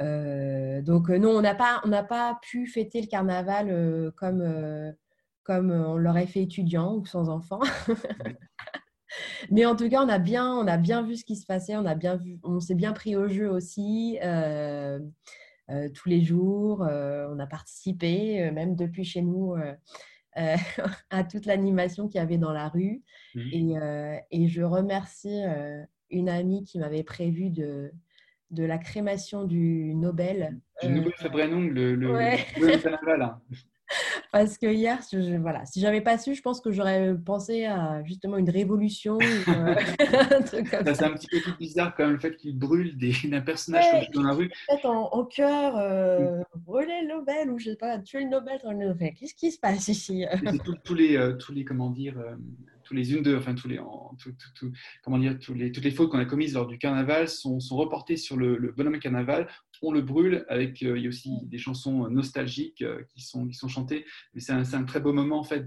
Mmh. 0.00 0.80
donc 0.80 1.10
non, 1.10 1.32
on 1.32 1.42
n'a 1.42 1.54
pas, 1.54 1.82
on 1.84 1.90
pas 2.04 2.38
pu 2.40 2.66
fêter 2.68 3.02
le 3.02 3.06
carnaval 3.06 4.12
comme, 4.16 4.94
comme 5.42 5.70
on 5.70 5.98
l'aurait 5.98 6.26
fait 6.26 6.40
étudiant 6.40 6.94
ou 6.94 7.04
sans 7.04 7.28
enfant. 7.28 7.60
Mais 9.50 9.66
en 9.66 9.76
tout 9.76 9.90
cas, 9.90 10.02
on 10.02 10.08
a 10.08 10.18
bien, 10.18 10.50
on 10.50 10.66
a 10.66 10.78
bien 10.78 11.02
vu 11.02 11.16
ce 11.16 11.24
qui 11.24 11.36
se 11.36 11.44
passait, 11.44 11.76
on 11.76 11.84
a 11.84 11.94
bien 11.94 12.16
vu, 12.16 12.38
on 12.44 12.60
s'est 12.60 12.74
bien 12.74 12.94
pris 12.94 13.14
au 13.14 13.28
jeu 13.28 13.50
aussi. 13.50 14.18
Euh, 15.70 15.88
tous 15.88 16.08
les 16.08 16.22
jours. 16.22 16.82
Euh, 16.82 17.26
on 17.30 17.38
a 17.38 17.46
participé, 17.46 18.42
euh, 18.42 18.52
même 18.52 18.76
depuis 18.76 19.04
chez 19.04 19.22
nous, 19.22 19.54
à 21.10 21.24
toute 21.24 21.46
l'animation 21.46 22.08
qu'il 22.08 22.18
y 22.18 22.22
avait 22.22 22.38
dans 22.38 22.52
la 22.52 22.68
rue. 22.68 23.02
Mmh. 23.34 24.20
Et, 24.30 24.48
je 24.48 24.62
remercie 24.62 25.42
une 26.10 26.28
amie 26.28 26.62
qui 26.64 26.78
m'avait 26.78 27.02
prévu 27.02 27.50
de, 27.50 27.90
de 28.50 28.64
la 28.64 28.78
crémation 28.78 29.44
du 29.44 29.94
Nobel. 29.94 30.60
Du 30.82 30.88
Nobel 30.90 31.50
le, 31.72 31.94
le, 31.94 32.12
le 32.12 32.82
carnaval. 32.82 33.22
Hein. 33.22 33.40
Parce 34.32 34.58
que 34.58 34.66
hier, 34.66 35.00
je, 35.10 35.36
voilà, 35.38 35.64
si 35.64 35.80
j'avais 35.80 36.00
pas 36.00 36.18
su, 36.18 36.34
je 36.34 36.42
pense 36.42 36.60
que 36.60 36.70
j'aurais 36.70 37.14
pensé 37.24 37.64
à 37.64 38.02
justement 38.04 38.36
une 38.36 38.50
révolution. 38.50 39.18
Euh, 39.20 39.74
c'est 40.46 41.02
un 41.02 41.12
petit 41.12 41.28
peu 41.28 41.52
bizarre 41.58 41.94
quand 41.96 42.04
même 42.04 42.14
le 42.14 42.18
fait 42.18 42.36
qu'il 42.36 42.58
brûle 42.58 42.96
des, 42.96 43.12
un 43.32 43.40
personnage 43.40 44.10
dans 44.10 44.22
la 44.22 44.32
rue. 44.32 44.50
En, 44.84 45.08
en 45.12 45.24
cœur, 45.24 45.76
euh, 45.76 46.42
brûler 46.56 47.02
le 47.02 47.14
Nobel 47.14 47.50
ou 47.50 47.58
je 47.58 47.70
sais 47.70 47.76
pas, 47.76 47.98
tuer 47.98 48.24
le 48.24 48.30
Nobel. 48.30 48.60
Qu'est-ce 49.14 49.34
qui 49.34 49.50
se 49.50 49.58
passe 49.58 49.88
ici 49.88 50.24
tous, 50.84 50.94
les, 50.94 51.16
euh, 51.16 51.34
tous 51.34 51.52
les, 51.52 51.64
comment 51.64 51.90
dire, 51.90 52.14
tous 52.84 52.94
les 52.94 53.12
unes 53.12 53.22
de, 53.22 53.36
enfin 53.36 53.54
tous 53.54 53.68
les, 53.68 53.80
comment 55.02 55.18
dire, 55.18 55.38
tous 55.38 55.54
les, 55.54 55.72
toutes 55.72 55.84
les 55.84 55.90
fautes 55.90 56.10
qu'on 56.10 56.18
a 56.18 56.24
commises 56.24 56.54
lors 56.54 56.66
du 56.66 56.78
carnaval 56.78 57.28
sont, 57.28 57.60
sont 57.60 57.76
reportées 57.76 58.16
sur 58.16 58.36
le, 58.36 58.56
le 58.56 58.72
bonhomme 58.72 58.98
carnaval. 58.98 59.48
On 59.82 59.92
le 59.92 60.02
brûle 60.02 60.44
avec, 60.48 60.80
il 60.80 60.98
y 60.98 61.06
a 61.06 61.08
aussi 61.08 61.46
des 61.46 61.58
chansons 61.58 62.08
nostalgiques 62.08 62.84
qui 63.08 63.20
sont, 63.20 63.46
qui 63.46 63.54
sont 63.54 63.68
chantées. 63.68 64.04
Mais 64.34 64.40
c'est 64.40 64.52
un, 64.52 64.62
un, 64.74 64.84
très 64.84 65.00
beau 65.00 65.12
moment 65.12 65.38
en 65.40 65.44
fait 65.44 65.66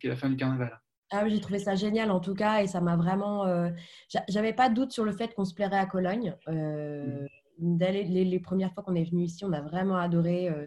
qu'est 0.00 0.08
la 0.08 0.16
fin 0.16 0.30
du 0.30 0.36
carnaval. 0.36 0.80
Ah 1.10 1.22
oui, 1.24 1.30
j'ai 1.30 1.40
trouvé 1.40 1.58
ça 1.58 1.74
génial 1.74 2.10
en 2.10 2.20
tout 2.20 2.34
cas 2.34 2.62
et 2.62 2.66
ça 2.66 2.80
m'a 2.80 2.96
vraiment. 2.96 3.46
Euh, 3.46 3.70
j'avais 4.28 4.52
pas 4.52 4.68
de 4.68 4.74
doute 4.74 4.92
sur 4.92 5.04
le 5.04 5.12
fait 5.12 5.34
qu'on 5.34 5.46
se 5.46 5.54
plairait 5.54 5.78
à 5.78 5.86
Cologne. 5.86 6.34
Euh, 6.48 7.26
mm. 7.58 7.78
les, 7.78 8.24
les, 8.24 8.40
premières 8.40 8.74
fois 8.74 8.82
qu'on 8.82 8.94
est 8.94 9.08
venu 9.08 9.24
ici, 9.24 9.44
on 9.44 9.52
a 9.52 9.62
vraiment 9.62 9.96
adoré 9.96 10.50
euh, 10.50 10.66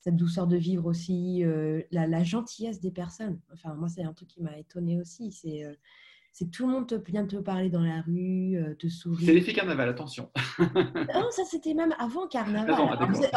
cette 0.00 0.16
douceur 0.16 0.46
de 0.46 0.56
vivre 0.56 0.86
aussi, 0.86 1.44
euh, 1.44 1.82
la, 1.90 2.06
la, 2.06 2.24
gentillesse 2.24 2.80
des 2.80 2.90
personnes. 2.90 3.38
Enfin, 3.52 3.74
moi, 3.74 3.88
c'est 3.88 4.02
un 4.02 4.14
truc 4.14 4.28
qui 4.28 4.42
m'a 4.42 4.58
étonné 4.58 4.98
aussi. 4.98 5.30
C'est 5.30 5.62
c'est 6.32 6.46
que 6.46 6.50
tout 6.50 6.66
le 6.66 6.72
monde 6.72 6.86
te, 6.86 6.94
vient 6.94 7.26
te 7.26 7.36
parler 7.36 7.68
dans 7.68 7.82
la 7.82 8.00
rue, 8.00 8.56
euh, 8.56 8.74
te 8.74 8.88
sourire. 8.88 9.26
C'est 9.26 9.34
l'effet 9.34 9.52
carnaval, 9.52 9.90
attention. 9.90 10.30
non, 10.58 11.30
ça 11.30 11.44
c'était 11.44 11.74
même 11.74 11.94
avant 11.98 12.26
carnaval. 12.26 12.74
on, 12.74 13.12
faisait, 13.12 13.30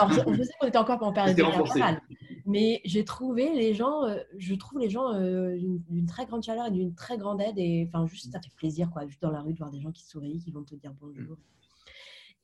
qu'on 0.59 0.67
était 0.67 0.77
encore 0.77 1.03
en 1.03 1.11
période 1.11 1.35
de 1.35 1.41
carnaval. 1.41 2.01
Mais 2.45 2.79
j'ai 2.85 3.03
trouvé 3.03 3.53
les 3.53 3.73
gens, 3.73 4.05
euh, 4.05 4.17
je 4.37 4.55
trouve 4.55 4.79
les 4.79 4.89
gens 4.89 5.13
euh, 5.13 5.57
d'une 5.89 6.05
très 6.05 6.25
grande 6.25 6.43
chaleur 6.43 6.67
et 6.67 6.71
d'une 6.71 6.95
très 6.95 7.17
grande 7.17 7.41
aide. 7.41 7.57
Et 7.57 7.89
enfin, 7.89 8.07
juste, 8.07 8.31
ça 8.31 8.39
fait 8.39 8.53
plaisir, 8.55 8.89
quoi, 8.91 9.05
juste 9.05 9.21
dans 9.21 9.31
la 9.31 9.41
rue, 9.41 9.51
de 9.51 9.57
voir 9.57 9.71
des 9.71 9.81
gens 9.81 9.91
qui 9.91 10.05
sourient, 10.05 10.39
qui 10.39 10.51
vont 10.51 10.63
te 10.63 10.75
dire 10.75 10.93
bonjour. 11.01 11.37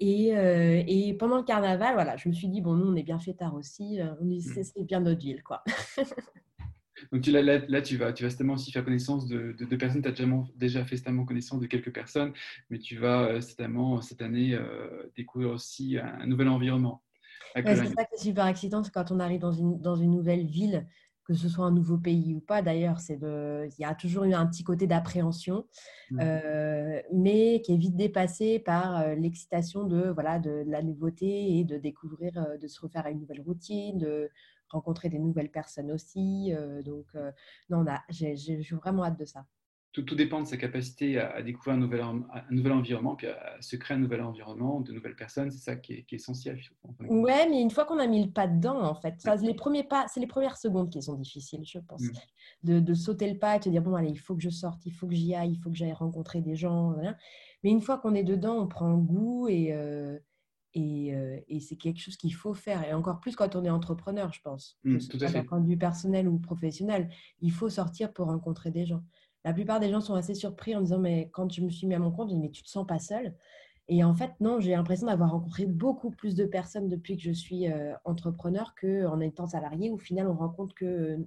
Et, 0.01 0.29
et, 0.29 1.13
pendant 1.13 1.37
le 1.37 1.43
carnaval, 1.43 1.93
voilà, 1.93 2.17
je 2.17 2.27
me 2.27 2.33
suis 2.33 2.49
dit, 2.49 2.59
bon, 2.59 2.73
nous, 2.73 2.91
on 2.91 2.95
est 2.95 3.03
bien 3.03 3.19
fait 3.19 3.35
tard 3.35 3.53
aussi. 3.53 3.99
On 4.19 4.25
mm. 4.25 4.39
c'est 4.41 4.83
bien 4.83 4.99
notre 4.99 5.21
ville, 5.21 5.43
quoi. 5.43 5.63
Donc 7.11 7.25
là, 7.27 7.41
là, 7.41 7.81
tu 7.81 7.97
vas, 7.97 8.13
tu 8.13 8.23
vas 8.23 8.29
certainement 8.29 8.53
aussi 8.53 8.71
faire 8.71 8.85
connaissance 8.85 9.27
de, 9.27 9.53
de, 9.59 9.75
personnes. 9.75 10.01
Tu 10.01 10.07
as 10.07 10.11
déjà, 10.11 10.27
déjà 10.55 10.85
fait 10.85 10.95
certainement 10.95 11.25
connaissance 11.25 11.59
de 11.59 11.67
quelques 11.67 11.93
personnes, 11.93 12.31
mais 12.69 12.79
tu 12.79 12.97
vas 12.97 13.23
euh, 13.23 13.41
certainement 13.41 14.01
cette 14.01 14.21
année 14.21 14.53
euh, 14.53 15.11
découvrir 15.17 15.51
aussi 15.51 15.97
un, 15.97 16.25
nouvel 16.25 16.47
environnement. 16.47 17.03
c'est 17.53 17.75
ça 17.75 18.05
qui 18.05 18.15
est 18.15 18.23
super 18.23 18.47
excitant, 18.47 18.81
c'est 18.83 18.93
quand 18.93 19.11
on 19.11 19.19
arrive 19.19 19.41
dans 19.41 19.51
une, 19.51 19.81
dans 19.81 19.97
une 19.97 20.11
nouvelle 20.11 20.45
ville, 20.45 20.87
que 21.25 21.33
ce 21.33 21.49
soit 21.49 21.65
un 21.65 21.71
nouveau 21.71 21.97
pays 21.97 22.33
ou 22.33 22.39
pas 22.39 22.61
d'ailleurs, 22.61 22.99
c'est 22.99 23.19
il 23.21 23.81
y 23.81 23.85
a 23.85 23.93
toujours 23.93 24.23
eu 24.23 24.33
un 24.33 24.45
petit 24.47 24.63
côté 24.63 24.87
d'appréhension, 24.87 25.65
mmh. 26.11 26.19
euh, 26.21 27.01
mais 27.13 27.61
qui 27.61 27.73
est 27.73 27.77
vite 27.77 27.97
dépassé 27.97 28.59
par 28.59 29.15
l'excitation 29.15 29.83
de, 29.83 30.09
voilà, 30.09 30.39
de, 30.39 30.63
la 30.65 30.81
nouveauté 30.81 31.57
et 31.57 31.65
de 31.65 31.77
découvrir, 31.77 32.31
de 32.59 32.67
se 32.67 32.79
refaire 32.79 33.05
à 33.05 33.11
une 33.11 33.19
nouvelle 33.19 33.41
routine, 33.41 33.97
de 33.97 34.29
rencontrer 34.71 35.09
des 35.09 35.19
nouvelles 35.19 35.51
personnes 35.51 35.91
aussi. 35.91 36.53
Euh, 36.53 36.81
donc, 36.81 37.05
euh, 37.15 37.31
non, 37.69 37.85
j'ai 38.09 38.35
vraiment 38.71 39.05
hâte 39.05 39.19
de 39.19 39.25
ça. 39.25 39.45
Tout, 39.93 40.03
tout, 40.03 40.15
dépend 40.15 40.39
de 40.39 40.47
sa 40.47 40.55
capacité 40.55 41.19
à, 41.19 41.41
découvrir 41.41 41.73
un 41.73 41.77
nouvel, 41.77 41.99
un 41.99 42.43
nouvel 42.49 42.71
environnement, 42.71 43.17
puis 43.17 43.27
à 43.27 43.57
se 43.59 43.75
créer 43.75 43.97
un 43.97 43.99
nouvel 43.99 44.21
environnement, 44.21 44.79
de 44.79 44.93
nouvelles 44.93 45.17
personnes. 45.17 45.51
C'est 45.51 45.59
ça 45.59 45.75
qui 45.75 45.93
est, 45.93 46.13
essentiel. 46.13 46.61
Ouais, 47.09 47.49
mais 47.49 47.61
une 47.61 47.71
fois 47.71 47.83
qu'on 47.83 47.99
a 47.99 48.07
mis 48.07 48.23
le 48.23 48.31
pas 48.31 48.47
dedans, 48.47 48.81
en 48.81 48.95
fait, 48.95 49.19
ça, 49.19 49.35
les 49.35 49.53
premiers 49.53 49.83
pas, 49.83 50.05
c'est 50.07 50.21
les 50.21 50.27
premières 50.27 50.55
secondes 50.55 50.89
qui 50.89 51.01
sont 51.01 51.15
difficiles, 51.15 51.65
je 51.65 51.79
pense. 51.79 52.03
Mm. 52.03 52.11
De, 52.63 52.79
de, 52.79 52.93
sauter 52.93 53.29
le 53.29 53.37
pas 53.37 53.57
et 53.57 53.59
te 53.59 53.67
dire 53.67 53.81
bon, 53.81 53.95
allez, 53.95 54.11
il 54.11 54.19
faut 54.19 54.33
que 54.33 54.41
je 54.41 54.49
sorte, 54.49 54.85
il 54.85 54.93
faut 54.93 55.07
que 55.07 55.13
j'y 55.13 55.35
aille, 55.35 55.51
il 55.51 55.57
faut 55.57 55.69
que 55.69 55.75
j'aille 55.75 55.91
rencontrer 55.91 56.39
des 56.39 56.55
gens. 56.55 56.95
Mais 57.63 57.69
une 57.69 57.81
fois 57.81 57.97
qu'on 57.97 58.15
est 58.15 58.23
dedans, 58.23 58.55
on 58.63 58.67
prend 58.67 58.93
goût 58.97 59.47
et, 59.49 59.73
euh, 59.73 60.17
euh, 60.75 61.39
et, 61.47 61.59
c'est 61.59 61.75
quelque 61.75 61.99
chose 61.99 62.15
qu'il 62.17 62.33
faut 62.33 62.53
faire. 62.53 62.87
Et 62.87 62.93
encore 62.93 63.19
plus 63.19 63.35
quand 63.35 63.55
on 63.55 63.63
est 63.63 63.69
entrepreneur, 63.69 64.31
je 64.33 64.41
pense. 64.41 64.77
Mmh, 64.83 64.97
d'un 65.13 65.43
point 65.43 65.59
de 65.59 65.67
vue 65.67 65.77
personnel 65.77 66.27
ou 66.27 66.39
professionnel, 66.39 67.09
il 67.41 67.51
faut 67.51 67.69
sortir 67.69 68.13
pour 68.13 68.27
rencontrer 68.27 68.71
des 68.71 68.85
gens. 68.85 69.03
La 69.43 69.53
plupart 69.53 69.79
des 69.79 69.89
gens 69.89 70.01
sont 70.01 70.13
assez 70.13 70.35
surpris 70.35 70.75
en 70.75 70.81
disant 70.81 70.99
Mais 70.99 71.29
quand 71.33 71.51
je 71.51 71.61
me 71.61 71.69
suis 71.69 71.87
mis 71.87 71.95
à 71.95 71.99
mon 71.99 72.11
compte, 72.11 72.29
je 72.29 72.35
dis, 72.35 72.39
Mais 72.39 72.51
tu 72.51 72.63
te 72.63 72.69
sens 72.69 72.85
pas 72.87 72.99
seul 72.99 73.35
Et 73.87 74.03
en 74.03 74.13
fait, 74.13 74.31
non, 74.39 74.59
j'ai 74.59 74.71
l'impression 74.71 75.07
d'avoir 75.07 75.31
rencontré 75.31 75.65
beaucoup 75.65 76.11
plus 76.11 76.35
de 76.35 76.45
personnes 76.45 76.87
depuis 76.87 77.17
que 77.17 77.23
je 77.23 77.31
suis 77.31 77.67
euh, 77.67 77.93
entrepreneur 78.05 78.73
qu'en 78.79 79.19
étant 79.19 79.47
salarié. 79.47 79.91
Au 79.91 79.97
final, 79.97 80.27
on 80.27 80.35
rencontre 80.35 80.73
que 80.73 81.17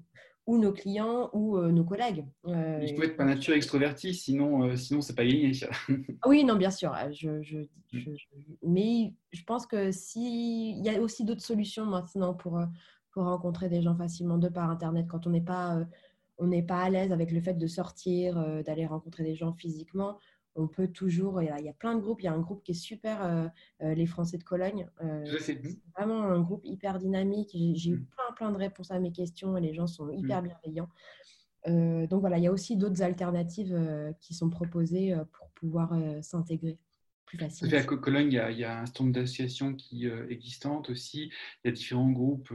ou 0.47 0.59
nos 0.59 0.73
clients 0.73 1.31
ou 1.33 1.57
euh, 1.57 1.71
nos 1.71 1.85
collègues. 1.85 2.27
Euh, 2.47 2.81
il 2.83 2.95
faut 2.95 3.03
être 3.03 3.17
par 3.17 3.27
nature 3.27 3.55
extroverti, 3.55 4.15
sinon, 4.15 4.65
euh, 4.65 4.77
sinon 4.77 5.01
c'est 5.01 5.15
pas 5.15 5.25
gagné. 5.25 5.53
oui, 6.27 6.45
non, 6.45 6.57
bien 6.57 6.71
sûr. 6.71 6.95
Je, 7.13 7.43
je, 7.43 7.59
mais 8.63 9.15
je 9.33 9.43
pense 9.45 9.67
que 9.67 9.91
si 9.91 10.73
il 10.79 10.85
y 10.85 10.91
a 10.91 11.01
aussi 11.01 11.25
d'autres 11.25 11.43
solutions 11.43 11.87
maintenant 11.87 12.35
pour, 12.35 12.61
pour 13.13 13.25
rencontrer 13.25 13.69
des 13.69 13.83
gens 13.83 13.97
facilement 13.97 14.37
de 14.37 14.49
par 14.49 14.71
Internet 14.71 15.07
quand 15.09 15.27
on 15.27 15.31
n'est 15.31 15.41
pas 15.41 15.85
on 16.37 16.49
n'est 16.49 16.65
pas 16.65 16.83
à 16.83 16.91
l'aise 16.91 17.13
avec 17.13 17.31
le 17.31 17.41
fait 17.41 17.55
de 17.55 17.67
sortir, 17.69 18.35
d'aller 18.65 18.87
rencontrer 18.87 19.23
des 19.23 19.37
gens 19.37 19.53
physiquement 19.53 20.19
on 20.57 20.69
peut 20.69 20.89
toujours, 20.89 21.43
il 21.43 21.47
y, 21.47 21.69
a, 21.69 21.73
plein 21.73 21.95
de 21.95 22.01
groupes, 22.01 22.21
il 22.21 22.25
y 22.25 22.29
a 22.29 22.33
un 22.33 22.41
groupe 22.41 22.63
qui 22.63 22.73
est 22.73 22.75
super, 22.75 23.23
euh, 23.23 23.47
euh, 23.83 23.95
les 23.95 24.07
Français 24.07 24.39
de 24.39 24.45
Cologne. 24.45 24.89
Euh, 25.03 25.25
c'est 25.41 25.61
vraiment 25.97 26.23
un 26.23 26.41
groupe 26.41 26.65
hyper 26.65 26.99
dynamique. 26.99 27.51
J'ai 27.53 27.91
eu 27.91 27.97
mm. 27.97 28.07
plein, 28.07 28.35
plein 28.37 28.53
de 28.53 28.57
réponses 28.57 28.91
à 28.91 28.99
mes 28.99 29.13
questions 29.13 29.57
et 29.57 29.61
les 29.61 29.75
gens 29.75 29.87
sont 29.87 30.11
hyper 30.11 30.43
mm. 30.43 30.49
bienveillants. 30.49 30.89
donc 32.09 32.21
voilà, 32.21 32.39
il 32.39 32.45
y 32.45 32.47
a 32.47 32.53
aussi 32.53 32.77
d'autres 32.77 33.03
alternatives 33.03 33.77
qui 34.21 34.35
sont 34.35 34.51
proposées 34.51 35.15
pour 35.33 35.51
pouvoir 35.51 35.93
s'intégrer 36.23 36.79
plus 37.27 37.39
facilement. 37.39 37.77
À 37.77 37.83
Cologne, 37.83 38.33
il 38.33 38.59
y, 38.59 38.65
a, 38.65 38.81
un 38.81 38.87
certain 38.87 39.05
nombre 39.05 39.15
d'associations 39.15 39.75
qui 39.75 40.07
existantes 40.29 40.91
aussi. 40.91 41.33
Il 41.65 41.69
y 41.69 41.71
a 41.71 41.73
différents 41.73 42.11
groupes 42.11 42.53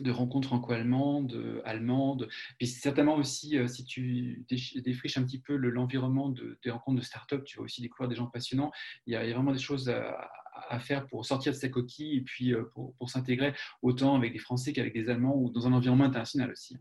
de 0.00 0.10
rencontres 0.10 0.48
franco-allemandes, 0.48 1.62
allemandes. 1.64 2.28
Puis 2.58 2.66
certainement 2.66 3.16
aussi, 3.16 3.58
euh, 3.58 3.68
si 3.68 3.84
tu 3.84 4.44
défriches 4.84 5.18
un 5.18 5.24
petit 5.24 5.40
peu 5.40 5.56
l'environnement 5.56 6.28
de, 6.28 6.58
des 6.64 6.70
rencontres 6.70 7.00
de 7.00 7.04
start-up, 7.04 7.44
tu 7.44 7.58
vas 7.58 7.64
aussi 7.64 7.82
découvrir 7.82 8.08
des 8.08 8.16
gens 8.16 8.26
passionnants. 8.26 8.70
Il 9.06 9.12
y 9.12 9.16
a, 9.16 9.32
vraiment 9.32 9.52
des 9.52 9.58
choses 9.58 9.88
à, 9.88 10.78
faire 10.80 11.06
pour 11.06 11.26
sortir 11.26 11.52
de 11.52 11.56
sa 11.56 11.68
coquille 11.68 12.18
et 12.18 12.20
puis 12.22 12.54
euh, 12.54 12.64
pour, 12.74 12.94
s'intégrer 13.10 13.52
autant 13.82 14.16
avec 14.16 14.32
des 14.32 14.38
Français 14.38 14.72
qu'avec 14.72 14.94
des 14.94 15.08
Allemands 15.10 15.36
ou 15.36 15.50
dans 15.50 15.66
un 15.66 15.72
environnement 15.72 16.04
international 16.04 16.50
aussi. 16.50 16.78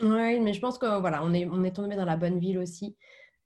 Oui, 0.00 0.40
mais 0.40 0.52
je 0.52 0.60
pense 0.60 0.78
que 0.78 1.00
voilà, 1.00 1.22
on 1.24 1.32
est, 1.34 1.46
on 1.46 1.62
est 1.64 1.74
tombé 1.74 1.96
dans 1.96 2.04
la 2.04 2.16
bonne 2.16 2.38
ville 2.38 2.58
aussi. 2.58 2.96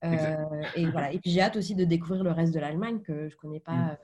Euh, 0.05 0.37
et 0.77 0.87
voilà. 0.87 1.13
Et 1.13 1.19
puis 1.19 1.31
j'ai 1.31 1.41
hâte 1.41 1.57
aussi 1.57 1.75
de 1.75 1.85
découvrir 1.85 2.23
le 2.23 2.31
reste 2.31 2.55
de 2.55 2.61
l'Allemagne 2.61 3.01
que 3.01 3.29
je 3.29 3.35
ne 3.35 3.41
connais 3.41 3.61
pas. 3.61 3.73
Mm 3.73 3.97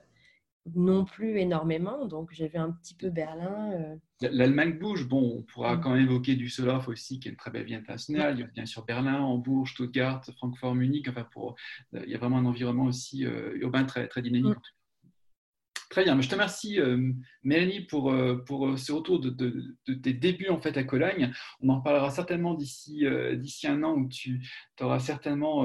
non 0.73 1.05
plus 1.05 1.37
énormément. 1.37 2.05
Donc, 2.05 2.29
j'ai 2.31 2.47
vu 2.47 2.57
un 2.57 2.71
petit 2.71 2.95
peu 2.95 3.09
Berlin. 3.09 3.71
Euh. 3.73 3.95
L'Allemagne 4.21 4.79
bouge. 4.79 5.07
Bon, 5.07 5.37
on 5.37 5.43
pourra 5.43 5.75
mm. 5.75 5.81
quand 5.81 5.91
même 5.91 6.03
évoquer 6.03 6.35
Düsseldorf 6.35 6.87
aussi, 6.87 7.19
qui 7.19 7.27
est 7.27 7.31
une 7.31 7.37
très 7.37 7.51
belle 7.51 7.65
vie 7.65 7.75
internationale. 7.75 8.35
Il 8.37 8.41
y 8.41 8.43
a 8.43 8.47
bien 8.47 8.65
sûr 8.65 8.83
Berlin, 8.85 9.19
Hambourg, 9.21 9.67
Stuttgart, 9.67 10.23
Francfort, 10.37 10.75
Munich. 10.75 11.07
Enfin, 11.07 11.27
pour, 11.31 11.55
euh, 11.93 12.01
il 12.05 12.11
y 12.11 12.15
a 12.15 12.17
vraiment 12.17 12.37
un 12.37 12.45
environnement 12.45 12.85
aussi 12.85 13.25
euh, 13.25 13.55
urbain 13.57 13.83
très, 13.83 14.07
très 14.07 14.21
dynamique. 14.21 14.57
Mm. 14.57 15.09
Très 15.91 16.03
bien, 16.03 16.19
je 16.19 16.27
te 16.27 16.33
remercie 16.33 16.79
Mélanie 17.43 17.81
pour, 17.81 18.13
pour 18.47 18.77
ce 18.77 18.91
retour 18.91 19.19
de, 19.19 19.29
de, 19.29 19.93
tes 19.93 20.13
débuts 20.13 20.49
en 20.49 20.59
fait 20.59 20.75
à 20.75 20.83
Cologne. 20.83 21.31
On 21.61 21.69
en 21.69 21.77
reparlera 21.77 22.09
certainement 22.09 22.53
d'ici 22.53 23.05
d'ici 23.35 23.67
un 23.67 23.81
an 23.83 23.93
où 23.93 24.09
tu 24.09 24.41
auras 24.81 24.99
certainement 24.99 25.63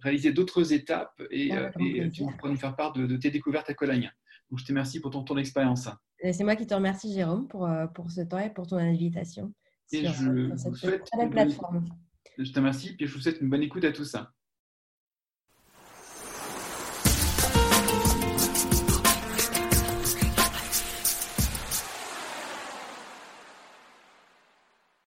réaliser 0.00 0.32
d'autres 0.32 0.72
étapes 0.72 1.22
et, 1.30 1.52
euh, 1.52 1.70
tu 2.10 2.24
pourras 2.24 2.50
nous 2.50 2.56
faire 2.56 2.76
part 2.76 2.92
de, 2.92 3.16
tes 3.16 3.30
découvertes 3.30 3.70
à 3.70 3.74
Cologne. 3.74 4.10
Donc, 4.50 4.60
je 4.60 4.64
te 4.64 4.68
remercie 4.68 5.00
pour 5.00 5.10
ton, 5.10 5.22
ton 5.22 5.36
expérience. 5.36 5.88
C'est 6.32 6.44
moi 6.44 6.56
qui 6.56 6.66
te 6.66 6.74
remercie, 6.74 7.12
Jérôme, 7.12 7.46
pour, 7.48 7.66
euh, 7.66 7.86
pour 7.86 8.10
ce 8.10 8.22
temps 8.22 8.38
et 8.38 8.50
pour 8.50 8.66
ton 8.66 8.76
invitation 8.76 9.52
et 9.92 10.02
sur, 10.02 10.12
je 10.12 10.56
cette 10.56 11.04
très 11.04 11.18
belle 11.18 11.30
plateforme. 11.30 11.84
Je 12.36 12.50
te 12.50 12.58
remercie 12.58 12.96
et 12.98 13.06
je 13.06 13.14
vous 13.14 13.20
souhaite 13.20 13.40
une 13.40 13.48
bonne 13.48 13.62
écoute 13.62 13.84
à 13.84 13.92
tous. 13.92 14.16